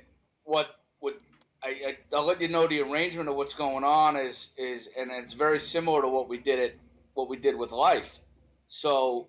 what 0.46 0.68
would 1.02 1.16
I, 1.62 1.96
I 2.12 2.18
will 2.18 2.26
let 2.26 2.42
you 2.42 2.48
know 2.48 2.68
the 2.68 2.82
arrangement 2.82 3.30
of 3.30 3.36
what's 3.36 3.54
going 3.54 3.84
on 3.84 4.16
is 4.16 4.50
is 4.58 4.90
and 4.98 5.12
it's 5.12 5.34
very 5.34 5.60
similar 5.60 6.02
to 6.02 6.08
what 6.08 6.28
we 6.28 6.38
did 6.38 6.60
it 6.60 6.80
what 7.14 7.30
we 7.30 7.38
did 7.38 7.56
with 7.56 7.72
life. 7.72 8.10
So 8.68 9.28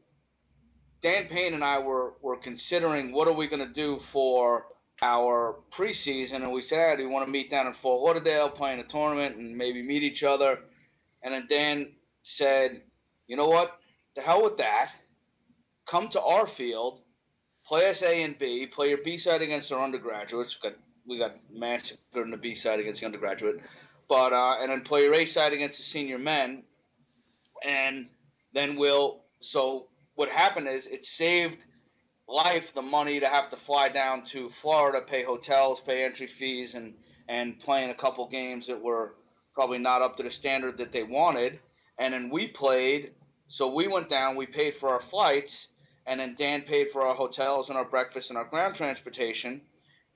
Dan 1.03 1.27
Payne 1.27 1.53
and 1.53 1.63
I 1.63 1.81
were 1.81 2.15
were 2.23 2.37
considering 2.37 3.13
what 3.13 3.29
are 3.29 3.35
we 3.35 3.49
going 3.49 3.67
to 3.67 3.73
do 3.73 4.01
for 4.01 4.67
our 5.03 5.57
preseason, 5.73 6.37
and 6.37 6.53
we 6.53 6.63
said, 6.63 6.79
hey, 6.79 6.97
do 6.97 7.03
you 7.03 7.11
want 7.11 7.27
to 7.27 7.31
meet 7.31 7.51
down 7.51 7.67
in 7.67 7.75
Fort 7.75 8.03
Lauderdale, 8.03 8.49
playing 8.49 8.79
a 8.79 8.85
tournament, 8.85 9.37
and 9.37 9.57
maybe 9.57 9.83
meet 9.83 10.03
each 10.03 10.23
other. 10.23 10.61
And 11.23 11.35
then 11.35 11.47
Dan 11.51 11.93
said, 12.23 12.83
you 13.27 13.37
know 13.37 13.49
what? 13.49 13.79
The 14.15 14.23
hell 14.23 14.43
with 14.43 14.59
that. 14.59 14.91
Come 15.87 16.09
to 16.11 16.23
our 16.23 16.47
field, 16.47 17.01
play 17.67 17.91
us 17.91 18.03
A 18.03 18.23
and 18.23 18.39
B, 18.39 18.67
play 18.67 18.89
your 18.89 18.99
B 19.05 19.17
side 19.17 19.43
against 19.43 19.71
our 19.73 19.83
undergraduates. 19.83 20.59
We 20.63 20.71
got, 20.71 20.79
we 21.07 21.19
got 21.19 21.37
massacred 21.53 22.25
in 22.25 22.31
the 22.31 22.37
B 22.37 22.55
side 22.55 22.81
against 22.81 23.01
the 23.01 23.07
undergraduate, 23.07 23.61
but 24.09 24.33
uh, 24.33 24.57
and 24.61 24.71
then 24.71 24.81
play 24.83 25.03
your 25.03 25.15
A 25.15 25.27
side 25.27 25.53
against 25.53 25.79
the 25.79 25.85
senior 25.85 26.19
men, 26.19 26.63
and 27.65 28.07
then 28.55 28.77
we'll. 28.77 29.21
So 29.41 29.89
what 30.15 30.31
happened 30.31 30.69
is 30.69 30.87
it 30.87 31.05
saved 31.05 31.65
life 32.27 32.73
the 32.75 32.83
money 32.83 33.21
to 33.21 33.29
have 33.29 33.51
to 33.51 33.57
fly 33.57 33.91
down 33.91 34.25
to 34.25 34.49
Florida, 34.49 35.05
pay 35.07 35.23
hotels, 35.23 35.81
pay 35.81 36.05
entry 36.05 36.27
fees, 36.27 36.75
and 36.75 36.95
and 37.29 37.59
playing 37.59 37.91
a 37.91 37.95
couple 37.95 38.27
games 38.29 38.67
that 38.67 38.81
were 38.81 39.15
probably 39.55 39.79
not 39.79 40.03
up 40.03 40.17
to 40.17 40.23
the 40.23 40.31
standard 40.31 40.79
that 40.79 40.93
they 40.93 41.03
wanted. 41.03 41.59
And 41.99 42.13
then 42.13 42.29
we 42.31 42.49
played 42.49 43.13
So 43.55 43.69
we 43.69 43.87
went 43.87 44.09
down, 44.09 44.35
we 44.35 44.47
paid 44.47 44.75
for 44.75 44.89
our 44.89 44.99
flights, 44.99 45.69
and 46.07 46.19
then 46.19 46.35
Dan 46.37 46.63
paid 46.63 46.91
for 46.91 47.03
our 47.03 47.15
hotels 47.15 47.69
and 47.69 47.79
our 47.79 47.85
breakfast 47.85 48.31
and 48.31 48.37
our 48.37 48.45
ground 48.45 48.75
transportation, 48.75 49.61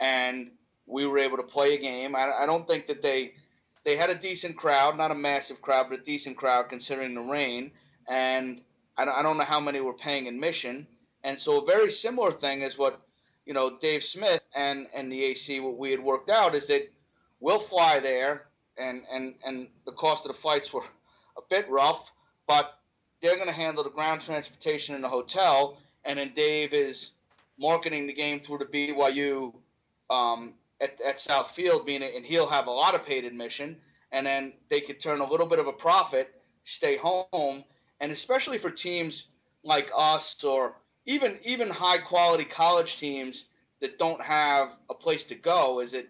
and 0.00 0.50
we 0.86 1.06
were 1.06 1.20
able 1.20 1.36
to 1.36 1.44
play 1.44 1.74
a 1.74 1.78
game. 1.78 2.16
I, 2.16 2.32
I 2.32 2.46
don't 2.46 2.66
think 2.66 2.88
that 2.88 3.00
they 3.00 3.34
they 3.84 3.96
had 3.96 4.10
a 4.10 4.16
decent 4.16 4.56
crowd, 4.56 4.96
not 4.96 5.12
a 5.12 5.14
massive 5.14 5.62
crowd, 5.62 5.86
but 5.88 6.00
a 6.00 6.02
decent 6.02 6.36
crowd 6.36 6.68
considering 6.68 7.14
the 7.14 7.20
rain. 7.20 7.70
And 8.08 8.60
I, 8.96 9.04
I 9.04 9.22
don't 9.22 9.38
know 9.38 9.44
how 9.44 9.60
many 9.60 9.78
were 9.80 9.94
paying 9.94 10.26
admission. 10.26 10.88
And 11.22 11.38
so 11.40 11.62
a 11.62 11.64
very 11.64 11.92
similar 11.92 12.32
thing 12.32 12.62
is 12.62 12.76
what 12.76 13.00
you 13.46 13.54
know 13.54 13.78
Dave 13.78 14.02
Smith 14.02 14.42
and 14.56 14.88
and 14.96 15.12
the 15.12 15.22
AC 15.22 15.60
what 15.60 15.78
we 15.78 15.92
had 15.92 16.02
worked 16.02 16.28
out 16.28 16.56
is 16.56 16.66
that 16.66 16.92
we'll 17.38 17.60
fly 17.60 18.00
there, 18.00 18.48
and 18.76 19.04
and 19.12 19.36
and 19.46 19.68
the 19.86 19.92
cost 19.92 20.26
of 20.26 20.32
the 20.34 20.42
flights 20.42 20.72
were 20.72 20.82
a 21.36 21.42
bit 21.48 21.70
rough, 21.70 22.10
but 22.48 22.77
they're 23.20 23.36
going 23.36 23.48
to 23.48 23.54
handle 23.54 23.84
the 23.84 23.90
ground 23.90 24.20
transportation 24.20 24.94
in 24.94 25.02
the 25.02 25.08
hotel, 25.08 25.78
and 26.04 26.18
then 26.18 26.32
Dave 26.34 26.72
is 26.72 27.10
marketing 27.58 28.06
the 28.06 28.12
game 28.12 28.40
through 28.40 28.58
the 28.58 28.64
BYU 28.64 29.52
um, 30.10 30.54
at, 30.80 31.00
at 31.00 31.20
South 31.20 31.50
Field, 31.50 31.86
meaning 31.86 32.12
and 32.14 32.24
he'll 32.24 32.48
have 32.48 32.66
a 32.66 32.70
lot 32.70 32.94
of 32.94 33.04
paid 33.04 33.24
admission, 33.24 33.76
and 34.12 34.26
then 34.26 34.54
they 34.68 34.80
could 34.80 35.00
turn 35.00 35.20
a 35.20 35.28
little 35.28 35.46
bit 35.46 35.58
of 35.58 35.66
a 35.66 35.72
profit, 35.72 36.28
stay 36.64 36.96
home, 36.96 37.64
and 38.00 38.12
especially 38.12 38.58
for 38.58 38.70
teams 38.70 39.26
like 39.64 39.90
us 39.96 40.42
or 40.44 40.76
even 41.04 41.38
even 41.42 41.68
high 41.68 41.98
quality 41.98 42.44
college 42.44 42.96
teams 42.96 43.46
that 43.80 43.98
don't 43.98 44.20
have 44.20 44.70
a 44.90 44.94
place 44.94 45.24
to 45.24 45.34
go, 45.34 45.80
is 45.80 45.94
it 45.94 46.08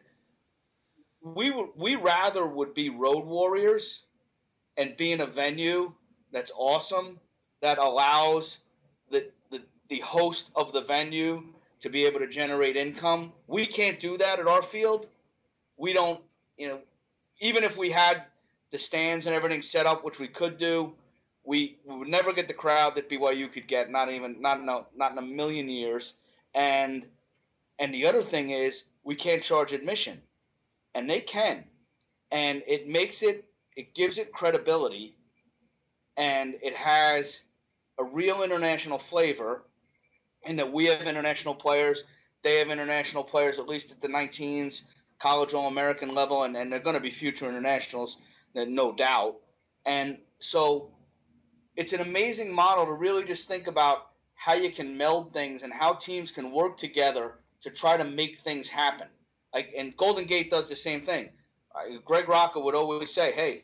we 1.22 1.52
we 1.76 1.96
rather 1.96 2.46
would 2.46 2.74
be 2.74 2.90
road 2.90 3.24
warriors 3.24 4.02
and 4.76 4.96
be 4.96 5.12
in 5.12 5.20
a 5.20 5.26
venue 5.26 5.92
that's 6.33 6.53
awesome 6.57 7.18
that 7.62 7.79
allows 7.79 8.59
the, 9.11 9.26
the 9.51 9.62
the 9.89 10.01
host 10.01 10.51
of 10.55 10.72
the 10.72 10.83
venue 10.83 11.43
to 11.81 11.89
be 11.89 12.05
able 12.07 12.20
to 12.20 12.29
generate 12.29 12.76
income. 12.76 13.33
We 13.47 13.66
can't 13.66 13.99
do 13.99 14.18
that 14.18 14.39
at 14.39 14.47
our 14.47 14.62
field. 14.62 15.07
We 15.76 15.93
don't, 15.93 16.20
you 16.57 16.68
know, 16.68 16.81
even 17.41 17.64
if 17.64 17.76
we 17.76 17.91
had 17.91 18.24
the 18.70 18.79
stands 18.79 19.26
and 19.26 19.35
everything 19.35 19.62
set 19.62 19.87
up, 19.87 20.05
which 20.05 20.18
we 20.18 20.29
could 20.29 20.59
do, 20.59 20.93
we, 21.45 21.79
we 21.85 21.97
would 21.97 22.09
never 22.09 22.33
get 22.33 22.49
the 22.49 22.55
crowd 22.55 22.97
that 22.97 23.09
BYU 23.09 23.51
could 23.53 23.66
get. 23.68 23.91
Not 23.91 24.11
even 24.11 24.41
not 24.41 24.59
a, 24.61 24.85
not 24.97 25.12
in 25.12 25.18
a 25.18 25.22
million 25.22 25.68
years. 25.68 26.14
And 26.55 27.05
and 27.79 27.95
the 27.95 28.07
other 28.07 28.22
thing 28.22 28.51
is 28.51 28.85
we 29.05 29.14
can't 29.14 29.43
charge 29.43 29.72
admission, 29.72 30.20
and 30.95 31.09
they 31.09 31.20
can, 31.20 31.64
and 32.31 32.62
it 32.66 32.89
makes 32.89 33.22
it 33.22 33.45
it 33.76 33.95
gives 33.95 34.18
it 34.18 34.33
credibility, 34.33 35.14
and 36.18 36.56
it 36.62 36.74
has 36.74 37.42
a 37.98 38.04
real 38.04 38.42
international 38.42 38.98
flavor 38.98 39.62
in 40.44 40.56
that 40.56 40.72
we 40.72 40.86
have 40.86 41.06
international 41.06 41.54
players, 41.54 42.02
they 42.42 42.58
have 42.58 42.68
international 42.68 43.22
players, 43.22 43.58
at 43.58 43.68
least 43.68 43.92
at 43.92 44.00
the 44.00 44.08
19s, 44.08 44.82
college 45.20 45.54
All 45.54 45.68
American 45.68 46.14
level, 46.14 46.42
and, 46.42 46.56
and 46.56 46.72
they're 46.72 46.80
going 46.80 46.94
to 46.94 47.00
be 47.00 47.10
future 47.10 47.48
internationals, 47.48 48.18
no 48.54 48.92
doubt. 48.92 49.36
And 49.86 50.18
so 50.40 50.90
it's 51.76 51.92
an 51.92 52.00
amazing 52.00 52.52
model 52.52 52.86
to 52.86 52.92
really 52.92 53.24
just 53.24 53.46
think 53.46 53.68
about 53.68 54.08
how 54.34 54.54
you 54.54 54.72
can 54.72 54.96
meld 54.96 55.32
things 55.32 55.62
and 55.62 55.72
how 55.72 55.94
teams 55.94 56.32
can 56.32 56.50
work 56.50 56.76
together 56.78 57.34
to 57.60 57.70
try 57.70 57.96
to 57.96 58.04
make 58.04 58.40
things 58.40 58.68
happen. 58.68 59.06
Like, 59.54 59.72
and 59.76 59.96
Golden 59.96 60.26
Gate 60.26 60.50
does 60.50 60.68
the 60.68 60.76
same 60.76 61.04
thing. 61.04 61.30
Greg 62.04 62.28
Rocca 62.28 62.58
would 62.60 62.74
always 62.74 63.12
say, 63.12 63.30
"Hey, 63.30 63.62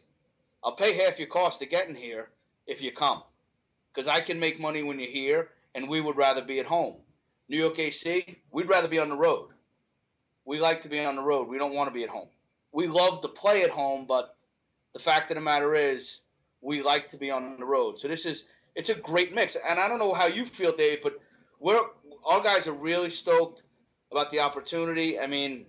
I'll 0.62 0.76
pay 0.76 0.92
half 0.92 1.18
your 1.18 1.28
cost 1.28 1.58
to 1.60 1.66
get 1.66 1.88
in 1.88 1.94
here 1.94 2.30
if 2.66 2.82
you 2.82 2.92
come, 2.92 3.22
because 3.92 4.08
I 4.08 4.20
can 4.20 4.40
make 4.40 4.60
money 4.60 4.82
when 4.82 4.98
you're 4.98 5.10
here, 5.10 5.48
and 5.74 5.88
we 5.88 6.00
would 6.00 6.16
rather 6.16 6.42
be 6.42 6.60
at 6.60 6.66
home. 6.66 7.00
New 7.48 7.58
York 7.58 7.78
AC, 7.78 8.38
we'd 8.52 8.68
rather 8.68 8.88
be 8.88 8.98
on 8.98 9.08
the 9.08 9.16
road. 9.16 9.50
We 10.44 10.58
like 10.58 10.82
to 10.82 10.88
be 10.88 11.00
on 11.04 11.16
the 11.16 11.22
road. 11.22 11.48
We 11.48 11.58
don't 11.58 11.74
want 11.74 11.88
to 11.88 11.94
be 11.94 12.04
at 12.04 12.10
home. 12.10 12.28
We 12.72 12.86
love 12.86 13.20
to 13.22 13.28
play 13.28 13.62
at 13.62 13.70
home, 13.70 14.06
but 14.06 14.36
the 14.92 14.98
fact 14.98 15.30
of 15.30 15.36
the 15.36 15.40
matter 15.40 15.74
is, 15.74 16.20
we 16.60 16.82
like 16.82 17.10
to 17.10 17.16
be 17.18 17.30
on 17.30 17.56
the 17.58 17.64
road. 17.66 18.00
So 18.00 18.08
this 18.08 18.24
is 18.24 18.44
it's 18.74 18.88
a 18.88 18.94
great 18.94 19.34
mix. 19.34 19.56
And 19.56 19.78
I 19.78 19.88
don't 19.88 19.98
know 19.98 20.14
how 20.14 20.26
you 20.26 20.46
feel, 20.46 20.74
Dave, 20.74 21.00
but 21.02 21.18
we're 21.60 21.80
our 22.24 22.42
guys 22.42 22.66
are 22.66 22.72
really 22.72 23.10
stoked 23.10 23.62
about 24.10 24.30
the 24.30 24.40
opportunity. 24.40 25.20
I 25.20 25.26
mean, 25.26 25.66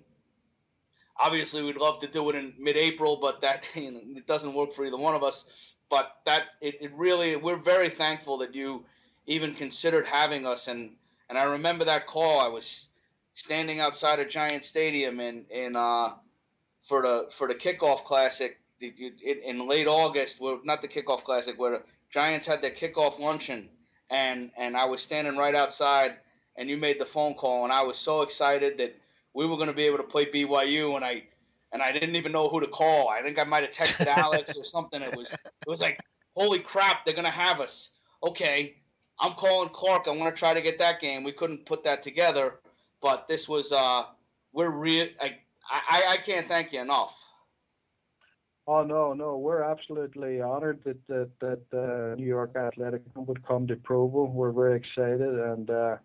obviously 1.17 1.63
we'd 1.63 1.75
love 1.75 1.99
to 1.99 2.07
do 2.07 2.29
it 2.29 2.35
in 2.35 2.53
mid-April, 2.57 3.17
but 3.21 3.41
that 3.41 3.65
you 3.75 3.91
know, 3.91 3.99
it 4.15 4.25
doesn't 4.25 4.53
work 4.53 4.73
for 4.73 4.85
either 4.85 4.97
one 4.97 5.15
of 5.15 5.23
us. 5.23 5.45
But 5.89 6.11
that 6.25 6.43
it, 6.61 6.81
it 6.81 6.91
really 6.95 7.35
we're 7.35 7.57
very 7.57 7.89
thankful 7.89 8.39
that 8.39 8.55
you 8.55 8.85
even 9.27 9.53
considered 9.53 10.05
having 10.05 10.45
us. 10.45 10.67
And 10.67 10.91
and 11.29 11.37
I 11.37 11.43
remember 11.43 11.85
that 11.85 12.07
call. 12.07 12.39
I 12.39 12.47
was 12.47 12.87
standing 13.33 13.79
outside 13.79 14.19
of 14.19 14.29
Giant 14.29 14.63
Stadium 14.63 15.19
in 15.19 15.45
in 15.49 15.75
uh, 15.75 16.13
for 16.87 17.01
the 17.01 17.31
for 17.37 17.47
the 17.47 17.55
kickoff 17.55 18.03
classic 18.03 18.57
in 18.81 19.67
late 19.67 19.87
August. 19.87 20.39
Well, 20.39 20.59
not 20.63 20.81
the 20.81 20.87
kickoff 20.87 21.23
classic, 21.23 21.59
where 21.59 21.71
the 21.71 21.83
Giants 22.11 22.47
had 22.47 22.61
their 22.61 22.71
kickoff 22.71 23.19
luncheon, 23.19 23.69
and 24.09 24.51
and 24.57 24.75
I 24.75 24.85
was 24.85 25.01
standing 25.01 25.37
right 25.37 25.55
outside, 25.55 26.15
and 26.57 26.69
you 26.69 26.77
made 26.77 26.99
the 26.99 27.05
phone 27.05 27.35
call, 27.35 27.63
and 27.63 27.73
I 27.73 27.83
was 27.83 27.97
so 27.97 28.21
excited 28.21 28.77
that 28.77 28.95
we 29.33 29.45
were 29.45 29.57
going 29.57 29.67
to 29.67 29.73
be 29.73 29.83
able 29.83 29.97
to 29.97 30.03
play 30.03 30.25
BYU, 30.25 30.95
and 30.95 31.03
I 31.03 31.23
and 31.75 31.83
I 31.83 31.91
didn't 31.91 32.15
even 32.15 32.31
know 32.31 32.47
who 32.47 32.61
to 32.61 32.67
call. 32.67 33.09
I 33.09 33.21
think 33.21 33.37
I 33.37 33.43
might 33.43 33.63
have 33.63 33.73
texted 33.73 34.07
Alex 34.07 34.55
or 34.57 34.63
something. 34.63 35.01
It 35.01 35.13
was 35.13 35.33
it 35.33 35.67
was 35.67 35.81
like, 35.81 35.99
holy 36.33 36.59
crap, 36.59 37.05
they're 37.05 37.13
to 37.13 37.29
have 37.29 37.59
us. 37.59 37.89
Okay, 38.23 38.77
I'm 39.19 39.33
calling 39.33 39.69
Clark. 39.73 40.07
I 40.07 40.11
want 40.11 40.33
to 40.33 40.39
try 40.39 40.53
to 40.53 40.61
get 40.61 40.79
that 40.79 41.01
game. 41.01 41.21
We 41.21 41.33
couldn't 41.33 41.65
put 41.65 41.83
that 41.83 42.01
together, 42.01 42.59
but 43.01 43.27
this 43.27 43.49
was 43.49 43.73
uh, 43.73 44.03
we're 44.53 44.69
real. 44.69 45.07
I, 45.21 45.35
I 45.69 46.03
I 46.13 46.17
can't 46.17 46.47
thank 46.47 46.71
you 46.71 46.79
enough. 46.79 47.13
Oh 48.67 48.83
no, 48.83 49.13
no, 49.13 49.37
we're 49.37 49.61
absolutely 49.61 50.41
honored 50.41 50.79
that 50.85 51.05
that 51.07 51.29
that 51.41 51.61
uh, 51.77 52.15
New 52.15 52.25
York 52.25 52.55
Athletic 52.55 53.01
would 53.15 53.45
come 53.45 53.67
to 53.67 53.75
Provo. 53.75 54.23
We're 54.23 54.53
very 54.53 54.77
excited, 54.77 55.21
and 55.51 55.69
uh, 55.69 55.97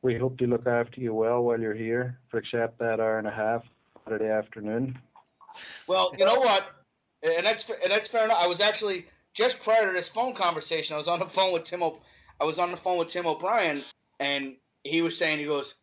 we 0.00 0.18
hope 0.18 0.38
to 0.38 0.46
look 0.46 0.66
after 0.66 1.02
you 1.02 1.12
well 1.12 1.42
while 1.42 1.60
you're 1.60 1.74
here, 1.74 2.18
for 2.30 2.38
except 2.38 2.78
that 2.78 2.98
hour 2.98 3.18
and 3.18 3.28
a 3.28 3.30
half 3.30 3.62
Saturday 4.04 4.30
afternoon. 4.30 4.98
Well, 5.86 6.12
you 6.18 6.24
know 6.24 6.40
what, 6.40 6.64
and 7.22 7.46
that's 7.46 7.68
and 7.68 7.90
that's 7.90 8.08
fair 8.08 8.24
enough. 8.24 8.38
I 8.40 8.46
was 8.46 8.60
actually 8.60 9.06
just 9.34 9.60
prior 9.60 9.86
to 9.86 9.92
this 9.92 10.08
phone 10.08 10.34
conversation, 10.34 10.94
I 10.94 10.98
was 10.98 11.08
on 11.08 11.18
the 11.18 11.26
phone 11.26 11.52
with 11.52 11.64
Tim. 11.64 11.82
O- 11.82 12.00
I 12.40 12.44
was 12.44 12.58
on 12.58 12.70
the 12.70 12.76
phone 12.76 12.98
with 12.98 13.08
Tim 13.08 13.26
O'Brien, 13.26 13.82
and 14.20 14.56
he 14.82 15.02
was 15.02 15.16
saying, 15.16 15.38
he 15.38 15.44
goes, 15.44 15.74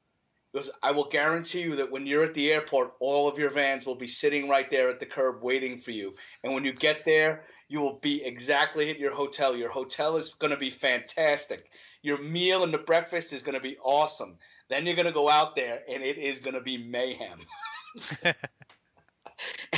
he 0.52 0.60
goes, 0.60 0.70
I 0.84 0.92
will 0.92 1.08
guarantee 1.08 1.62
you 1.62 1.76
that 1.78 1.92
when 1.92 2.06
you're 2.06 2.24
at 2.24 2.34
the 2.34 2.52
airport, 2.52 2.94
all 3.00 3.28
of 3.28 3.40
your 3.40 3.50
vans 3.50 3.86
will 3.86 3.96
be 3.96 4.08
sitting 4.08 4.50
right 4.50 4.70
there 4.70 4.90
at 4.90 5.00
the 5.00 5.06
curb 5.06 5.42
waiting 5.42 5.80
for 5.80 5.92
you. 5.92 6.16
And 6.44 6.54
when 6.54 6.66
you 6.66 6.74
get 6.74 7.06
there, 7.06 7.46
you 7.70 7.80
will 7.80 8.00
be 8.00 8.24
exactly 8.24 8.90
at 8.90 9.00
your 9.00 9.14
hotel. 9.14 9.56
Your 9.56 9.70
hotel 9.70 10.18
is 10.18 10.34
going 10.34 10.52
to 10.52 10.58
be 10.58 10.72
fantastic. 10.72 11.70
Your 12.02 12.18
meal 12.18 12.64
and 12.64 12.74
the 12.74 12.80
breakfast 12.80 13.32
is 13.32 13.42
going 13.42 13.56
to 13.56 13.62
be 13.62 13.78
awesome. 13.84 14.38
Then 14.70 14.86
you're 14.86 14.96
going 14.96 15.06
to 15.06 15.14
go 15.14 15.30
out 15.30 15.56
there, 15.56 15.82
and 15.88 16.04
it 16.04 16.18
is 16.18 16.40
going 16.40 16.56
to 16.56 16.62
be 16.62 16.78
mayhem. 16.78 17.40
and 18.24 18.36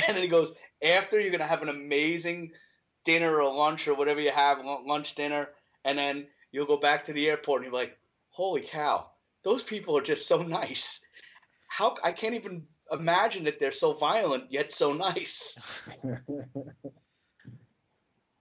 then 0.06 0.22
he 0.22 0.28
goes, 0.28 0.54
after 0.82 1.20
you're 1.20 1.30
going 1.30 1.40
to 1.40 1.46
have 1.46 1.62
an 1.62 1.68
amazing 1.68 2.52
dinner 3.04 3.40
or 3.40 3.54
lunch 3.54 3.88
or 3.88 3.94
whatever 3.94 4.20
you 4.20 4.30
have, 4.30 4.58
lunch, 4.64 5.14
dinner, 5.14 5.48
and 5.84 5.98
then 5.98 6.26
you'll 6.50 6.66
go 6.66 6.76
back 6.76 7.04
to 7.04 7.12
the 7.12 7.28
airport 7.28 7.62
and 7.62 7.72
you're 7.72 7.80
like, 7.80 7.96
holy 8.30 8.62
cow, 8.62 9.10
those 9.42 9.62
people 9.62 9.96
are 9.96 10.02
just 10.02 10.26
so 10.26 10.42
nice. 10.42 11.00
How 11.68 11.96
I 12.02 12.12
can't 12.12 12.34
even 12.34 12.66
imagine 12.90 13.44
that 13.44 13.58
they're 13.58 13.72
so 13.72 13.94
violent 13.94 14.52
yet 14.52 14.72
so 14.72 14.92
nice. 14.92 15.58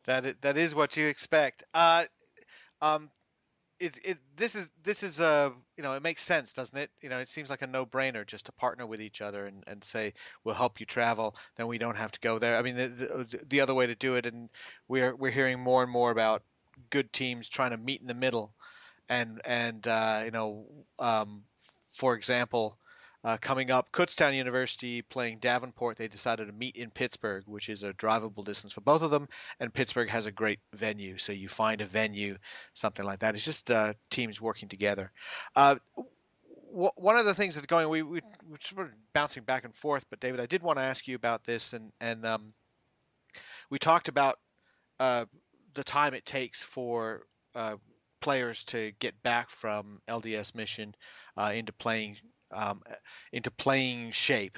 that 0.06 0.42
that 0.42 0.58
is 0.58 0.76
what 0.76 0.98
you 0.98 1.08
expect. 1.08 1.64
Uh, 1.74 2.06
um, 2.82 3.10
it 3.82 4.00
it 4.04 4.18
this 4.38 4.54
is 4.54 4.70
this 4.84 5.02
is 5.02 5.20
uh 5.20 5.50
you 5.76 5.84
know 5.84 5.94
it 5.94 6.04
makes 6.04 6.22
sense, 6.22 6.54
doesn't 6.54 6.78
it? 6.78 6.92
You 7.02 7.10
know, 7.10 7.20
it 7.20 7.28
seems 7.28 7.50
like 7.50 7.64
a 7.64 7.68
no 7.68 7.86
brainer 7.86 8.26
just 8.26 8.46
to 8.46 8.52
partner 8.52 8.86
with 8.86 9.02
each 9.02 9.22
other 9.22 9.48
and, 9.48 9.64
and 9.66 9.84
say 9.84 10.14
we'll 10.44 10.56
help 10.56 10.80
you 10.80 10.86
travel, 10.86 11.36
then 11.56 11.68
we 11.68 11.80
don't 11.80 11.98
have 11.98 12.12
to 12.12 12.20
go 12.20 12.38
there. 12.38 12.58
I 12.58 12.62
mean, 12.62 12.78
the, 12.78 12.88
the, 12.88 13.40
the 13.50 13.62
other 13.62 13.74
way 13.74 13.88
to 13.88 13.96
do 13.96 14.16
it, 14.16 14.28
and 14.28 14.50
we're 14.88 15.16
we're 15.16 15.32
hearing 15.32 15.60
more 15.60 15.82
and 15.82 15.92
more 15.92 16.12
about 16.12 16.44
good 16.92 17.12
teams 17.12 17.50
trying 17.50 17.72
to 17.72 17.78
meet 17.78 18.02
in 18.02 18.08
the 18.08 18.14
middle, 18.14 18.54
and 19.10 19.42
and 19.46 19.88
uh, 19.88 20.22
you 20.26 20.32
know, 20.32 20.68
um, 21.00 21.44
for 21.94 22.14
example, 22.16 22.78
uh, 23.24 23.38
coming 23.38 23.70
up, 23.70 23.92
Kutztown 23.92 24.36
University 24.36 25.02
playing 25.02 25.40
Davenport. 25.40 25.98
They 25.98 26.08
decided 26.08 26.48
to 26.48 26.54
meet 26.54 26.76
in 26.76 26.90
Pittsburgh, 26.90 27.44
which 27.46 27.70
is 27.70 27.84
a 27.84 27.94
drivable 27.94 28.44
distance 28.44 28.74
for 28.74 28.82
both 28.82 29.02
of 29.02 29.12
them. 29.12 29.28
And 29.60 29.74
Pittsburgh 29.74 30.10
has 30.10 30.26
a 30.26 30.32
great 30.32 30.60
venue, 30.74 31.18
so 31.18 31.32
you 31.32 31.48
find 31.48 31.82
a 31.82 31.86
venue, 31.86 32.38
something 32.74 33.06
like 33.06 33.20
that. 33.20 33.36
It's 33.36 33.46
just 33.46 33.70
uh, 33.70 33.94
teams 34.10 34.42
working 34.42 34.70
together. 34.70 35.12
Uh, 35.56 35.76
w- 36.72 36.92
one 36.96 37.18
of 37.18 37.26
the 37.26 37.36
things 37.36 37.56
that's 37.56 37.68
going, 37.68 37.90
we, 37.90 38.02
we 38.02 38.22
we're 38.50 38.58
sort 38.60 38.88
of 38.88 38.94
bouncing 39.14 39.44
back 39.44 39.66
and 39.66 39.76
forth, 39.76 40.06
but 40.10 40.20
David, 40.20 40.40
I 40.40 40.48
did 40.48 40.64
want 40.64 40.80
to 40.80 40.84
ask 40.84 41.08
you 41.08 41.16
about 41.16 41.44
this, 41.44 41.74
and 41.74 41.92
and 42.02 42.26
um, 42.26 42.54
we 43.70 43.78
talked 43.78 44.08
about 44.08 44.40
uh, 45.00 45.26
the 45.76 45.84
time 45.84 46.14
it 46.14 46.26
takes 46.26 46.62
for 46.62 47.28
uh, 47.56 47.76
players 48.22 48.64
to 48.64 48.92
get 49.00 49.22
back 49.24 49.50
from 49.50 50.02
LDS 50.08 50.56
mission 50.56 50.96
uh, 51.38 51.52
into 51.54 51.74
playing 51.74 52.18
um, 52.54 52.82
into 53.32 53.52
playing 53.52 54.12
shape. 54.12 54.58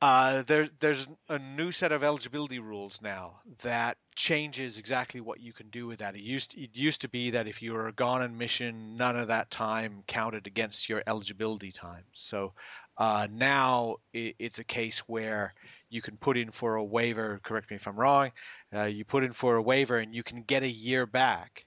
Uh, 0.00 0.42
there, 0.46 0.68
there's 0.78 1.08
a 1.28 1.40
new 1.40 1.72
set 1.72 1.90
of 1.90 2.04
eligibility 2.04 2.60
rules 2.60 3.00
now 3.02 3.40
that 3.62 3.96
changes 4.14 4.78
exactly 4.78 5.20
what 5.20 5.40
you 5.40 5.52
can 5.52 5.68
do 5.70 5.88
with 5.88 5.98
that. 5.98 6.14
It 6.14 6.22
used 6.22 6.54
it 6.56 6.70
used 6.72 7.00
to 7.00 7.08
be 7.08 7.30
that 7.30 7.48
if 7.48 7.60
you 7.60 7.72
were 7.72 7.90
gone 7.90 8.22
on 8.22 8.38
mission, 8.38 8.96
none 8.96 9.16
of 9.16 9.26
that 9.28 9.50
time 9.50 10.04
counted 10.06 10.46
against 10.46 10.88
your 10.88 11.02
eligibility 11.08 11.72
time. 11.72 12.04
So 12.12 12.52
uh, 12.96 13.26
now 13.32 13.96
it, 14.12 14.36
it's 14.38 14.60
a 14.60 14.64
case 14.64 15.00
where 15.08 15.54
you 15.90 16.00
can 16.00 16.16
put 16.16 16.36
in 16.36 16.52
for 16.52 16.76
a 16.76 16.84
waiver. 16.84 17.40
Correct 17.42 17.68
me 17.68 17.76
if 17.76 17.88
I'm 17.88 17.98
wrong. 17.98 18.30
Uh, 18.72 18.84
you 18.84 19.04
put 19.04 19.24
in 19.24 19.32
for 19.32 19.56
a 19.56 19.62
waiver 19.62 19.98
and 19.98 20.14
you 20.14 20.22
can 20.22 20.42
get 20.42 20.62
a 20.62 20.68
year 20.68 21.06
back, 21.06 21.64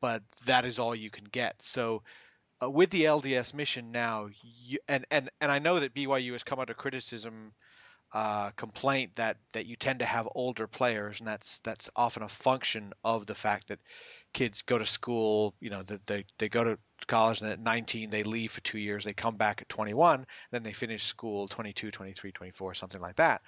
but 0.00 0.22
that 0.46 0.64
is 0.64 0.78
all 0.78 0.94
you 0.94 1.10
can 1.10 1.24
get. 1.24 1.60
So 1.60 2.02
uh, 2.62 2.70
with 2.70 2.90
the 2.90 3.04
LDS 3.04 3.54
mission 3.54 3.90
now, 3.92 4.28
you, 4.42 4.78
and 4.88 5.04
and 5.10 5.30
and 5.40 5.50
I 5.50 5.58
know 5.58 5.80
that 5.80 5.94
BYU 5.94 6.32
has 6.32 6.44
come 6.44 6.60
under 6.60 6.74
criticism, 6.74 7.52
uh, 8.12 8.50
complaint 8.50 9.12
that 9.16 9.38
that 9.52 9.66
you 9.66 9.76
tend 9.76 9.98
to 10.00 10.04
have 10.04 10.28
older 10.34 10.66
players, 10.66 11.18
and 11.18 11.26
that's 11.26 11.58
that's 11.60 11.90
often 11.96 12.22
a 12.22 12.28
function 12.28 12.92
of 13.04 13.26
the 13.26 13.34
fact 13.34 13.68
that 13.68 13.80
kids 14.32 14.62
go 14.62 14.78
to 14.78 14.86
school, 14.86 15.54
you 15.60 15.70
know, 15.70 15.82
they 16.06 16.24
they 16.38 16.48
go 16.48 16.64
to 16.64 16.78
college 17.06 17.42
and 17.42 17.50
at 17.50 17.60
19 17.60 18.10
they 18.10 18.22
leave 18.22 18.52
for 18.52 18.60
two 18.62 18.78
years, 18.78 19.04
they 19.04 19.12
come 19.12 19.36
back 19.36 19.60
at 19.60 19.68
21, 19.68 20.24
then 20.50 20.62
they 20.62 20.72
finish 20.72 21.04
school 21.04 21.48
22, 21.48 21.90
23, 21.90 22.32
24, 22.32 22.74
something 22.74 23.00
like 23.00 23.16
that, 23.16 23.42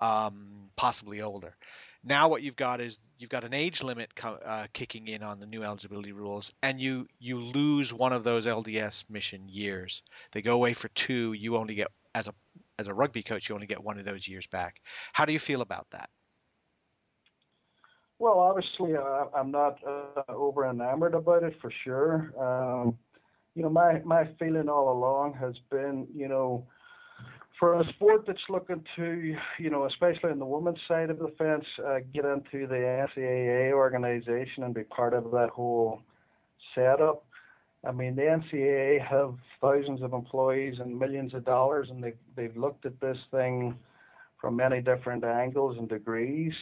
um, 0.00 0.68
possibly 0.76 1.20
older. 1.20 1.56
Now 2.02 2.28
what 2.28 2.42
you've 2.42 2.56
got 2.56 2.80
is 2.80 2.98
you've 3.18 3.30
got 3.30 3.44
an 3.44 3.52
age 3.52 3.82
limit 3.82 4.10
uh, 4.22 4.66
kicking 4.72 5.08
in 5.08 5.22
on 5.22 5.38
the 5.38 5.46
new 5.46 5.62
eligibility 5.62 6.12
rules, 6.12 6.52
and 6.62 6.80
you 6.80 7.06
you 7.18 7.38
lose 7.38 7.92
one 7.92 8.12
of 8.12 8.24
those 8.24 8.46
LDS 8.46 9.04
mission 9.10 9.48
years. 9.48 10.02
They 10.32 10.40
go 10.40 10.54
away 10.54 10.72
for 10.72 10.88
two. 10.88 11.34
You 11.34 11.56
only 11.56 11.74
get 11.74 11.88
as 12.14 12.28
a 12.28 12.34
as 12.78 12.88
a 12.88 12.94
rugby 12.94 13.22
coach, 13.22 13.48
you 13.48 13.54
only 13.54 13.66
get 13.66 13.84
one 13.84 13.98
of 13.98 14.06
those 14.06 14.26
years 14.26 14.46
back. 14.46 14.80
How 15.12 15.26
do 15.26 15.32
you 15.32 15.38
feel 15.38 15.60
about 15.60 15.86
that? 15.90 16.08
Well, 18.18 18.38
obviously, 18.38 18.96
uh, 18.96 19.26
I'm 19.34 19.50
not 19.50 19.78
uh, 19.86 20.22
over 20.28 20.68
enamored 20.68 21.14
about 21.14 21.42
it 21.42 21.54
for 21.60 21.70
sure. 21.84 22.32
Um, 22.38 22.98
you 23.54 23.62
know, 23.62 23.70
my 23.70 24.00
my 24.04 24.28
feeling 24.38 24.68
all 24.68 24.92
along 24.92 25.34
has 25.34 25.54
been, 25.70 26.06
you 26.14 26.28
know, 26.28 26.66
for 27.60 27.78
a 27.78 27.84
sport 27.90 28.24
that's 28.26 28.40
looking 28.48 28.82
to, 28.96 29.36
you 29.58 29.70
know, 29.70 29.84
especially 29.84 30.30
on 30.30 30.38
the 30.38 30.46
women's 30.46 30.78
side 30.88 31.10
of 31.10 31.18
the 31.18 31.30
fence, 31.36 31.64
uh, 31.86 31.98
get 32.12 32.24
into 32.24 32.66
the 32.66 33.06
NCAA 33.16 33.72
organization 33.72 34.64
and 34.64 34.74
be 34.74 34.82
part 34.84 35.12
of 35.12 35.30
that 35.30 35.50
whole 35.50 36.00
setup. 36.74 37.22
I 37.86 37.92
mean, 37.92 38.16
the 38.16 38.22
NCAA 38.22 39.06
have 39.06 39.34
thousands 39.60 40.02
of 40.02 40.14
employees 40.14 40.76
and 40.80 40.98
millions 40.98 41.34
of 41.34 41.44
dollars, 41.44 41.88
and 41.90 42.02
they 42.02 42.14
they've 42.34 42.56
looked 42.56 42.86
at 42.86 42.98
this 43.00 43.18
thing 43.30 43.78
from 44.40 44.56
many 44.56 44.80
different 44.80 45.22
angles 45.24 45.76
and 45.78 45.88
degrees, 45.88 46.54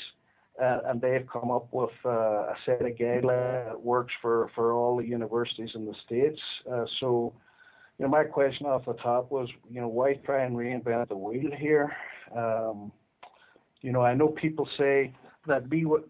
uh, 0.61 0.80
and 0.86 1.01
they've 1.01 1.26
come 1.32 1.51
up 1.51 1.68
with 1.72 1.90
uh, 2.05 2.11
a 2.11 2.55
set 2.66 2.82
of 2.82 2.92
guidelines 2.96 3.68
that 3.68 3.80
works 3.80 4.12
for 4.20 4.51
for 4.55 4.72
all 4.72 4.96
the 4.96 5.07
universities 5.07 5.70
in 5.74 5.86
the 5.86 5.94
states. 6.05 6.40
Uh, 6.70 6.84
so 7.01 7.32
you 7.99 8.05
know, 8.05 8.11
my 8.11 8.24
question 8.24 8.66
off 8.66 8.84
the 8.86 8.94
top 8.94 9.30
was, 9.30 9.49
you 9.68 9.80
know, 9.80 9.88
why 9.88 10.14
try 10.14 10.44
and 10.44 10.57
reinvent 10.57 11.09
the 11.09 11.16
wheel 11.16 11.51
here? 11.59 11.92
Um, 12.36 12.92
you 13.80 13.92
know, 13.92 14.03
I 14.03 14.14
know 14.14 14.28
people 14.28 14.68
say 14.78 15.14
that 15.46 15.68
BYU, 15.68 16.05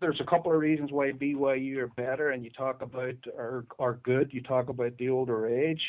there's 0.00 0.20
a 0.20 0.28
couple 0.28 0.52
of 0.52 0.58
reasons 0.58 0.90
why 0.92 1.12
BYU 1.12 1.78
are 1.78 1.86
better, 1.88 2.30
and 2.30 2.44
you 2.44 2.50
talk 2.50 2.82
about 2.82 3.14
are 3.36 3.64
are 3.78 3.94
good. 4.02 4.30
You 4.32 4.42
talk 4.42 4.68
about 4.68 4.96
the 4.98 5.08
older 5.08 5.46
age, 5.46 5.80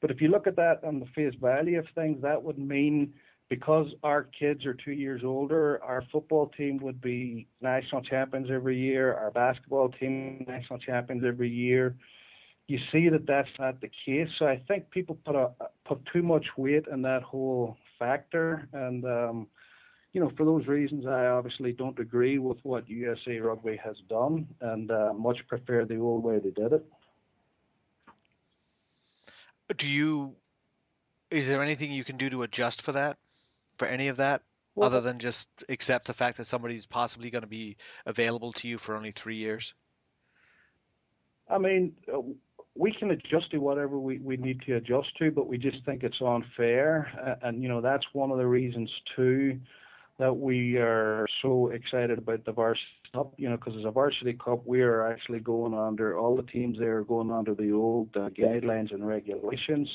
but 0.00 0.10
if 0.10 0.20
you 0.20 0.28
look 0.28 0.46
at 0.46 0.56
that 0.56 0.82
on 0.84 1.00
the 1.00 1.06
face 1.14 1.34
value 1.40 1.78
of 1.78 1.86
things, 1.94 2.22
that 2.22 2.42
would 2.42 2.58
mean 2.58 3.12
because 3.50 3.88
our 4.04 4.22
kids 4.22 4.64
are 4.64 4.74
two 4.74 4.92
years 4.92 5.22
older, 5.24 5.82
our 5.82 6.04
football 6.12 6.52
team 6.56 6.78
would 6.78 7.00
be 7.00 7.48
national 7.60 8.00
champions 8.02 8.48
every 8.50 8.78
year. 8.78 9.12
Our 9.14 9.32
basketball 9.32 9.88
team 9.88 10.44
national 10.48 10.78
champions 10.78 11.24
every 11.26 11.50
year 11.50 11.96
you 12.70 12.78
see 12.92 13.08
that 13.08 13.26
that's 13.26 13.50
not 13.58 13.80
the 13.80 13.90
case. 14.06 14.28
So 14.38 14.46
I 14.46 14.62
think 14.68 14.90
people 14.90 15.18
put 15.24 15.34
a 15.34 15.50
put 15.84 16.06
too 16.12 16.22
much 16.22 16.46
weight 16.56 16.84
in 16.90 17.02
that 17.02 17.22
whole 17.24 17.76
factor, 17.98 18.68
and 18.72 19.04
um, 19.04 19.48
you 20.12 20.20
know, 20.20 20.30
for 20.36 20.44
those 20.44 20.68
reasons, 20.68 21.04
I 21.04 21.26
obviously 21.26 21.72
don't 21.72 21.98
agree 21.98 22.38
with 22.38 22.58
what 22.62 22.88
USA 22.88 23.38
Rugby 23.40 23.76
has 23.82 23.96
done, 24.08 24.46
and 24.60 24.88
uh, 24.88 25.12
much 25.14 25.38
prefer 25.48 25.84
the 25.84 25.96
old 25.96 26.22
way 26.22 26.38
they 26.38 26.50
did 26.50 26.72
it. 26.74 26.86
Do 29.76 29.88
you? 29.88 30.36
Is 31.32 31.48
there 31.48 31.64
anything 31.64 31.90
you 31.90 32.04
can 32.04 32.18
do 32.18 32.30
to 32.30 32.44
adjust 32.44 32.82
for 32.82 32.92
that? 32.92 33.18
For 33.78 33.88
any 33.88 34.06
of 34.06 34.18
that? 34.18 34.42
Well, 34.76 34.86
other 34.86 35.00
than 35.00 35.18
just 35.18 35.48
accept 35.68 36.06
the 36.06 36.14
fact 36.14 36.36
that 36.36 36.44
somebody's 36.44 36.86
possibly 36.86 37.30
going 37.30 37.42
to 37.42 37.48
be 37.48 37.78
available 38.06 38.52
to 38.52 38.68
you 38.68 38.78
for 38.78 38.94
only 38.94 39.10
three 39.10 39.36
years? 39.36 39.74
I 41.48 41.58
mean, 41.58 41.94
we 42.76 42.92
can 42.92 43.10
adjust 43.10 43.50
to 43.50 43.58
whatever 43.58 43.98
we, 43.98 44.18
we 44.18 44.36
need 44.36 44.62
to 44.62 44.76
adjust 44.76 45.08
to, 45.18 45.30
but 45.30 45.48
we 45.48 45.58
just 45.58 45.84
think 45.84 46.02
it's 46.02 46.20
unfair. 46.20 47.38
And, 47.42 47.62
you 47.62 47.68
know, 47.68 47.80
that's 47.80 48.04
one 48.12 48.30
of 48.30 48.38
the 48.38 48.46
reasons, 48.46 48.90
too, 49.16 49.58
that 50.18 50.32
we 50.32 50.76
are 50.76 51.26
so 51.42 51.68
excited 51.68 52.18
about 52.18 52.44
the 52.44 52.52
varsity 52.52 52.86
cup, 53.12 53.34
you 53.36 53.48
know, 53.48 53.56
because 53.56 53.74
as 53.78 53.84
a 53.84 53.90
varsity 53.90 54.34
cup, 54.34 54.64
we 54.66 54.82
are 54.82 55.10
actually 55.10 55.40
going 55.40 55.74
under, 55.74 56.16
all 56.16 56.36
the 56.36 56.42
teams 56.44 56.78
there 56.78 56.98
are 56.98 57.04
going 57.04 57.30
under 57.30 57.54
the 57.54 57.72
old 57.72 58.08
uh, 58.16 58.28
guidelines 58.30 58.94
and 58.94 59.06
regulations. 59.06 59.88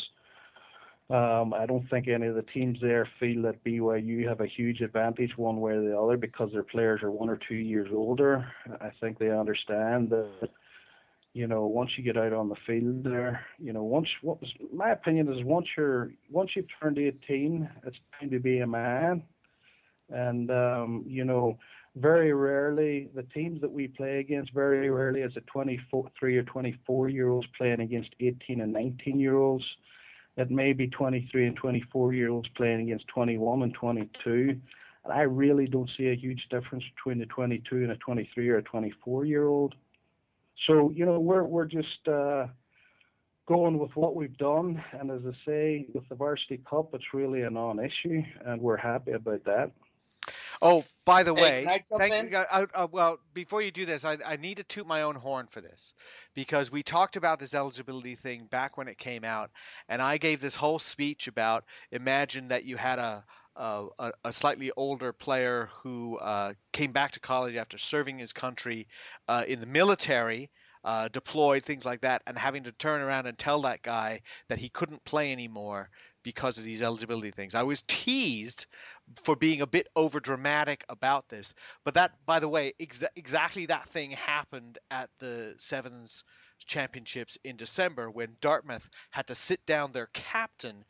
Um, 1.10 1.54
I 1.54 1.68
don't 1.68 1.88
think 1.90 2.08
any 2.08 2.26
of 2.26 2.36
the 2.36 2.42
teams 2.42 2.80
there 2.82 3.08
feel 3.20 3.44
that 3.44 3.64
BYU 3.64 4.28
have 4.28 4.42
a 4.42 4.48
huge 4.48 4.82
advantage 4.82 5.38
one 5.38 5.62
way 5.62 5.74
or 5.74 5.82
the 5.82 5.98
other 5.98 6.18
because 6.18 6.52
their 6.52 6.64
players 6.64 7.04
are 7.04 7.12
one 7.12 7.30
or 7.30 7.40
two 7.48 7.56
years 7.56 7.90
older. 7.94 8.48
I 8.82 8.90
think 9.00 9.20
they 9.20 9.30
understand 9.30 10.10
that 10.10 10.50
you 11.36 11.48
know, 11.48 11.66
once 11.66 11.92
you 11.98 12.04
get 12.04 12.16
out 12.16 12.32
on 12.32 12.48
the 12.48 12.56
field 12.66 13.04
there, 13.04 13.46
you 13.60 13.74
know, 13.74 13.84
once 13.84 14.08
what 14.22 14.40
was 14.40 14.50
my 14.74 14.92
opinion 14.92 15.28
is 15.32 15.44
once 15.44 15.68
you're 15.76 16.12
once 16.32 16.52
you've 16.56 16.66
turned 16.82 16.98
18, 16.98 17.70
it's 17.86 17.98
time 18.18 18.30
to 18.30 18.40
be 18.40 18.60
a 18.60 18.68
man. 18.68 19.22
And 20.10 20.50
um, 20.50 21.04
you 21.06 21.26
know, 21.26 21.58
very 21.98 22.32
rarely 22.32 23.10
the 23.14 23.24
teams 23.24 23.60
that 23.60 23.72
we 23.72 23.90
play 23.90 24.20
against, 24.20 24.54
very 24.54 24.90
rarely 24.90 25.24
is 25.24 25.34
it 25.36 25.46
23 25.48 26.38
or 26.38 26.44
24 26.44 27.10
year 27.10 27.28
olds 27.28 27.48
playing 27.58 27.82
against 27.82 28.12
18 28.22 28.62
and 28.62 28.72
19 28.72 29.20
year 29.20 29.36
olds. 29.36 29.66
It 30.38 30.50
may 30.50 30.72
be 30.72 30.88
23 30.88 31.48
and 31.48 31.56
24 31.58 32.14
year 32.14 32.30
olds 32.30 32.48
playing 32.56 32.80
against 32.80 33.10
21 33.10 33.62
and 33.62 33.74
22. 33.74 34.58
And 35.04 35.14
I 35.14 35.24
really 35.24 35.68
don't 35.68 35.90
see 35.98 36.08
a 36.08 36.16
huge 36.16 36.48
difference 36.50 36.86
between 36.96 37.22
a 37.22 37.26
22 37.26 37.76
and 37.76 37.92
a 37.92 37.98
23 37.98 38.50
or 38.50 38.58
a 38.60 38.64
24 38.64 39.26
year 39.26 39.48
old. 39.48 39.76
So 40.68 40.92
you 40.96 41.06
know 41.06 41.20
we're 41.20 41.44
we're 41.44 41.66
just 41.66 42.08
uh, 42.08 42.48
going 43.48 43.78
with 43.78 43.96
what 43.96 44.16
we've 44.16 44.38
done, 44.38 44.84
and 44.94 45.12
as 45.12 45.22
I 45.26 45.46
say, 45.46 45.86
with 45.94 46.08
the 46.10 46.16
varsity 46.16 46.62
cup, 46.70 46.90
it's 46.94 47.14
really 47.14 47.44
a 47.44 47.50
non-issue, 47.50 48.24
and 48.46 48.62
we're 48.62 48.78
happy 48.78 49.12
about 49.12 49.44
that. 49.46 49.72
Oh, 50.62 50.84
by 51.04 51.22
the 51.22 51.34
way, 51.34 51.66
hey, 51.66 51.84
thank 51.98 52.32
you. 52.32 52.38
Uh, 52.38 52.66
uh, 52.74 52.88
well, 52.92 53.20
before 53.34 53.62
you 53.62 53.70
do 53.70 53.86
this, 53.86 54.06
I, 54.06 54.18
I 54.26 54.38
need 54.38 54.58
to 54.58 54.64
toot 54.64 54.88
my 54.88 55.04
own 55.04 55.16
horn 55.16 55.48
for 55.48 55.62
this 55.62 55.94
because 56.34 56.72
we 56.72 56.82
talked 56.82 57.16
about 57.16 57.40
this 57.40 57.54
eligibility 57.54 58.16
thing 58.16 58.46
back 58.46 58.78
when 58.78 58.88
it 58.88 58.98
came 58.98 59.24
out, 59.24 59.52
and 59.90 60.02
I 60.02 60.18
gave 60.18 60.42
this 60.42 60.56
whole 60.56 60.80
speech 60.80 61.28
about 61.28 61.66
imagine 61.92 62.48
that 62.48 62.64
you 62.64 62.78
had 62.78 62.98
a 62.98 63.24
uh, 63.56 63.86
a, 64.00 64.12
a, 64.26 64.34
slightly 64.34 64.72
older 64.76 65.14
player 65.14 65.70
who 65.82 66.18
uh, 66.18 66.54
came 66.74 66.92
back 66.92 67.12
to 67.12 67.20
college 67.20 67.56
after 67.56 67.78
serving 67.78 68.18
his 68.18 68.34
country 68.34 68.88
uh, 69.28 69.44
in 69.48 69.60
the 69.60 69.66
military, 69.66 70.50
uh, 70.84 71.08
deployed, 71.08 71.64
things 71.64 71.86
like 71.86 72.02
that, 72.02 72.22
and 72.28 72.38
having 72.38 72.64
to 72.64 72.72
turn 72.74 73.02
around 73.02 73.28
and 73.28 73.38
tell 73.38 73.62
that 73.62 73.82
guy 73.82 74.22
that 74.50 74.60
he 74.60 74.70
couldn't 74.70 75.04
play 75.06 75.32
anymore 75.32 75.90
because 76.22 76.58
of 76.58 76.64
these 76.64 76.82
eligibility 76.82 77.32
things. 77.32 77.56
I 77.56 77.64
was 77.64 77.84
teased 77.88 78.66
for 79.16 79.36
being 79.36 79.62
a 79.62 79.68
bit 79.68 79.88
over 79.96 80.20
dramatic 80.20 80.84
about 80.90 81.30
this, 81.30 81.54
but 81.84 81.94
that, 81.94 82.14
by 82.26 82.40
the 82.40 82.50
way, 82.50 82.74
exa- 82.82 83.08
exactly 83.16 83.66
that 83.68 83.88
thing 83.90 84.12
happened 84.12 84.80
at 84.92 85.10
the 85.20 85.56
Sevens 85.58 86.24
championships 86.66 87.38
in 87.44 87.56
December 87.56 88.10
when 88.10 88.36
Dartmouth 88.42 88.90
had 89.12 89.28
to 89.28 89.36
sit 89.36 89.66
down 89.66 89.92
their 89.92 90.10
captain, 90.14 90.84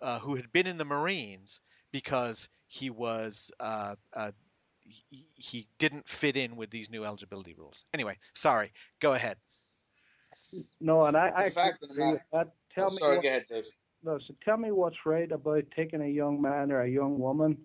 uh, 0.00 0.18
who 0.18 0.36
had 0.36 0.52
been 0.52 0.66
in 0.66 0.78
the 0.78 0.84
Marines 0.84 1.60
because 1.92 2.48
he 2.66 2.90
was 2.90 3.50
uh, 3.60 3.94
uh, 4.14 4.30
he, 4.80 5.26
he 5.34 5.68
didn't 5.78 6.08
fit 6.08 6.36
in 6.36 6.56
with 6.56 6.70
these 6.70 6.90
new 6.90 7.04
eligibility 7.04 7.54
rules. 7.54 7.84
Anyway, 7.94 8.18
sorry. 8.34 8.72
Go 9.00 9.14
ahead. 9.14 9.36
No, 10.80 11.04
and 11.04 11.16
I, 11.16 11.32
I 11.34 11.50
fact 11.50 11.82
agree 11.82 12.12
with 12.12 12.20
that. 12.32 12.52
Tell 12.74 12.88
oh, 12.88 12.90
me 12.90 12.98
sorry, 12.98 13.16
what, 13.16 13.22
go 13.22 13.28
ahead, 13.28 13.44
Dave. 13.48 13.64
No, 14.04 14.18
so 14.26 14.34
tell 14.44 14.56
me 14.56 14.72
what's 14.72 14.96
right 15.06 15.30
about 15.30 15.64
taking 15.74 16.02
a 16.02 16.08
young 16.08 16.42
man 16.42 16.72
or 16.72 16.82
a 16.82 16.90
young 16.90 17.18
woman 17.18 17.56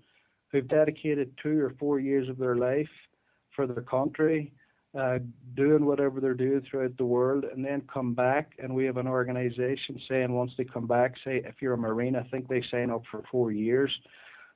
who've 0.51 0.67
dedicated 0.67 1.33
two 1.41 1.59
or 1.59 1.73
four 1.79 1.99
years 1.99 2.29
of 2.29 2.37
their 2.37 2.55
life 2.55 2.89
for 3.55 3.67
their 3.67 3.81
country, 3.81 4.53
uh, 4.97 5.19
doing 5.55 5.85
whatever 5.85 6.19
they're 6.19 6.33
doing 6.33 6.61
throughout 6.61 6.95
the 6.97 7.05
world, 7.05 7.45
and 7.45 7.63
then 7.63 7.81
come 7.91 8.13
back. 8.13 8.53
And 8.59 8.73
we 8.73 8.85
have 8.85 8.97
an 8.97 9.07
organization 9.07 9.99
saying 10.07 10.31
once 10.31 10.51
they 10.57 10.63
come 10.63 10.87
back, 10.87 11.15
say 11.23 11.41
if 11.45 11.55
you're 11.61 11.73
a 11.73 11.77
Marine, 11.77 12.15
I 12.15 12.23
think 12.23 12.47
they 12.47 12.63
sign 12.69 12.89
up 12.89 13.03
for 13.09 13.23
four 13.31 13.51
years. 13.51 13.91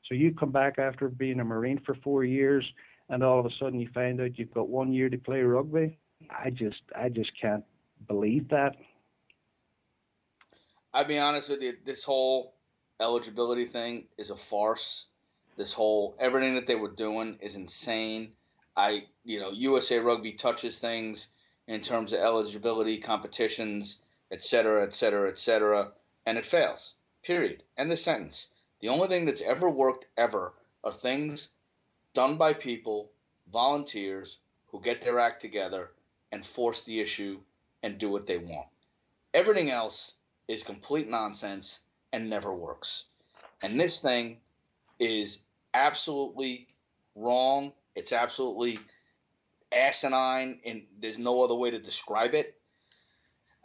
So 0.08 0.16
you 0.16 0.34
come 0.34 0.52
back 0.52 0.80
after 0.80 1.10
being 1.10 1.40
a 1.40 1.44
Marine 1.46 1.80
for 1.86 1.96
four 2.04 2.24
years, 2.24 2.66
and 3.10 3.24
all 3.24 3.40
of 3.40 3.46
a 3.46 3.52
sudden 3.60 3.80
you 3.80 3.90
find 3.94 4.20
out 4.22 4.38
you've 4.38 4.54
got 4.54 4.70
one 4.70 4.94
year 4.94 5.10
to 5.10 5.18
play 5.18 5.42
rugby. 5.42 5.98
I 6.30 6.50
just, 6.50 6.82
I 6.96 7.10
just 7.10 7.32
can't 7.40 7.64
believe 8.08 8.50
that. 8.50 8.76
I'll 10.94 11.08
be 11.08 11.20
honest 11.20 11.50
with 11.50 11.62
you. 11.62 11.74
This 11.86 12.04
whole 12.04 12.56
eligibility 13.00 13.66
thing 13.66 14.06
is 14.18 14.30
a 14.30 14.36
farce. 14.36 15.06
This 15.58 15.74
whole 15.74 16.16
everything 16.20 16.56
that 16.56 16.68
they 16.68 16.76
were 16.76 16.92
doing 16.92 17.38
is 17.42 17.56
insane. 17.56 18.34
I, 18.76 19.06
you 19.24 19.40
know, 19.40 19.52
USA 19.52 20.00
Rugby 20.00 20.34
touches 20.34 20.80
things 20.80 21.28
in 21.68 21.82
terms 21.82 22.14
of 22.14 22.20
eligibility, 22.20 23.00
competitions, 23.00 24.00
et 24.32 24.44
cetera, 24.44 24.84
et 24.84 24.94
cetera, 24.94 25.30
et 25.30 25.38
cetera, 25.38 25.92
and 26.26 26.38
it 26.38 26.46
fails. 26.46 26.96
Period. 27.24 27.64
End 27.78 27.92
the 27.92 27.98
sentence. 27.98 28.48
The 28.80 28.90
only 28.90 29.08
thing 29.08 29.26
that's 29.26 29.42
ever 29.42 29.70
worked 29.70 30.06
ever 30.18 30.54
are 30.84 30.94
things 30.94 31.50
done 32.14 32.38
by 32.38 32.54
people, 32.54 33.12
volunteers, 33.52 34.38
who 34.68 34.82
get 34.82 35.02
their 35.02 35.20
act 35.20 35.42
together 35.42 35.92
and 36.32 36.46
force 36.46 36.84
the 36.84 37.00
issue 37.00 37.40
and 37.84 37.98
do 37.98 38.10
what 38.10 38.26
they 38.26 38.38
want. 38.38 38.68
Everything 39.34 39.70
else 39.70 40.14
is 40.48 40.64
complete 40.64 41.08
nonsense 41.08 41.82
and 42.12 42.30
never 42.30 42.54
works. 42.54 43.04
And 43.62 43.80
this 43.80 44.02
thing 44.02 44.38
is 45.00 45.40
absolutely 45.74 46.68
wrong. 47.16 47.74
It's 47.96 48.14
absolutely 48.14 48.80
asinine, 49.74 50.62
and 50.66 50.84
there's 51.00 51.20
no 51.20 51.44
other 51.44 51.56
way 51.56 51.72
to 51.72 51.80
describe 51.80 52.34
it. 52.36 52.56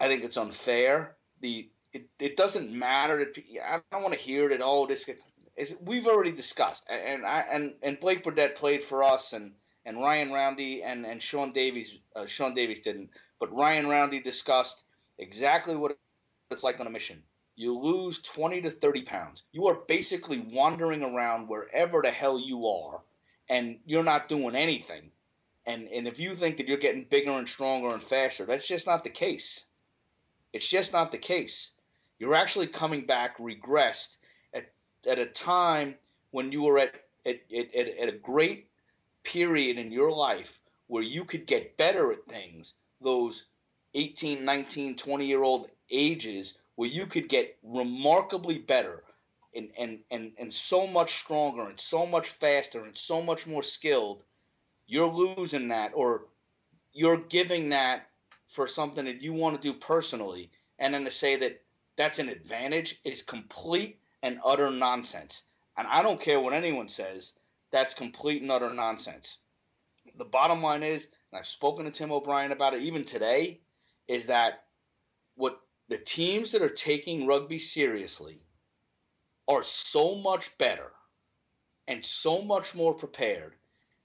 I 0.01 0.09
think 0.09 0.25
it's 0.25 0.37
unfair. 0.37 1.17
The 1.41 1.71
it, 1.93 2.09
it 2.21 2.37
doesn't 2.37 2.73
matter 2.73 3.19
that 3.19 3.39
I 3.65 3.81
don't 3.93 4.03
want 4.03 4.15
to 4.15 4.21
hear 4.21 4.49
that. 4.51 4.61
Oh, 4.63 4.87
this 4.87 5.09
is 5.57 5.75
we've 5.81 6.07
already 6.07 6.33
discussed, 6.33 6.87
and 6.91 7.25
I 7.27 7.45
and 7.53 7.75
and 7.83 8.01
Blake 8.01 8.25
Burdett 8.25 8.57
played 8.57 8.85
for 8.85 9.05
us, 9.05 9.33
and 9.33 9.55
and 9.87 9.99
Ryan 9.99 10.33
Roundy 10.33 10.83
and 10.83 11.07
and 11.07 11.23
Sean 11.23 11.53
Davies. 11.53 11.95
Uh, 12.15 12.27
Sean 12.27 12.55
Davies 12.55 12.81
didn't, 12.83 13.11
but 13.41 13.55
Ryan 13.55 13.89
Roundy 13.89 14.21
discussed 14.21 14.83
exactly 15.19 15.77
what 15.77 15.97
it's 16.51 16.65
like 16.65 16.81
on 16.81 16.87
a 16.87 16.91
mission. 16.91 17.23
You 17.57 17.79
lose 17.79 18.23
20 18.23 18.63
to 18.63 18.71
30 18.71 19.03
pounds. 19.05 19.45
You 19.53 19.67
are 19.69 19.79
basically 19.89 20.41
wandering 20.41 21.03
around 21.03 21.49
wherever 21.49 22.03
the 22.03 22.11
hell 22.11 22.39
you 22.39 22.67
are, 22.69 23.03
and 23.49 23.79
you're 23.85 24.03
not 24.03 24.29
doing 24.29 24.55
anything. 24.55 25.11
And 25.67 25.89
and 25.89 26.07
if 26.07 26.19
you 26.19 26.35
think 26.35 26.59
that 26.59 26.69
you're 26.69 26.79
getting 26.79 27.05
bigger 27.05 27.33
and 27.33 27.49
stronger 27.49 27.89
and 27.89 28.03
faster, 28.03 28.45
that's 28.45 28.67
just 28.67 28.87
not 28.87 29.05
the 29.05 29.11
case. 29.11 29.65
It's 30.53 30.67
just 30.67 30.93
not 30.93 31.13
the 31.13 31.19
case. 31.19 31.73
You're 32.19 32.35
actually 32.35 32.69
coming 32.69 33.05
back 33.05 33.39
regressed 33.39 34.17
at, 34.55 34.73
at 35.07 35.19
a 35.19 35.27
time 35.27 35.97
when 36.31 36.51
you 36.51 36.63
were 36.63 36.79
at, 36.79 36.95
at, 37.27 37.41
at, 37.55 37.75
at 37.75 38.09
a 38.09 38.19
great 38.23 38.69
period 39.23 39.77
in 39.77 39.93
your 39.93 40.11
life 40.11 40.61
where 40.87 41.03
you 41.03 41.25
could 41.25 41.47
get 41.47 41.77
better 41.77 42.13
at 42.13 42.25
things, 42.27 42.75
those 43.03 43.45
18, 43.95 44.45
19, 44.45 44.97
20 44.97 45.27
year 45.27 45.43
old 45.43 45.69
ages 45.91 46.59
where 46.77 46.89
you 46.89 47.07
could 47.07 47.29
get 47.29 47.57
remarkably 47.63 48.59
better 48.59 49.03
and, 49.57 49.71
and, 49.79 49.99
and, 50.11 50.33
and 50.39 50.53
so 50.53 50.87
much 50.87 51.19
stronger 51.21 51.69
and 51.69 51.81
so 51.81 52.07
much 52.07 52.31
faster 52.31 52.85
and 52.85 52.97
so 52.97 53.23
much 53.23 53.47
more 53.47 53.63
skilled, 53.63 54.23
you're 54.87 55.09
losing 55.09 55.69
that 55.69 55.93
or 55.95 56.27
you're 56.93 57.17
giving 57.17 57.71
that 57.71 58.09
for 58.53 58.67
something 58.67 59.05
that 59.05 59.23
you 59.23 59.33
want 59.33 59.61
to 59.61 59.73
do 59.73 59.79
personally. 59.79 60.51
And 60.79 60.95
then 60.95 61.05
to 61.05 61.11
say 61.11 61.37
that 61.37 61.63
that's 61.97 62.19
an 62.19 62.29
advantage 62.29 62.99
is 63.05 63.23
complete 63.23 63.99
and 64.23 64.39
utter 64.45 64.71
nonsense. 64.71 65.43
And 65.77 65.87
I 65.89 66.03
don't 66.03 66.21
care 66.21 66.41
what 66.41 66.53
anyone 66.53 66.89
says, 66.89 67.33
that's 67.73 67.95
complete 67.95 68.43
and 68.43 68.51
utter 68.51 68.73
nonsense. 68.73 69.39
The 70.17 70.25
bottom 70.25 70.63
line 70.63 70.83
is, 70.83 71.05
and 71.33 71.39
I've 71.39 71.47
spoken 71.47 71.85
to 71.85 71.91
Tim 71.91 72.13
O'Brien 72.13 72.53
about 72.53 72.75
it 72.75 72.83
even 72.83 73.05
today, 73.05 73.61
is 74.09 74.27
that 74.27 74.65
what 75.35 75.61
the 75.89 75.99
teams 75.99 76.53
that 76.53 76.63
are 76.63 76.69
taking 76.69 77.27
rugby 77.27 77.59
seriously 77.59 78.46
are 79.49 79.63
so 79.63 80.17
much 80.17 80.57
better 80.59 80.91
and 81.89 82.05
so 82.05 82.43
much 82.43 82.75
more 82.75 82.95
prepared 82.95 83.55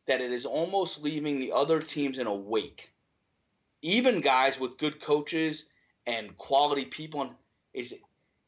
that 0.07 0.21
it 0.21 0.31
is 0.31 0.45
almost 0.45 1.03
leaving 1.03 1.39
the 1.39 1.51
other 1.51 1.81
teams 1.81 2.19
in 2.19 2.27
a 2.27 2.33
wake. 2.33 2.91
Even 3.81 4.21
guys 4.21 4.59
with 4.59 4.77
good 4.77 5.01
coaches 5.01 5.65
and 6.05 6.37
quality 6.37 6.85
people 6.85 7.31
is 7.73 7.95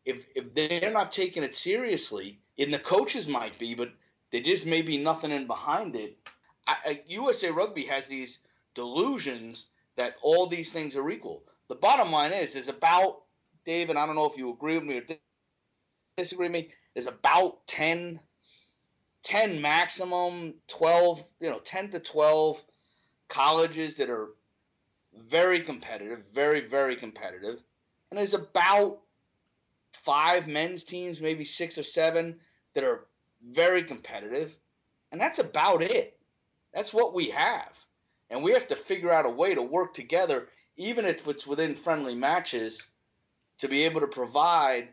if 0.05 0.25
if 0.35 0.53
they're 0.53 0.91
not 0.91 1.11
taking 1.11 1.43
it 1.43 1.55
seriously, 1.55 2.39
and 2.57 2.73
the 2.73 2.79
coaches 2.79 3.27
might 3.27 3.57
be, 3.57 3.73
but 3.73 3.89
there 4.31 4.41
just 4.41 4.65
may 4.65 4.81
be 4.81 4.97
nothing 4.97 5.31
in 5.31 5.47
behind 5.47 5.95
it. 5.95 6.17
I, 6.67 6.75
I, 6.85 7.01
USA 7.07 7.51
Rugby 7.51 7.85
has 7.85 8.07
these 8.07 8.39
delusions 8.73 9.67
that 9.95 10.15
all 10.21 10.47
these 10.47 10.71
things 10.71 10.95
are 10.95 11.09
equal. 11.09 11.43
The 11.69 11.75
bottom 11.75 12.11
line 12.11 12.33
is, 12.33 12.55
is 12.55 12.67
about 12.67 13.21
David. 13.65 13.95
I 13.95 14.05
don't 14.05 14.15
know 14.15 14.25
if 14.29 14.37
you 14.37 14.51
agree 14.51 14.77
with 14.77 14.87
me 14.87 14.97
or 14.97 15.03
disagree 16.17 16.47
with 16.47 16.53
me. 16.53 16.71
There's 16.93 17.07
about 17.07 17.65
10, 17.67 18.19
10 19.23 19.61
maximum, 19.61 20.55
12, 20.67 21.23
you 21.39 21.49
know, 21.49 21.59
10 21.59 21.91
to 21.91 21.99
12 21.99 22.61
colleges 23.29 23.97
that 23.97 24.09
are 24.09 24.29
very 25.27 25.61
competitive, 25.61 26.23
very, 26.33 26.67
very 26.67 26.95
competitive. 26.95 27.59
And 28.09 28.17
there's 28.17 28.33
about 28.33 28.99
five 30.03 30.47
men's 30.47 30.83
teams, 30.83 31.21
maybe 31.21 31.43
six 31.43 31.77
or 31.77 31.83
seven 31.83 32.39
that 32.73 32.83
are 32.83 33.05
very 33.51 33.83
competitive. 33.83 34.55
And 35.11 35.19
that's 35.19 35.39
about 35.39 35.81
it. 35.81 36.17
That's 36.73 36.93
what 36.93 37.13
we 37.13 37.29
have. 37.29 37.71
And 38.29 38.43
we 38.43 38.53
have 38.53 38.67
to 38.67 38.75
figure 38.75 39.11
out 39.11 39.25
a 39.25 39.29
way 39.29 39.53
to 39.53 39.61
work 39.61 39.93
together, 39.93 40.47
even 40.75 41.05
if 41.05 41.27
it's 41.27 41.45
within 41.45 41.75
friendly 41.75 42.15
matches, 42.15 42.85
to 43.59 43.67
be 43.67 43.83
able 43.83 44.01
to 44.01 44.07
provide 44.07 44.89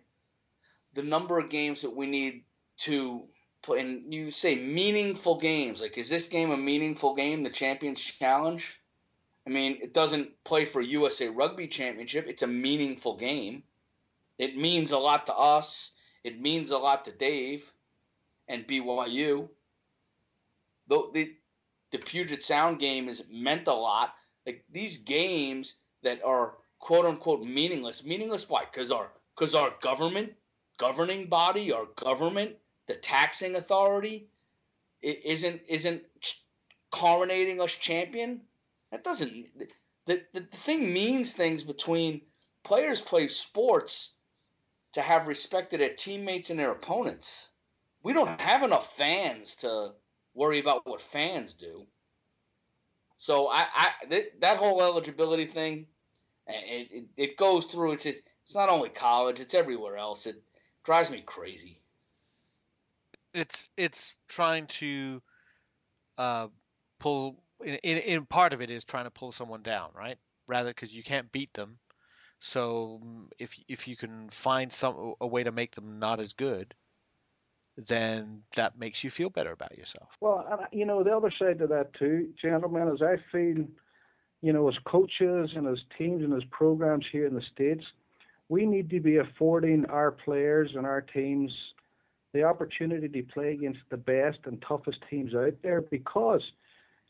the 0.94 1.02
number 1.02 1.38
of 1.38 1.50
games 1.50 1.82
that 1.82 1.94
we 1.94 2.06
need 2.06 2.44
to 2.78 3.24
play. 3.62 3.80
And 3.80 4.12
you 4.12 4.30
say 4.30 4.54
meaningful 4.54 5.38
games. 5.38 5.80
Like, 5.80 5.98
is 5.98 6.08
this 6.08 6.26
game 6.26 6.50
a 6.50 6.56
meaningful 6.56 7.14
game, 7.14 7.42
the 7.42 7.50
Champions 7.50 8.00
Challenge? 8.00 8.80
I 9.46 9.50
mean, 9.50 9.78
it 9.82 9.94
doesn't 9.94 10.30
play 10.44 10.64
for 10.64 10.80
USA 10.80 11.28
Rugby 11.28 11.66
Championship. 11.68 12.26
It's 12.28 12.42
a 12.42 12.46
meaningful 12.46 13.16
game. 13.16 13.62
It 14.38 14.56
means 14.56 14.92
a 14.92 14.98
lot 14.98 15.26
to 15.26 15.34
us. 15.34 15.90
It 16.24 16.40
means 16.40 16.70
a 16.70 16.78
lot 16.78 17.04
to 17.06 17.12
Dave 17.12 17.70
and 18.48 18.66
BYU. 18.66 19.48
The, 20.88 21.10
the, 21.14 21.34
the 21.90 21.98
Puget 21.98 22.42
Sound 22.42 22.78
game 22.78 23.08
is 23.08 23.22
meant 23.30 23.68
a 23.68 23.72
lot. 23.74 24.14
Like 24.46 24.64
these 24.70 24.98
games 24.98 25.74
that 26.02 26.22
are 26.24 26.54
quote 26.78 27.06
unquote 27.06 27.44
meaningless. 27.44 28.04
Meaningless 28.04 28.48
why? 28.48 28.64
Because 28.64 28.90
our 28.90 29.10
because 29.34 29.54
our 29.54 29.72
government, 29.80 30.32
governing 30.80 31.26
body, 31.26 31.72
our 31.72 31.84
government, 31.94 32.56
the 32.88 32.94
taxing 32.94 33.54
authority, 33.54 34.28
it 35.02 35.20
isn't 35.24 35.60
isn't 35.68 36.02
coronating 36.90 37.60
us 37.60 37.72
champion. 37.72 38.40
That 38.90 39.04
doesn't. 39.04 39.46
The, 39.56 39.68
the, 40.06 40.22
the 40.32 40.46
thing 40.64 40.92
means 40.92 41.32
things 41.32 41.62
between 41.62 42.22
players 42.64 43.00
play 43.00 43.28
sports 43.28 44.12
to 44.94 45.02
have 45.02 45.28
respect 45.28 45.70
to 45.70 45.78
their 45.78 45.94
teammates 45.94 46.50
and 46.50 46.58
their 46.58 46.72
opponents. 46.72 47.48
We 48.02 48.12
don't 48.12 48.40
have 48.40 48.62
enough 48.62 48.96
fans 48.96 49.56
to 49.56 49.92
worry 50.34 50.58
about 50.58 50.86
what 50.86 51.00
fans 51.00 51.54
do. 51.54 51.86
So 53.18 53.48
I, 53.48 53.66
I 53.74 54.24
that 54.40 54.56
whole 54.56 54.82
eligibility 54.82 55.46
thing, 55.46 55.86
it, 56.46 56.88
it, 56.90 57.04
it 57.16 57.36
goes 57.36 57.66
through. 57.66 57.92
It's 57.92 58.06
it's 58.06 58.54
not 58.54 58.70
only 58.70 58.88
college; 58.88 59.40
it's 59.40 59.54
everywhere 59.54 59.98
else. 59.98 60.26
It 60.26 60.42
drives 60.84 61.10
me 61.10 61.22
crazy. 61.26 61.80
It's 63.32 63.68
it's 63.76 64.14
trying 64.28 64.66
to 64.66 65.22
uh, 66.18 66.48
pull. 66.98 67.42
In, 67.64 67.74
in, 67.76 67.98
in 67.98 68.26
part 68.26 68.52
of 68.52 68.62
it 68.62 68.70
is 68.70 68.84
trying 68.84 69.04
to 69.04 69.10
pull 69.10 69.32
someone 69.32 69.62
down, 69.62 69.90
right? 69.94 70.16
Rather, 70.46 70.70
because 70.70 70.94
you 70.94 71.02
can't 71.02 71.30
beat 71.30 71.52
them, 71.52 71.78
so 72.40 73.00
mm, 73.04 73.26
if 73.38 73.54
if 73.68 73.86
you 73.86 73.96
can 73.96 74.28
find 74.30 74.72
some 74.72 75.14
a 75.20 75.26
way 75.26 75.44
to 75.44 75.52
make 75.52 75.74
them 75.74 75.98
not 75.98 76.20
as 76.20 76.32
good, 76.32 76.74
then 77.76 78.42
that 78.56 78.78
makes 78.78 79.04
you 79.04 79.10
feel 79.10 79.30
better 79.30 79.52
about 79.52 79.76
yourself. 79.76 80.08
Well, 80.20 80.66
you 80.72 80.86
know, 80.86 81.04
the 81.04 81.16
other 81.16 81.32
side 81.38 81.58
to 81.60 81.66
that 81.68 81.92
too, 81.94 82.28
gentlemen, 82.40 82.88
is 82.88 83.02
I 83.02 83.16
feel, 83.30 83.64
you 84.42 84.52
know, 84.52 84.68
as 84.68 84.74
coaches 84.86 85.50
and 85.54 85.66
as 85.66 85.78
teams 85.96 86.22
and 86.24 86.34
as 86.34 86.42
programs 86.50 87.06
here 87.12 87.26
in 87.26 87.34
the 87.34 87.42
states, 87.52 87.84
we 88.50 88.66
need 88.66 88.90
to 88.90 89.00
be 89.00 89.18
affording 89.18 89.86
our 89.86 90.10
players 90.10 90.72
and 90.76 90.84
our 90.84 91.00
teams 91.00 91.52
the 92.34 92.42
opportunity 92.42 93.08
to 93.08 93.22
play 93.32 93.52
against 93.52 93.78
the 93.90 93.96
best 93.96 94.38
and 94.44 94.62
toughest 94.66 94.98
teams 95.08 95.34
out 95.34 95.54
there 95.62 95.80
because, 95.80 96.42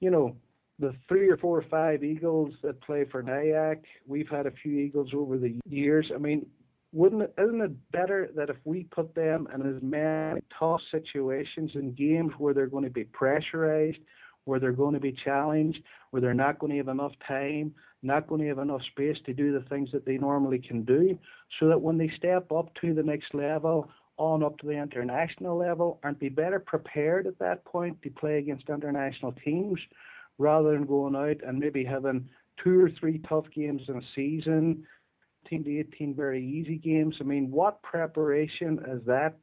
you 0.01 0.11
know, 0.11 0.36
the 0.78 0.95
three 1.09 1.28
or 1.28 1.38
four 1.38 1.59
or 1.59 1.64
five 1.70 2.05
Eagles 2.05 2.53
that 2.62 2.80
play 2.82 3.05
for 3.11 3.22
NYAC, 3.22 3.80
we've 4.07 4.28
had 4.28 4.47
a 4.47 4.51
few 4.62 4.78
Eagles 4.78 5.11
over 5.14 5.38
the 5.38 5.59
years. 5.68 6.11
I 6.14 6.18
mean, 6.18 6.47
wouldn't 6.93 7.22
it, 7.22 7.34
isn't 7.38 7.61
it 7.61 7.91
better 7.93 8.30
that 8.36 8.51
if 8.51 8.57
we 8.64 8.84
put 8.84 9.14
them 9.14 9.49
in 9.55 9.62
as 9.62 9.82
many 9.82 10.41
tough 10.59 10.80
situations 10.91 11.70
and 11.74 11.97
games 11.97 12.32
where 12.38 12.53
they're 12.53 12.66
going 12.66 12.84
to 12.84 12.91
be 12.91 13.05
pressurized, 13.05 13.99
where 14.45 14.61
they're 14.61 14.72
going 14.72 14.95
to 14.95 15.01
be 15.01 15.16
challenged, 15.24 15.82
where 16.11 16.20
they're 16.20 16.34
not 16.34 16.59
going 16.59 16.72
to 16.72 16.78
have 16.78 16.88
enough 16.88 17.12
time, 17.26 17.74
not 18.03 18.26
going 18.26 18.40
to 18.40 18.48
have 18.48 18.59
enough 18.59 18.82
space 18.90 19.16
to 19.26 19.32
do 19.32 19.53
the 19.53 19.68
things 19.68 19.90
that 19.92 20.07
they 20.07 20.16
normally 20.16 20.59
can 20.59 20.84
do, 20.84 21.18
so 21.59 21.68
that 21.68 21.80
when 21.80 21.98
they 21.98 22.11
step 22.16 22.51
up 22.53 22.72
to 22.80 22.94
the 22.94 23.03
next 23.03 23.34
level, 23.34 23.90
on 24.20 24.42
up 24.42 24.59
to 24.59 24.66
the 24.66 24.72
international 24.72 25.57
level, 25.57 25.98
aren't 26.05 26.20
they 26.20 26.28
better 26.28 26.61
prepared 26.61 27.26
at 27.26 27.38
that 27.38 27.64
point 27.64 28.01
to 28.03 28.11
play 28.11 28.36
against 28.38 28.68
international 28.68 29.32
teams 29.42 29.80
rather 30.36 30.72
than 30.72 30.84
going 30.84 31.16
out 31.16 31.36
and 31.46 31.59
maybe 31.59 31.82
having 31.82 32.28
two 32.62 32.80
or 32.80 32.90
three 33.01 33.18
tough 33.26 33.46
games 33.55 33.80
in 33.88 33.96
a 33.96 34.03
season, 34.14 34.84
10 35.48 35.64
to 35.64 35.78
18 35.78 36.14
very 36.14 36.44
easy 36.44 36.76
games? 36.76 37.16
I 37.18 37.24
mean, 37.24 37.51
what 37.51 37.82
preparation 37.82 38.78
is 38.88 39.01
that 39.07 39.38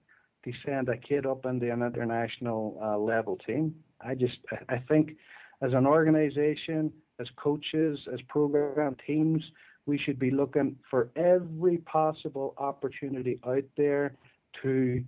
to 0.45 0.51
send 0.63 0.89
a 0.89 0.97
kid 0.97 1.25
up 1.25 1.47
into 1.47 1.71
an 1.71 1.81
international 1.81 2.79
uh, 2.81 2.99
level 2.99 3.37
team? 3.47 3.73
I 3.99 4.13
just, 4.13 4.37
I 4.69 4.77
think 4.77 5.17
as 5.63 5.73
an 5.73 5.87
organization, 5.87 6.93
as 7.19 7.27
coaches, 7.35 7.99
as 8.13 8.19
program 8.27 8.95
teams, 9.05 9.43
we 9.85 9.97
should 9.97 10.19
be 10.19 10.31
looking 10.31 10.75
for 10.89 11.09
every 11.15 11.77
possible 11.79 12.53
opportunity 12.57 13.39
out 13.47 13.63
there 13.75 14.13
to 14.61 15.03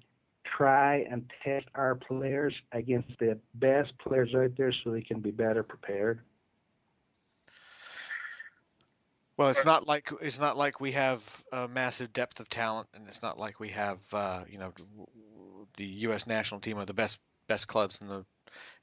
try 0.57 1.05
and 1.09 1.29
test 1.43 1.67
our 1.75 1.95
players 1.95 2.53
against 2.71 3.09
the 3.19 3.37
best 3.55 3.91
players 3.99 4.33
out 4.35 4.51
there 4.57 4.73
so 4.83 4.91
they 4.91 5.01
can 5.01 5.19
be 5.19 5.31
better 5.31 5.63
prepared. 5.63 6.19
Well, 9.37 9.49
it's 9.49 9.63
not 9.63 9.87
like 9.87 10.09
it's 10.21 10.39
not 10.39 10.57
like 10.57 10.81
we 10.81 10.91
have 10.91 11.43
a 11.53 11.65
massive 11.65 12.11
depth 12.11 12.41
of 12.41 12.49
talent, 12.49 12.89
and 12.93 13.07
it's 13.07 13.21
not 13.21 13.39
like 13.39 13.57
we 13.57 13.69
have 13.69 13.99
uh, 14.13 14.43
you 14.49 14.57
know 14.57 14.73
the 15.77 15.85
U.S. 15.85 16.27
national 16.27 16.59
team 16.59 16.77
or 16.77 16.83
the 16.83 16.93
best 16.93 17.19
best 17.47 17.67
clubs 17.67 17.99
in 18.01 18.09
the 18.09 18.25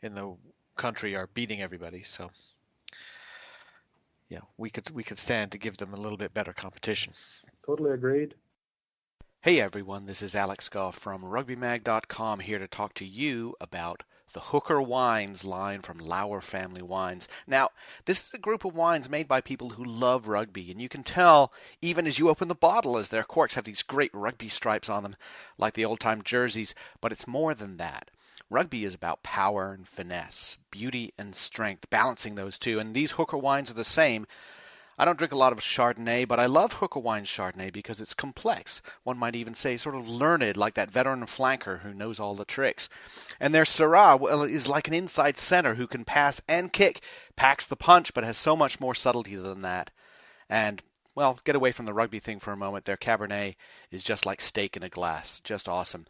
in 0.00 0.14
the 0.14 0.34
country 0.76 1.14
are 1.14 1.28
beating 1.34 1.60
everybody. 1.60 2.02
So 2.02 2.30
yeah, 4.28 4.40
we 4.56 4.70
could 4.70 4.90
we 4.90 5.04
could 5.04 5.18
stand 5.18 5.52
to 5.52 5.58
give 5.58 5.76
them 5.76 5.94
a 5.94 6.00
little 6.00 6.18
bit 6.18 6.34
better 6.34 6.52
competition. 6.52 7.12
Totally 7.64 7.92
agreed. 7.92 8.34
Hey 9.40 9.60
everyone, 9.60 10.06
this 10.06 10.22
is 10.22 10.34
Alex 10.34 10.68
Goff 10.68 10.98
from 10.98 11.22
RugbyMag.com 11.22 12.40
here 12.40 12.58
to 12.58 12.66
talk 12.66 12.94
to 12.94 13.04
you 13.04 13.54
about 13.60 14.02
the 14.32 14.40
Hooker 14.40 14.82
Wines 14.82 15.44
line 15.44 15.82
from 15.82 15.98
Lawer 15.98 16.40
Family 16.40 16.82
Wines. 16.82 17.28
Now, 17.46 17.70
this 18.04 18.24
is 18.24 18.30
a 18.34 18.38
group 18.38 18.64
of 18.64 18.74
wines 18.74 19.08
made 19.08 19.28
by 19.28 19.40
people 19.40 19.70
who 19.70 19.84
love 19.84 20.26
rugby, 20.26 20.70
and 20.70 20.82
you 20.82 20.88
can 20.88 21.04
tell 21.04 21.52
even 21.80 22.06
as 22.06 22.18
you 22.18 22.28
open 22.28 22.48
the 22.48 22.54
bottle 22.54 22.98
as 22.98 23.08
their 23.08 23.22
corks 23.22 23.54
have 23.54 23.64
these 23.64 23.82
great 23.82 24.10
rugby 24.12 24.48
stripes 24.48 24.88
on 24.88 25.04
them, 25.04 25.16
like 25.56 25.74
the 25.74 25.84
old 25.84 26.00
time 26.00 26.22
jerseys, 26.22 26.74
but 27.00 27.12
it's 27.12 27.28
more 27.28 27.54
than 27.54 27.76
that. 27.76 28.10
Rugby 28.48 28.84
is 28.84 28.94
about 28.94 29.22
power 29.22 29.72
and 29.72 29.86
finesse, 29.86 30.56
beauty 30.70 31.12
and 31.18 31.34
strength, 31.34 31.90
balancing 31.90 32.34
those 32.34 32.58
two, 32.58 32.78
and 32.78 32.94
these 32.94 33.12
Hooker 33.12 33.38
wines 33.38 33.70
are 33.70 33.74
the 33.74 33.84
same. 33.84 34.26
I 34.98 35.04
don't 35.04 35.18
drink 35.18 35.32
a 35.32 35.36
lot 35.36 35.52
of 35.52 35.60
Chardonnay, 35.60 36.26
but 36.26 36.40
I 36.40 36.46
love 36.46 36.74
Hooker 36.74 37.00
Wine 37.00 37.24
Chardonnay 37.24 37.70
because 37.70 38.00
it's 38.00 38.14
complex. 38.14 38.80
One 39.02 39.18
might 39.18 39.36
even 39.36 39.52
say 39.52 39.76
sort 39.76 39.94
of 39.94 40.08
learned, 40.08 40.56
like 40.56 40.72
that 40.74 40.90
veteran 40.90 41.20
flanker 41.24 41.80
who 41.80 41.92
knows 41.92 42.18
all 42.18 42.34
the 42.34 42.46
tricks. 42.46 42.88
And 43.38 43.54
their 43.54 43.64
Syrah 43.64 44.18
well, 44.18 44.42
is 44.42 44.68
like 44.68 44.88
an 44.88 44.94
inside 44.94 45.36
center 45.36 45.74
who 45.74 45.86
can 45.86 46.06
pass 46.06 46.40
and 46.48 46.72
kick, 46.72 47.02
packs 47.36 47.66
the 47.66 47.76
punch, 47.76 48.14
but 48.14 48.24
has 48.24 48.38
so 48.38 48.56
much 48.56 48.80
more 48.80 48.94
subtlety 48.94 49.36
than 49.36 49.60
that. 49.62 49.90
And 50.48 50.82
well, 51.14 51.40
get 51.44 51.56
away 51.56 51.72
from 51.72 51.84
the 51.84 51.94
rugby 51.94 52.18
thing 52.18 52.40
for 52.40 52.52
a 52.52 52.56
moment. 52.56 52.86
Their 52.86 52.96
Cabernet 52.96 53.56
is 53.90 54.02
just 54.02 54.24
like 54.24 54.40
steak 54.40 54.78
in 54.78 54.82
a 54.82 54.88
glass, 54.88 55.40
just 55.40 55.68
awesome. 55.68 56.06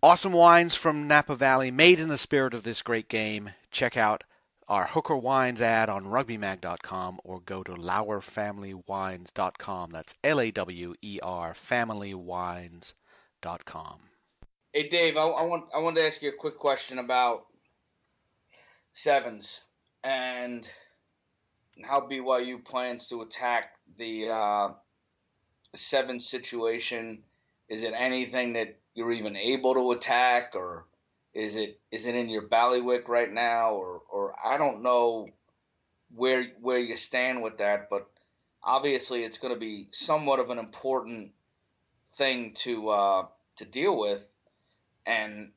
Awesome 0.00 0.32
wines 0.32 0.76
from 0.76 1.08
Napa 1.08 1.34
Valley, 1.34 1.72
made 1.72 1.98
in 1.98 2.08
the 2.08 2.16
spirit 2.16 2.54
of 2.54 2.62
this 2.62 2.82
great 2.82 3.08
game. 3.08 3.50
Check 3.72 3.96
out 3.96 4.22
our 4.68 4.86
Hooker 4.86 5.16
Wines 5.16 5.60
ad 5.60 5.88
on 5.88 6.04
rugbymag.com 6.04 7.18
or 7.24 7.40
go 7.40 7.64
to 7.64 7.72
lawerfamilywines.com. 7.72 9.90
That's 9.90 10.14
L 10.22 10.40
A 10.40 10.52
W 10.52 10.94
E 11.02 11.18
R 11.20 11.52
familywines.com. 11.52 13.98
Hey 14.72 14.88
Dave, 14.88 15.16
I, 15.16 15.22
I 15.22 15.42
want 15.42 15.64
I 15.74 15.80
want 15.80 15.96
to 15.96 16.06
ask 16.06 16.22
you 16.22 16.28
a 16.28 16.36
quick 16.38 16.58
question 16.58 17.00
about 17.00 17.46
sevens 18.92 19.62
and 20.04 20.68
how 21.82 22.02
BYU 22.02 22.64
plans 22.64 23.08
to 23.08 23.22
attack 23.22 23.72
the 23.98 24.28
uh, 24.28 24.68
seven 25.74 26.20
situation. 26.20 27.24
Is 27.68 27.82
it 27.82 27.94
anything 27.96 28.52
that 28.52 28.78
you're 28.98 29.12
even 29.12 29.36
able 29.36 29.74
to 29.74 29.92
attack, 29.92 30.56
or 30.56 30.84
is 31.32 31.54
it 31.54 31.78
is 31.92 32.04
it 32.04 32.16
in 32.16 32.28
your 32.28 32.42
ballywick 32.42 33.06
right 33.06 33.32
now, 33.32 33.74
or 33.74 34.02
or 34.10 34.34
I 34.44 34.58
don't 34.58 34.82
know 34.82 35.28
where 36.12 36.48
where 36.60 36.80
you 36.80 36.96
stand 36.96 37.42
with 37.42 37.58
that, 37.58 37.88
but 37.88 38.10
obviously 38.60 39.22
it's 39.22 39.38
going 39.38 39.54
to 39.54 39.60
be 39.60 39.86
somewhat 39.92 40.40
of 40.40 40.50
an 40.50 40.58
important 40.58 41.30
thing 42.16 42.54
to 42.64 42.88
uh, 42.88 43.26
to 43.58 43.64
deal 43.64 43.96
with. 43.96 44.24
And 45.06 45.52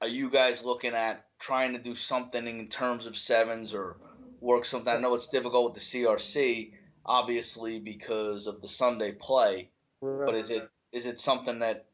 are 0.00 0.08
you 0.08 0.30
guys 0.30 0.64
looking 0.64 0.94
at 0.94 1.26
trying 1.38 1.74
to 1.74 1.78
do 1.78 1.94
something 1.94 2.46
in 2.46 2.68
terms 2.68 3.04
of 3.04 3.18
sevens 3.18 3.74
or 3.74 3.98
work 4.40 4.64
something? 4.64 4.92
I 4.92 4.98
know 4.98 5.14
it's 5.14 5.28
difficult 5.28 5.74
with 5.74 5.82
the 5.82 6.04
CRC, 6.04 6.72
obviously 7.04 7.80
because 7.80 8.46
of 8.46 8.62
the 8.62 8.68
Sunday 8.68 9.12
play, 9.12 9.68
but 10.00 10.34
is 10.34 10.48
it 10.50 10.70
is 10.90 11.04
it 11.04 11.20
something 11.20 11.58
that 11.58 11.87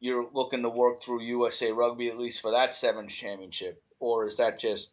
you're 0.00 0.28
looking 0.32 0.62
to 0.62 0.68
work 0.68 1.02
through 1.02 1.22
USA 1.22 1.70
Rugby 1.72 2.08
at 2.08 2.18
least 2.18 2.40
for 2.40 2.50
that 2.50 2.74
sevens 2.74 3.12
championship, 3.12 3.82
or 4.00 4.26
is 4.26 4.36
that 4.38 4.58
just 4.58 4.92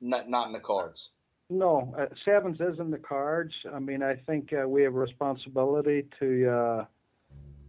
not 0.00 0.28
not 0.28 0.48
in 0.48 0.52
the 0.52 0.60
cards? 0.60 1.10
No, 1.50 1.94
uh, 1.98 2.06
sevens 2.24 2.60
is 2.60 2.78
in 2.78 2.90
the 2.90 2.98
cards. 2.98 3.52
I 3.72 3.78
mean, 3.78 4.02
I 4.02 4.16
think 4.16 4.52
uh, 4.52 4.68
we 4.68 4.82
have 4.82 4.94
a 4.94 4.98
responsibility 4.98 6.06
to 6.18 6.50
uh, 6.50 6.84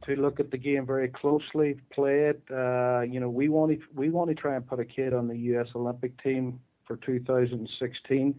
to 0.05 0.15
look 0.15 0.39
at 0.39 0.51
the 0.51 0.57
game 0.57 0.85
very 0.85 1.09
closely, 1.09 1.79
play 1.93 2.29
it. 2.29 2.41
Uh, 2.51 3.01
you 3.01 3.19
know, 3.19 3.29
we 3.29 3.49
want 3.49 3.71
to 3.71 3.79
we 3.93 4.09
want 4.09 4.29
to 4.29 4.35
try 4.35 4.55
and 4.55 4.67
put 4.67 4.79
a 4.79 4.85
kid 4.85 5.13
on 5.13 5.27
the 5.27 5.37
U.S. 5.37 5.67
Olympic 5.75 6.21
team 6.23 6.59
for 6.87 6.97
2016. 6.97 8.35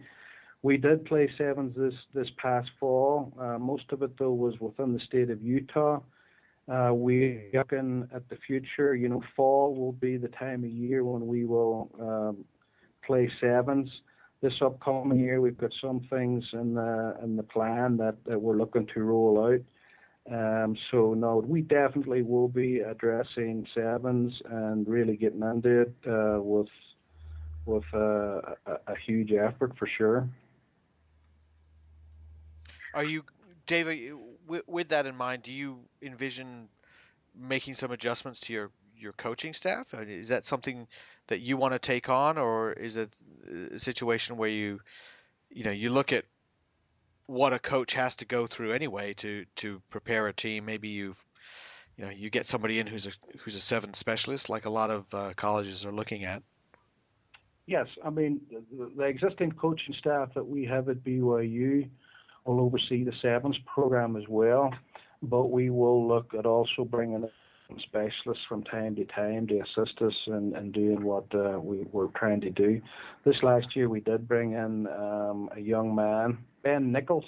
We 0.63 0.77
did 0.77 1.05
play 1.05 1.29
sevens 1.37 1.75
this 1.77 1.93
this 2.13 2.27
past 2.37 2.69
fall. 2.79 3.33
Uh, 3.39 3.57
most 3.59 3.91
of 3.91 4.01
it 4.01 4.17
though 4.17 4.33
was 4.33 4.59
within 4.59 4.93
the 4.93 4.99
state 4.99 5.29
of 5.29 5.41
Utah. 5.41 6.01
Uh, 6.69 6.91
we 6.93 7.49
looking 7.53 8.07
at 8.13 8.27
the 8.29 8.37
future. 8.45 8.93
You 8.95 9.09
know, 9.09 9.23
fall 9.35 9.73
will 9.73 9.93
be 9.93 10.17
the 10.17 10.27
time 10.27 10.63
of 10.63 10.69
year 10.69 11.03
when 11.03 11.25
we 11.25 11.45
will 11.45 11.89
um, 11.99 12.45
play 13.05 13.31
sevens. 13.39 13.89
This 14.41 14.53
upcoming 14.61 15.19
year, 15.19 15.41
we've 15.41 15.57
got 15.57 15.73
some 15.81 16.01
things 16.09 16.43
in 16.53 16.75
the 16.75 17.17
in 17.23 17.37
the 17.37 17.43
plan 17.43 17.97
that, 17.97 18.15
that 18.25 18.39
we're 18.39 18.57
looking 18.57 18.87
to 18.93 18.99
roll 19.01 19.45
out. 19.45 19.61
Um, 20.29 20.75
so 20.91 21.13
no, 21.13 21.37
we 21.37 21.61
definitely 21.61 22.21
will 22.21 22.49
be 22.49 22.81
addressing 22.81 23.65
sevens 23.73 24.33
and 24.49 24.85
really 24.87 25.15
getting 25.15 25.41
into 25.41 25.81
it 25.81 25.95
uh, 26.05 26.41
with 26.41 26.67
with 27.65 27.85
uh, 27.93 28.41
a, 28.65 28.77
a 28.87 28.95
huge 29.05 29.31
effort 29.31 29.73
for 29.77 29.87
sure. 29.87 30.27
Are 32.93 33.05
you, 33.05 33.23
David? 33.67 34.13
With, 34.47 34.63
with 34.67 34.89
that 34.89 35.05
in 35.05 35.15
mind, 35.15 35.43
do 35.43 35.51
you 35.51 35.79
envision 36.01 36.67
making 37.35 37.75
some 37.75 37.91
adjustments 37.91 38.39
to 38.41 38.53
your 38.53 38.71
your 38.99 39.13
coaching 39.13 39.53
staff? 39.53 39.93
Is 39.93 40.29
that 40.29 40.45
something 40.45 40.87
that 41.27 41.39
you 41.39 41.57
want 41.57 41.73
to 41.73 41.79
take 41.79 42.09
on, 42.09 42.37
or 42.37 42.73
is 42.73 42.95
it 42.95 43.13
a 43.73 43.79
situation 43.79 44.37
where 44.37 44.49
you, 44.49 44.79
you 45.49 45.63
know, 45.63 45.71
you 45.71 45.91
look 45.91 46.11
at 46.11 46.25
what 47.27 47.53
a 47.53 47.59
coach 47.59 47.93
has 47.93 48.15
to 48.15 48.25
go 48.25 48.47
through 48.47 48.73
anyway 48.73 49.13
to 49.15 49.45
to 49.57 49.81
prepare 49.89 50.27
a 50.27 50.33
team? 50.33 50.65
Maybe 50.65 50.87
you've, 50.87 51.23
you 51.97 52.05
know, 52.05 52.11
you 52.11 52.29
get 52.29 52.45
somebody 52.45 52.79
in 52.79 52.87
who's 52.87 53.05
a 53.05 53.11
who's 53.39 53.55
a 53.55 53.59
seven 53.59 53.93
specialist, 53.93 54.49
like 54.49 54.65
a 54.65 54.69
lot 54.69 54.89
of 54.89 55.13
uh, 55.13 55.33
colleges 55.35 55.85
are 55.85 55.93
looking 55.93 56.23
at. 56.23 56.41
Yes, 57.67 57.87
I 58.03 58.09
mean 58.09 58.41
the, 58.49 58.91
the 58.95 59.03
existing 59.03 59.51
coaching 59.51 59.93
staff 59.99 60.33
that 60.33 60.47
we 60.47 60.65
have 60.65 60.89
at 60.89 61.03
BYU 61.03 61.89
will 62.47 62.61
oversee 62.61 63.03
the 63.03 63.13
sevens 63.21 63.57
program 63.65 64.15
as 64.15 64.23
well, 64.27 64.73
but 65.21 65.47
we 65.47 65.69
will 65.69 66.07
look 66.07 66.33
at 66.37 66.45
also 66.45 66.85
bringing 66.85 67.23
in 67.69 67.79
specialists 67.79 68.43
from 68.47 68.63
time 68.63 68.95
to 68.95 69.05
time 69.05 69.45
to 69.47 69.59
assist 69.59 70.01
us 70.01 70.13
in, 70.27 70.55
in 70.55 70.71
doing 70.71 71.03
what 71.03 71.25
uh, 71.35 71.59
we 71.59 71.85
were 71.91 72.07
trying 72.15 72.39
to 72.41 72.49
do. 72.49 72.81
This 73.25 73.35
last 73.43 73.75
year 73.75 73.89
we 73.89 73.99
did 73.99 74.27
bring 74.27 74.53
in 74.53 74.87
um, 74.87 75.49
a 75.55 75.59
young 75.59 75.93
man, 75.93 76.37
Ben 76.63 76.91
Nichols, 76.91 77.25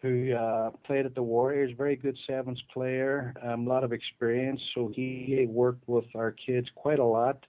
who 0.00 0.32
uh, 0.32 0.70
played 0.84 1.06
at 1.06 1.14
the 1.14 1.22
Warriors, 1.22 1.72
very 1.76 1.96
good 1.96 2.16
sevens 2.26 2.62
player, 2.72 3.34
a 3.42 3.52
um, 3.52 3.66
lot 3.66 3.84
of 3.84 3.92
experience. 3.92 4.60
So 4.74 4.90
he 4.94 5.46
worked 5.48 5.86
with 5.88 6.06
our 6.14 6.30
kids 6.30 6.68
quite 6.74 7.00
a 7.00 7.04
lot 7.04 7.44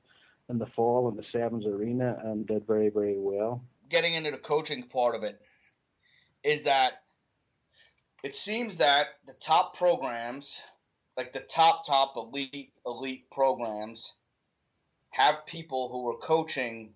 in 0.50 0.58
the 0.58 0.66
fall 0.76 1.08
in 1.10 1.16
the 1.16 1.24
sevens 1.32 1.66
arena 1.66 2.18
and 2.26 2.46
did 2.48 2.68
very, 2.68 2.90
very 2.90 3.18
well 3.18 3.62
getting 3.92 4.16
into 4.16 4.32
the 4.32 4.38
coaching 4.38 4.82
part 4.84 5.14
of 5.14 5.24
it 5.24 5.40
is 6.44 6.64
that 6.64 7.01
it 8.24 8.36
seems 8.36 8.78
that 8.78 9.08
the 9.26 9.34
top 9.34 9.76
programs, 9.78 10.62
like 11.18 11.34
the 11.34 11.40
top 11.40 11.86
top 11.86 12.16
elite 12.16 12.72
elite 12.86 13.30
programs, 13.32 14.14
have 15.10 15.46
people 15.46 15.90
who 15.90 16.08
are 16.10 16.18
coaching 16.18 16.94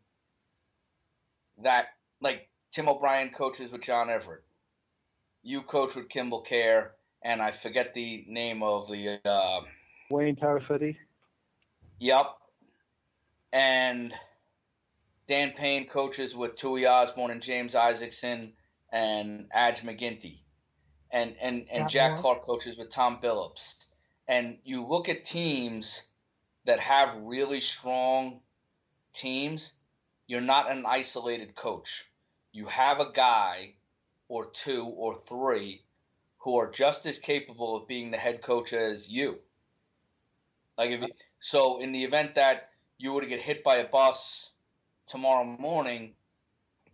that 1.64 1.88
like 2.22 2.50
Tim 2.72 2.90
O'Brien 2.90 3.30
coaches 3.30 3.72
with 3.72 3.82
John 3.82 4.10
Everett. 4.10 4.44
You 5.44 5.62
coach 5.62 5.96
with 5.96 6.10
Kimball 6.10 6.44
Kjar, 6.44 6.90
and 7.22 7.42
I 7.42 7.52
forget 7.52 7.94
the 7.94 8.26
name 8.28 8.64
of 8.64 8.90
the 8.90 9.20
uh, 9.24 9.62
Wayne 10.10 10.36
Tarafiti. 10.36 10.98
Yep. 12.00 12.26
And 13.54 14.14
Dan 15.28 15.54
Payne 15.56 15.88
coaches 15.88 16.36
with 16.36 16.56
Tui 16.56 16.86
Osborne 16.86 17.32
and 17.32 17.42
James 17.42 17.74
Isaacson 17.74 18.54
and 18.92 19.48
Adge 19.52 19.82
McGinty. 19.82 20.40
And 21.16 21.38
and, 21.40 21.66
and 21.72 21.90
Jack 21.90 22.20
Clark 22.20 22.44
coaches 22.44 22.78
with 22.78 22.92
Tom 22.92 23.20
Phillips, 23.22 23.76
And 24.28 24.58
you 24.66 24.86
look 24.86 25.08
at 25.08 25.24
teams 25.24 26.04
that 26.66 26.82
have 26.82 27.16
really 27.22 27.62
strong 27.62 28.42
teams, 29.14 29.72
you're 30.28 30.42
not 30.42 30.70
an 30.70 30.86
isolated 30.86 31.56
coach. 31.56 32.04
You 32.52 32.66
have 32.66 33.00
a 33.00 33.14
guy 33.14 33.76
or 34.28 34.46
two 34.46 34.84
or 34.84 35.18
three 35.18 35.84
who 36.40 36.58
are 36.58 36.70
just 36.70 37.06
as 37.06 37.18
capable 37.18 37.78
of 37.78 37.88
being 37.88 38.12
the 38.12 38.18
head 38.18 38.42
coach 38.42 38.74
as 38.74 39.08
you. 39.08 39.40
Like 40.78 40.92
if 40.92 41.10
so, 41.40 41.80
in 41.80 41.94
the 41.94 42.04
event 42.04 42.36
that 42.36 42.72
you 42.98 43.14
were 43.14 43.22
to 43.22 43.28
get 43.28 43.40
hit 43.40 43.64
by 43.64 43.78
a 43.78 43.88
bus 43.88 44.50
tomorrow 45.08 45.46
morning, 45.46 46.16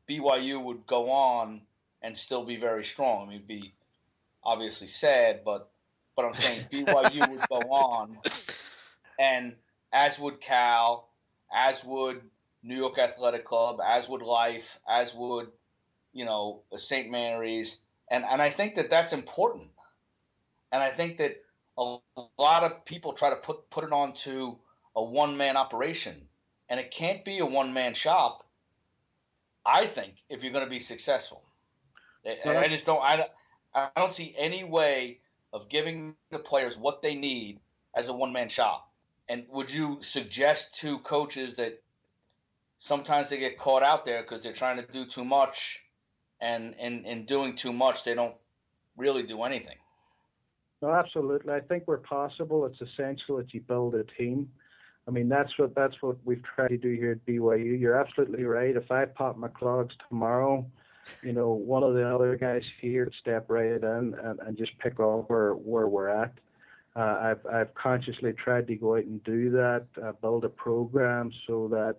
BYU 0.07 0.63
would 0.63 0.85
go 0.85 1.09
on 1.09 1.61
and 2.03 2.15
still 2.15 2.45
be 2.45 2.57
very 2.57 2.85
strong. 2.85 3.27
I 3.27 3.31
mean, 3.31 3.45
be 3.47 3.73
obviously 4.43 4.87
sad, 4.87 5.41
but 5.43 5.69
but 6.15 6.25
I'm 6.25 6.35
saying 6.35 6.65
BYU 6.71 7.29
would 7.31 7.47
go 7.49 7.69
on, 7.69 8.17
and 9.19 9.55
as 9.91 10.19
would 10.19 10.41
Cal, 10.41 11.09
as 11.53 11.83
would 11.83 12.21
New 12.63 12.75
York 12.75 12.97
Athletic 12.97 13.45
Club, 13.45 13.79
as 13.85 14.07
would 14.07 14.21
Life, 14.21 14.79
as 14.89 15.13
would 15.13 15.51
you 16.13 16.25
know 16.25 16.61
St. 16.75 17.09
Mary's, 17.09 17.77
and 18.09 18.23
and 18.23 18.41
I 18.41 18.49
think 18.49 18.75
that 18.75 18.89
that's 18.89 19.13
important, 19.13 19.69
and 20.71 20.83
I 20.83 20.91
think 20.91 21.17
that 21.17 21.41
a 21.77 21.97
lot 22.37 22.63
of 22.63 22.85
people 22.85 23.13
try 23.13 23.29
to 23.29 23.37
put 23.37 23.69
put 23.69 23.83
it 23.83 23.91
onto 23.91 24.55
a 24.95 25.03
one 25.03 25.37
man 25.37 25.57
operation, 25.57 26.27
and 26.69 26.79
it 26.79 26.91
can't 26.91 27.23
be 27.23 27.39
a 27.39 27.45
one 27.45 27.73
man 27.73 27.93
shop. 27.93 28.43
I 29.65 29.85
think 29.85 30.15
if 30.27 30.43
you're 30.43 30.53
going 30.53 30.65
to 30.65 30.69
be 30.69 30.79
successful, 30.79 31.43
and 32.25 32.57
I 32.57 32.67
just 32.67 32.85
don't 32.85 33.01
I, 33.01 33.27
I 33.73 33.89
don't 33.95 34.13
see 34.13 34.35
any 34.37 34.63
way 34.63 35.19
of 35.53 35.69
giving 35.69 36.15
the 36.29 36.39
players 36.39 36.77
what 36.77 37.01
they 37.01 37.15
need 37.15 37.59
as 37.95 38.07
a 38.07 38.13
one 38.13 38.33
man 38.33 38.49
shop. 38.49 38.89
And 39.29 39.45
would 39.49 39.71
you 39.71 39.97
suggest 40.01 40.79
to 40.81 40.99
coaches 40.99 41.55
that 41.55 41.81
sometimes 42.79 43.29
they 43.29 43.37
get 43.37 43.57
caught 43.57 43.83
out 43.83 44.05
there 44.05 44.21
because 44.21 44.43
they're 44.43 44.53
trying 44.53 44.77
to 44.77 44.91
do 44.91 45.05
too 45.05 45.23
much, 45.23 45.81
and 46.41 46.75
in 46.79 47.05
in 47.05 47.25
doing 47.25 47.55
too 47.55 47.71
much 47.71 48.03
they 48.03 48.15
don't 48.15 48.35
really 48.97 49.23
do 49.23 49.43
anything? 49.43 49.77
No, 50.81 50.91
absolutely. 50.91 51.53
I 51.53 51.59
think 51.61 51.83
we're 51.85 51.97
possible. 51.97 52.65
It's 52.65 52.81
essential 52.81 53.37
that 53.37 53.53
you 53.53 53.61
build 53.61 53.95
a 53.95 54.03
team. 54.03 54.49
I 55.07 55.11
mean, 55.11 55.29
that's 55.29 55.57
what 55.57 55.75
that's 55.75 55.95
what 56.01 56.17
we've 56.25 56.43
tried 56.43 56.69
to 56.69 56.77
do 56.77 56.93
here 56.93 57.11
at 57.11 57.25
BYU. 57.25 57.79
You're 57.79 57.99
absolutely 57.99 58.43
right. 58.43 58.75
If 58.75 58.91
I 58.91 59.05
pop 59.05 59.37
my 59.37 59.47
clogs 59.47 59.95
tomorrow, 60.09 60.65
you 61.21 61.33
know, 61.33 61.51
one 61.51 61.83
of 61.83 61.93
the 61.93 62.07
other 62.07 62.35
guys 62.35 62.63
here 62.79 63.09
step 63.19 63.45
right 63.49 63.71
in 63.71 63.83
and, 63.83 64.39
and 64.39 64.57
just 64.57 64.77
pick 64.79 64.99
up 64.99 65.29
where 65.29 65.87
we're 65.87 66.09
at. 66.09 66.33
Uh, 66.95 67.17
I've 67.21 67.45
I've 67.45 67.73
consciously 67.73 68.33
tried 68.33 68.67
to 68.67 68.75
go 68.75 68.97
out 68.97 69.05
and 69.05 69.23
do 69.23 69.49
that, 69.51 69.85
uh, 70.03 70.11
build 70.21 70.43
a 70.43 70.49
program 70.49 71.31
so 71.47 71.69
that 71.69 71.95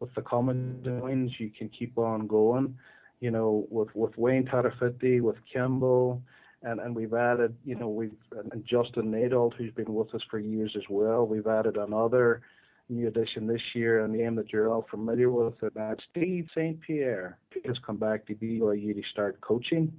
with 0.00 0.14
the 0.14 0.22
common 0.22 0.80
wins 1.02 1.32
you 1.38 1.50
can 1.56 1.70
keep 1.70 1.96
on 1.96 2.26
going. 2.26 2.76
You 3.20 3.30
know, 3.30 3.66
with 3.70 3.88
with 3.94 4.16
Wayne 4.18 4.44
Tarafiti, 4.44 5.22
with 5.22 5.36
Kimball, 5.50 6.20
and 6.62 6.78
and 6.78 6.94
we've 6.94 7.14
added, 7.14 7.56
you 7.64 7.74
know, 7.74 7.88
we've 7.88 8.12
and 8.52 8.66
Justin 8.66 9.10
Nadolt, 9.10 9.54
who's 9.54 9.72
been 9.72 9.94
with 9.94 10.14
us 10.14 10.22
for 10.30 10.38
years 10.38 10.74
as 10.76 10.84
well. 10.90 11.26
We've 11.26 11.46
added 11.46 11.78
another 11.78 12.42
new 12.88 13.08
addition 13.08 13.46
this 13.46 13.62
year, 13.74 14.04
a 14.04 14.08
name 14.08 14.34
that 14.36 14.52
you're 14.52 14.70
all 14.70 14.86
familiar 14.90 15.30
with, 15.30 15.54
and 15.62 15.70
that's 15.74 16.02
Steve 16.10 16.48
St. 16.54 16.80
Pierre. 16.80 17.38
He's 17.50 17.78
come 17.84 17.96
back 17.96 18.26
to 18.26 18.34
BYU 18.34 18.94
to 18.94 19.02
start 19.10 19.40
coaching. 19.40 19.92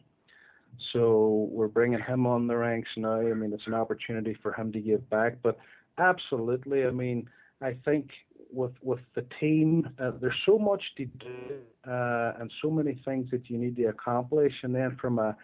So 0.93 1.47
we're 1.51 1.67
bringing 1.67 2.01
him 2.01 2.27
on 2.27 2.47
the 2.47 2.55
ranks 2.55 2.89
now. 2.97 3.19
I 3.19 3.33
mean, 3.33 3.53
it's 3.53 3.67
an 3.67 3.73
opportunity 3.73 4.37
for 4.41 4.53
him 4.53 4.71
to 4.73 4.79
give 4.79 5.09
back. 5.09 5.37
But 5.41 5.57
absolutely, 5.97 6.85
I 6.85 6.91
mean, 6.91 7.29
I 7.61 7.77
think 7.85 8.09
with 8.51 8.73
with 8.81 8.99
the 9.15 9.25
team, 9.39 9.89
uh, 9.99 10.11
there's 10.21 10.35
so 10.45 10.59
much 10.59 10.83
to 10.97 11.05
do 11.05 11.59
uh, 11.87 12.33
and 12.39 12.51
so 12.61 12.69
many 12.69 13.01
things 13.05 13.29
that 13.31 13.49
you 13.49 13.57
need 13.57 13.75
to 13.77 13.85
accomplish. 13.85 14.53
And 14.63 14.75
then 14.75 14.97
from 14.99 15.19
a 15.19 15.35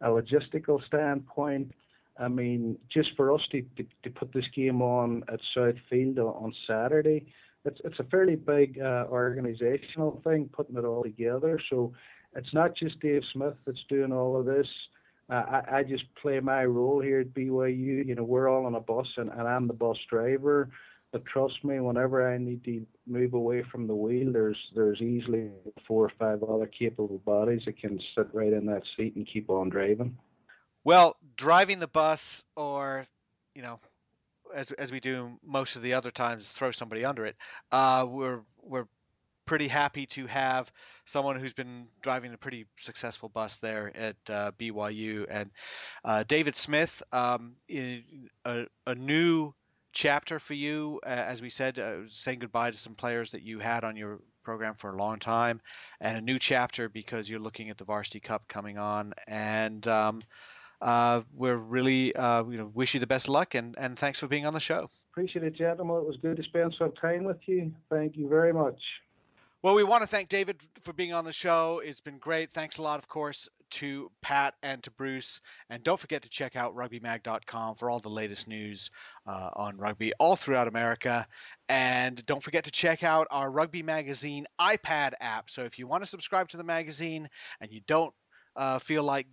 a 0.00 0.08
logistical 0.08 0.84
standpoint, 0.86 1.72
I 2.18 2.28
mean, 2.28 2.78
just 2.92 3.10
for 3.16 3.32
us 3.32 3.40
to, 3.52 3.62
to, 3.76 3.84
to 4.02 4.10
put 4.10 4.32
this 4.32 4.44
game 4.54 4.82
on 4.82 5.22
at 5.32 5.40
South 5.54 5.76
Field 5.88 6.18
on 6.18 6.52
Saturday, 6.66 7.32
it's 7.64 7.80
it's 7.84 7.98
a 7.98 8.04
fairly 8.04 8.36
big 8.36 8.78
uh, 8.80 9.06
organizational 9.10 10.20
thing 10.24 10.48
putting 10.52 10.76
it 10.76 10.84
all 10.84 11.02
together. 11.02 11.60
So 11.68 11.92
it's 12.34 12.52
not 12.54 12.76
just 12.76 13.00
Dave 13.00 13.22
Smith 13.32 13.54
that's 13.66 13.84
doing 13.88 14.12
all 14.12 14.38
of 14.38 14.46
this. 14.46 14.66
Uh, 15.30 15.60
I, 15.68 15.76
I 15.78 15.82
just 15.82 16.04
play 16.20 16.40
my 16.40 16.64
role 16.64 17.00
here 17.00 17.20
at 17.20 17.34
BYU. 17.34 18.06
You 18.06 18.14
know, 18.14 18.24
we're 18.24 18.48
all 18.48 18.66
on 18.66 18.74
a 18.74 18.80
bus, 18.80 19.06
and, 19.16 19.30
and 19.30 19.42
I'm 19.42 19.66
the 19.66 19.74
bus 19.74 19.98
driver. 20.08 20.70
But 21.12 21.26
trust 21.26 21.64
me, 21.64 21.80
whenever 21.80 22.32
I 22.32 22.38
need 22.38 22.64
to 22.64 22.86
move 23.06 23.34
away 23.34 23.64
from 23.70 23.86
the 23.86 23.94
wheel, 23.94 24.32
there's 24.32 24.58
there's 24.74 25.00
easily 25.00 25.50
four 25.86 26.04
or 26.04 26.12
five 26.18 26.42
other 26.42 26.66
capable 26.66 27.18
bodies 27.18 27.62
that 27.66 27.78
can 27.78 28.00
sit 28.16 28.28
right 28.32 28.52
in 28.52 28.66
that 28.66 28.82
seat 28.96 29.16
and 29.16 29.26
keep 29.26 29.50
on 29.50 29.68
driving. 29.68 30.16
Well, 30.84 31.16
driving 31.36 31.78
the 31.78 31.88
bus, 31.88 32.44
or 32.56 33.06
you 33.54 33.62
know, 33.62 33.80
as 34.54 34.70
as 34.72 34.90
we 34.90 35.00
do 35.00 35.38
most 35.44 35.76
of 35.76 35.82
the 35.82 35.94
other 35.94 36.10
times, 36.10 36.48
throw 36.48 36.70
somebody 36.70 37.04
under 37.04 37.26
it. 37.26 37.36
Uh, 37.70 38.06
we're 38.08 38.40
we're 38.62 38.86
pretty 39.46 39.68
happy 39.68 40.06
to 40.06 40.26
have 40.26 40.70
someone 41.06 41.38
who's 41.38 41.52
been 41.52 41.88
driving 42.02 42.32
a 42.32 42.38
pretty 42.38 42.66
successful 42.78 43.28
bus 43.28 43.58
there 43.58 43.90
at 43.96 44.16
uh, 44.30 44.52
BYU 44.60 45.26
and 45.28 45.50
uh, 46.04 46.22
David 46.28 46.54
Smith, 46.54 47.02
um, 47.12 47.54
a, 47.68 48.04
a 48.86 48.94
new 48.94 49.52
chapter 49.92 50.38
for 50.38 50.54
you, 50.54 51.00
uh, 51.04 51.08
as 51.08 51.42
we 51.42 51.50
said, 51.50 51.80
uh, 51.80 51.96
saying 52.06 52.38
goodbye 52.38 52.70
to 52.70 52.78
some 52.78 52.94
players 52.94 53.32
that 53.32 53.42
you 53.42 53.58
had 53.58 53.82
on 53.82 53.96
your 53.96 54.20
program 54.44 54.74
for 54.76 54.92
a 54.92 54.96
long 54.96 55.18
time, 55.18 55.60
and 56.00 56.16
a 56.16 56.20
new 56.20 56.38
chapter 56.38 56.88
because 56.88 57.28
you're 57.28 57.40
looking 57.40 57.70
at 57.70 57.78
the 57.78 57.84
Varsity 57.84 58.20
Cup 58.20 58.46
coming 58.46 58.78
on, 58.78 59.12
and 59.26 59.86
um, 59.88 60.22
uh, 60.80 61.22
we're 61.34 61.56
really, 61.56 62.14
uh, 62.16 62.44
you 62.44 62.58
know, 62.58 62.70
wish 62.74 62.94
you 62.94 63.00
the 63.00 63.06
best 63.06 63.26
of 63.26 63.34
luck, 63.34 63.54
and, 63.54 63.76
and 63.78 63.98
thanks 63.98 64.18
for 64.18 64.26
being 64.26 64.46
on 64.46 64.54
the 64.54 64.60
show. 64.60 64.90
Appreciate 65.12 65.44
it, 65.44 65.56
gentlemen. 65.56 65.96
It 65.96 66.06
was 66.06 66.16
good 66.22 66.36
to 66.36 66.42
spend 66.42 66.74
some 66.78 66.92
time 66.92 67.24
with 67.24 67.38
you. 67.46 67.72
Thank 67.90 68.16
you 68.16 68.28
very 68.28 68.52
much. 68.52 68.78
Well, 69.62 69.74
we 69.74 69.84
want 69.84 70.02
to 70.02 70.06
thank 70.06 70.30
David 70.30 70.56
for 70.80 70.94
being 70.94 71.12
on 71.12 71.26
the 71.26 71.32
show. 71.32 71.82
It's 71.84 72.00
been 72.00 72.16
great. 72.16 72.50
Thanks 72.50 72.78
a 72.78 72.82
lot, 72.82 72.98
of 72.98 73.08
course, 73.08 73.46
to 73.72 74.10
Pat 74.22 74.54
and 74.62 74.82
to 74.82 74.90
Bruce. 74.92 75.42
And 75.68 75.82
don't 75.84 76.00
forget 76.00 76.22
to 76.22 76.30
check 76.30 76.56
out 76.56 76.74
rugbymag.com 76.74 77.74
for 77.74 77.90
all 77.90 78.00
the 78.00 78.08
latest 78.08 78.48
news 78.48 78.90
uh, 79.26 79.50
on 79.54 79.76
rugby 79.76 80.14
all 80.18 80.34
throughout 80.34 80.66
America. 80.66 81.26
And 81.68 82.24
don't 82.24 82.42
forget 82.42 82.64
to 82.64 82.70
check 82.70 83.02
out 83.02 83.26
our 83.30 83.50
Rugby 83.50 83.82
Magazine 83.82 84.46
iPad 84.58 85.12
app. 85.20 85.50
So 85.50 85.64
if 85.64 85.78
you 85.78 85.86
want 85.86 86.02
to 86.02 86.08
subscribe 86.08 86.48
to 86.48 86.56
the 86.56 86.64
magazine 86.64 87.28
and 87.60 87.70
you 87.70 87.82
don't 87.86 88.14
uh, 88.56 88.78
feel 88.78 89.04
like 89.04 89.26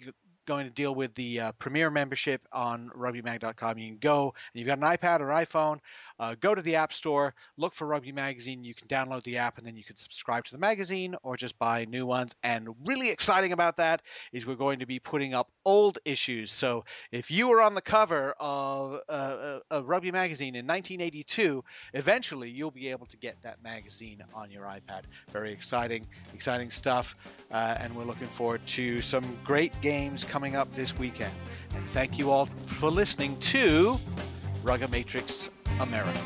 going 0.47 0.65
to 0.65 0.71
deal 0.71 0.95
with 0.95 1.13
the 1.15 1.39
uh, 1.39 1.51
premier 1.53 1.91
membership 1.91 2.41
on 2.51 2.89
rugbymag.com, 2.97 3.77
you 3.77 3.89
can 3.89 3.99
go 3.99 4.33
and 4.53 4.59
you've 4.59 4.67
got 4.67 4.79
an 4.79 4.85
iPad 4.85 5.19
or 5.19 5.27
iPhone 5.27 5.79
uh, 6.19 6.35
go 6.39 6.55
to 6.55 6.61
the 6.61 6.75
App 6.75 6.93
Store, 6.93 7.33
look 7.57 7.73
for 7.73 7.87
Rugby 7.87 8.11
Magazine. 8.11 8.63
You 8.63 8.73
can 8.73 8.87
download 8.87 9.23
the 9.23 9.37
app, 9.37 9.57
and 9.57 9.67
then 9.67 9.75
you 9.75 9.83
can 9.83 9.97
subscribe 9.97 10.45
to 10.45 10.51
the 10.51 10.57
magazine 10.57 11.15
or 11.23 11.37
just 11.37 11.57
buy 11.59 11.85
new 11.85 12.05
ones. 12.05 12.35
And 12.43 12.69
really 12.85 13.09
exciting 13.09 13.53
about 13.53 13.77
that 13.77 14.01
is 14.33 14.45
we're 14.45 14.55
going 14.55 14.79
to 14.79 14.85
be 14.85 14.99
putting 14.99 15.33
up 15.33 15.49
old 15.65 15.99
issues. 16.05 16.51
So 16.51 16.85
if 17.11 17.29
you 17.29 17.47
were 17.47 17.61
on 17.61 17.75
the 17.75 17.81
cover 17.81 18.33
of 18.39 18.99
uh, 19.09 19.59
a 19.69 19.83
Rugby 19.83 20.11
Magazine 20.11 20.55
in 20.55 20.65
1982, 20.65 21.63
eventually 21.93 22.49
you'll 22.49 22.71
be 22.71 22.89
able 22.89 23.05
to 23.07 23.17
get 23.17 23.37
that 23.43 23.61
magazine 23.63 24.23
on 24.33 24.49
your 24.49 24.63
iPad. 24.63 25.03
Very 25.31 25.51
exciting, 25.51 26.07
exciting 26.33 26.69
stuff. 26.69 27.15
Uh, 27.51 27.75
and 27.79 27.95
we're 27.95 28.03
looking 28.03 28.27
forward 28.27 28.65
to 28.67 29.01
some 29.01 29.23
great 29.43 29.79
games 29.81 30.25
coming 30.25 30.55
up 30.55 30.73
this 30.75 30.97
weekend. 30.97 31.33
And 31.75 31.85
thank 31.89 32.17
you 32.17 32.31
all 32.31 32.45
for 32.65 32.89
listening 32.89 33.37
to 33.39 33.99
Rugga 34.63 34.89
Matrix 34.89 35.49
America. 35.79 36.19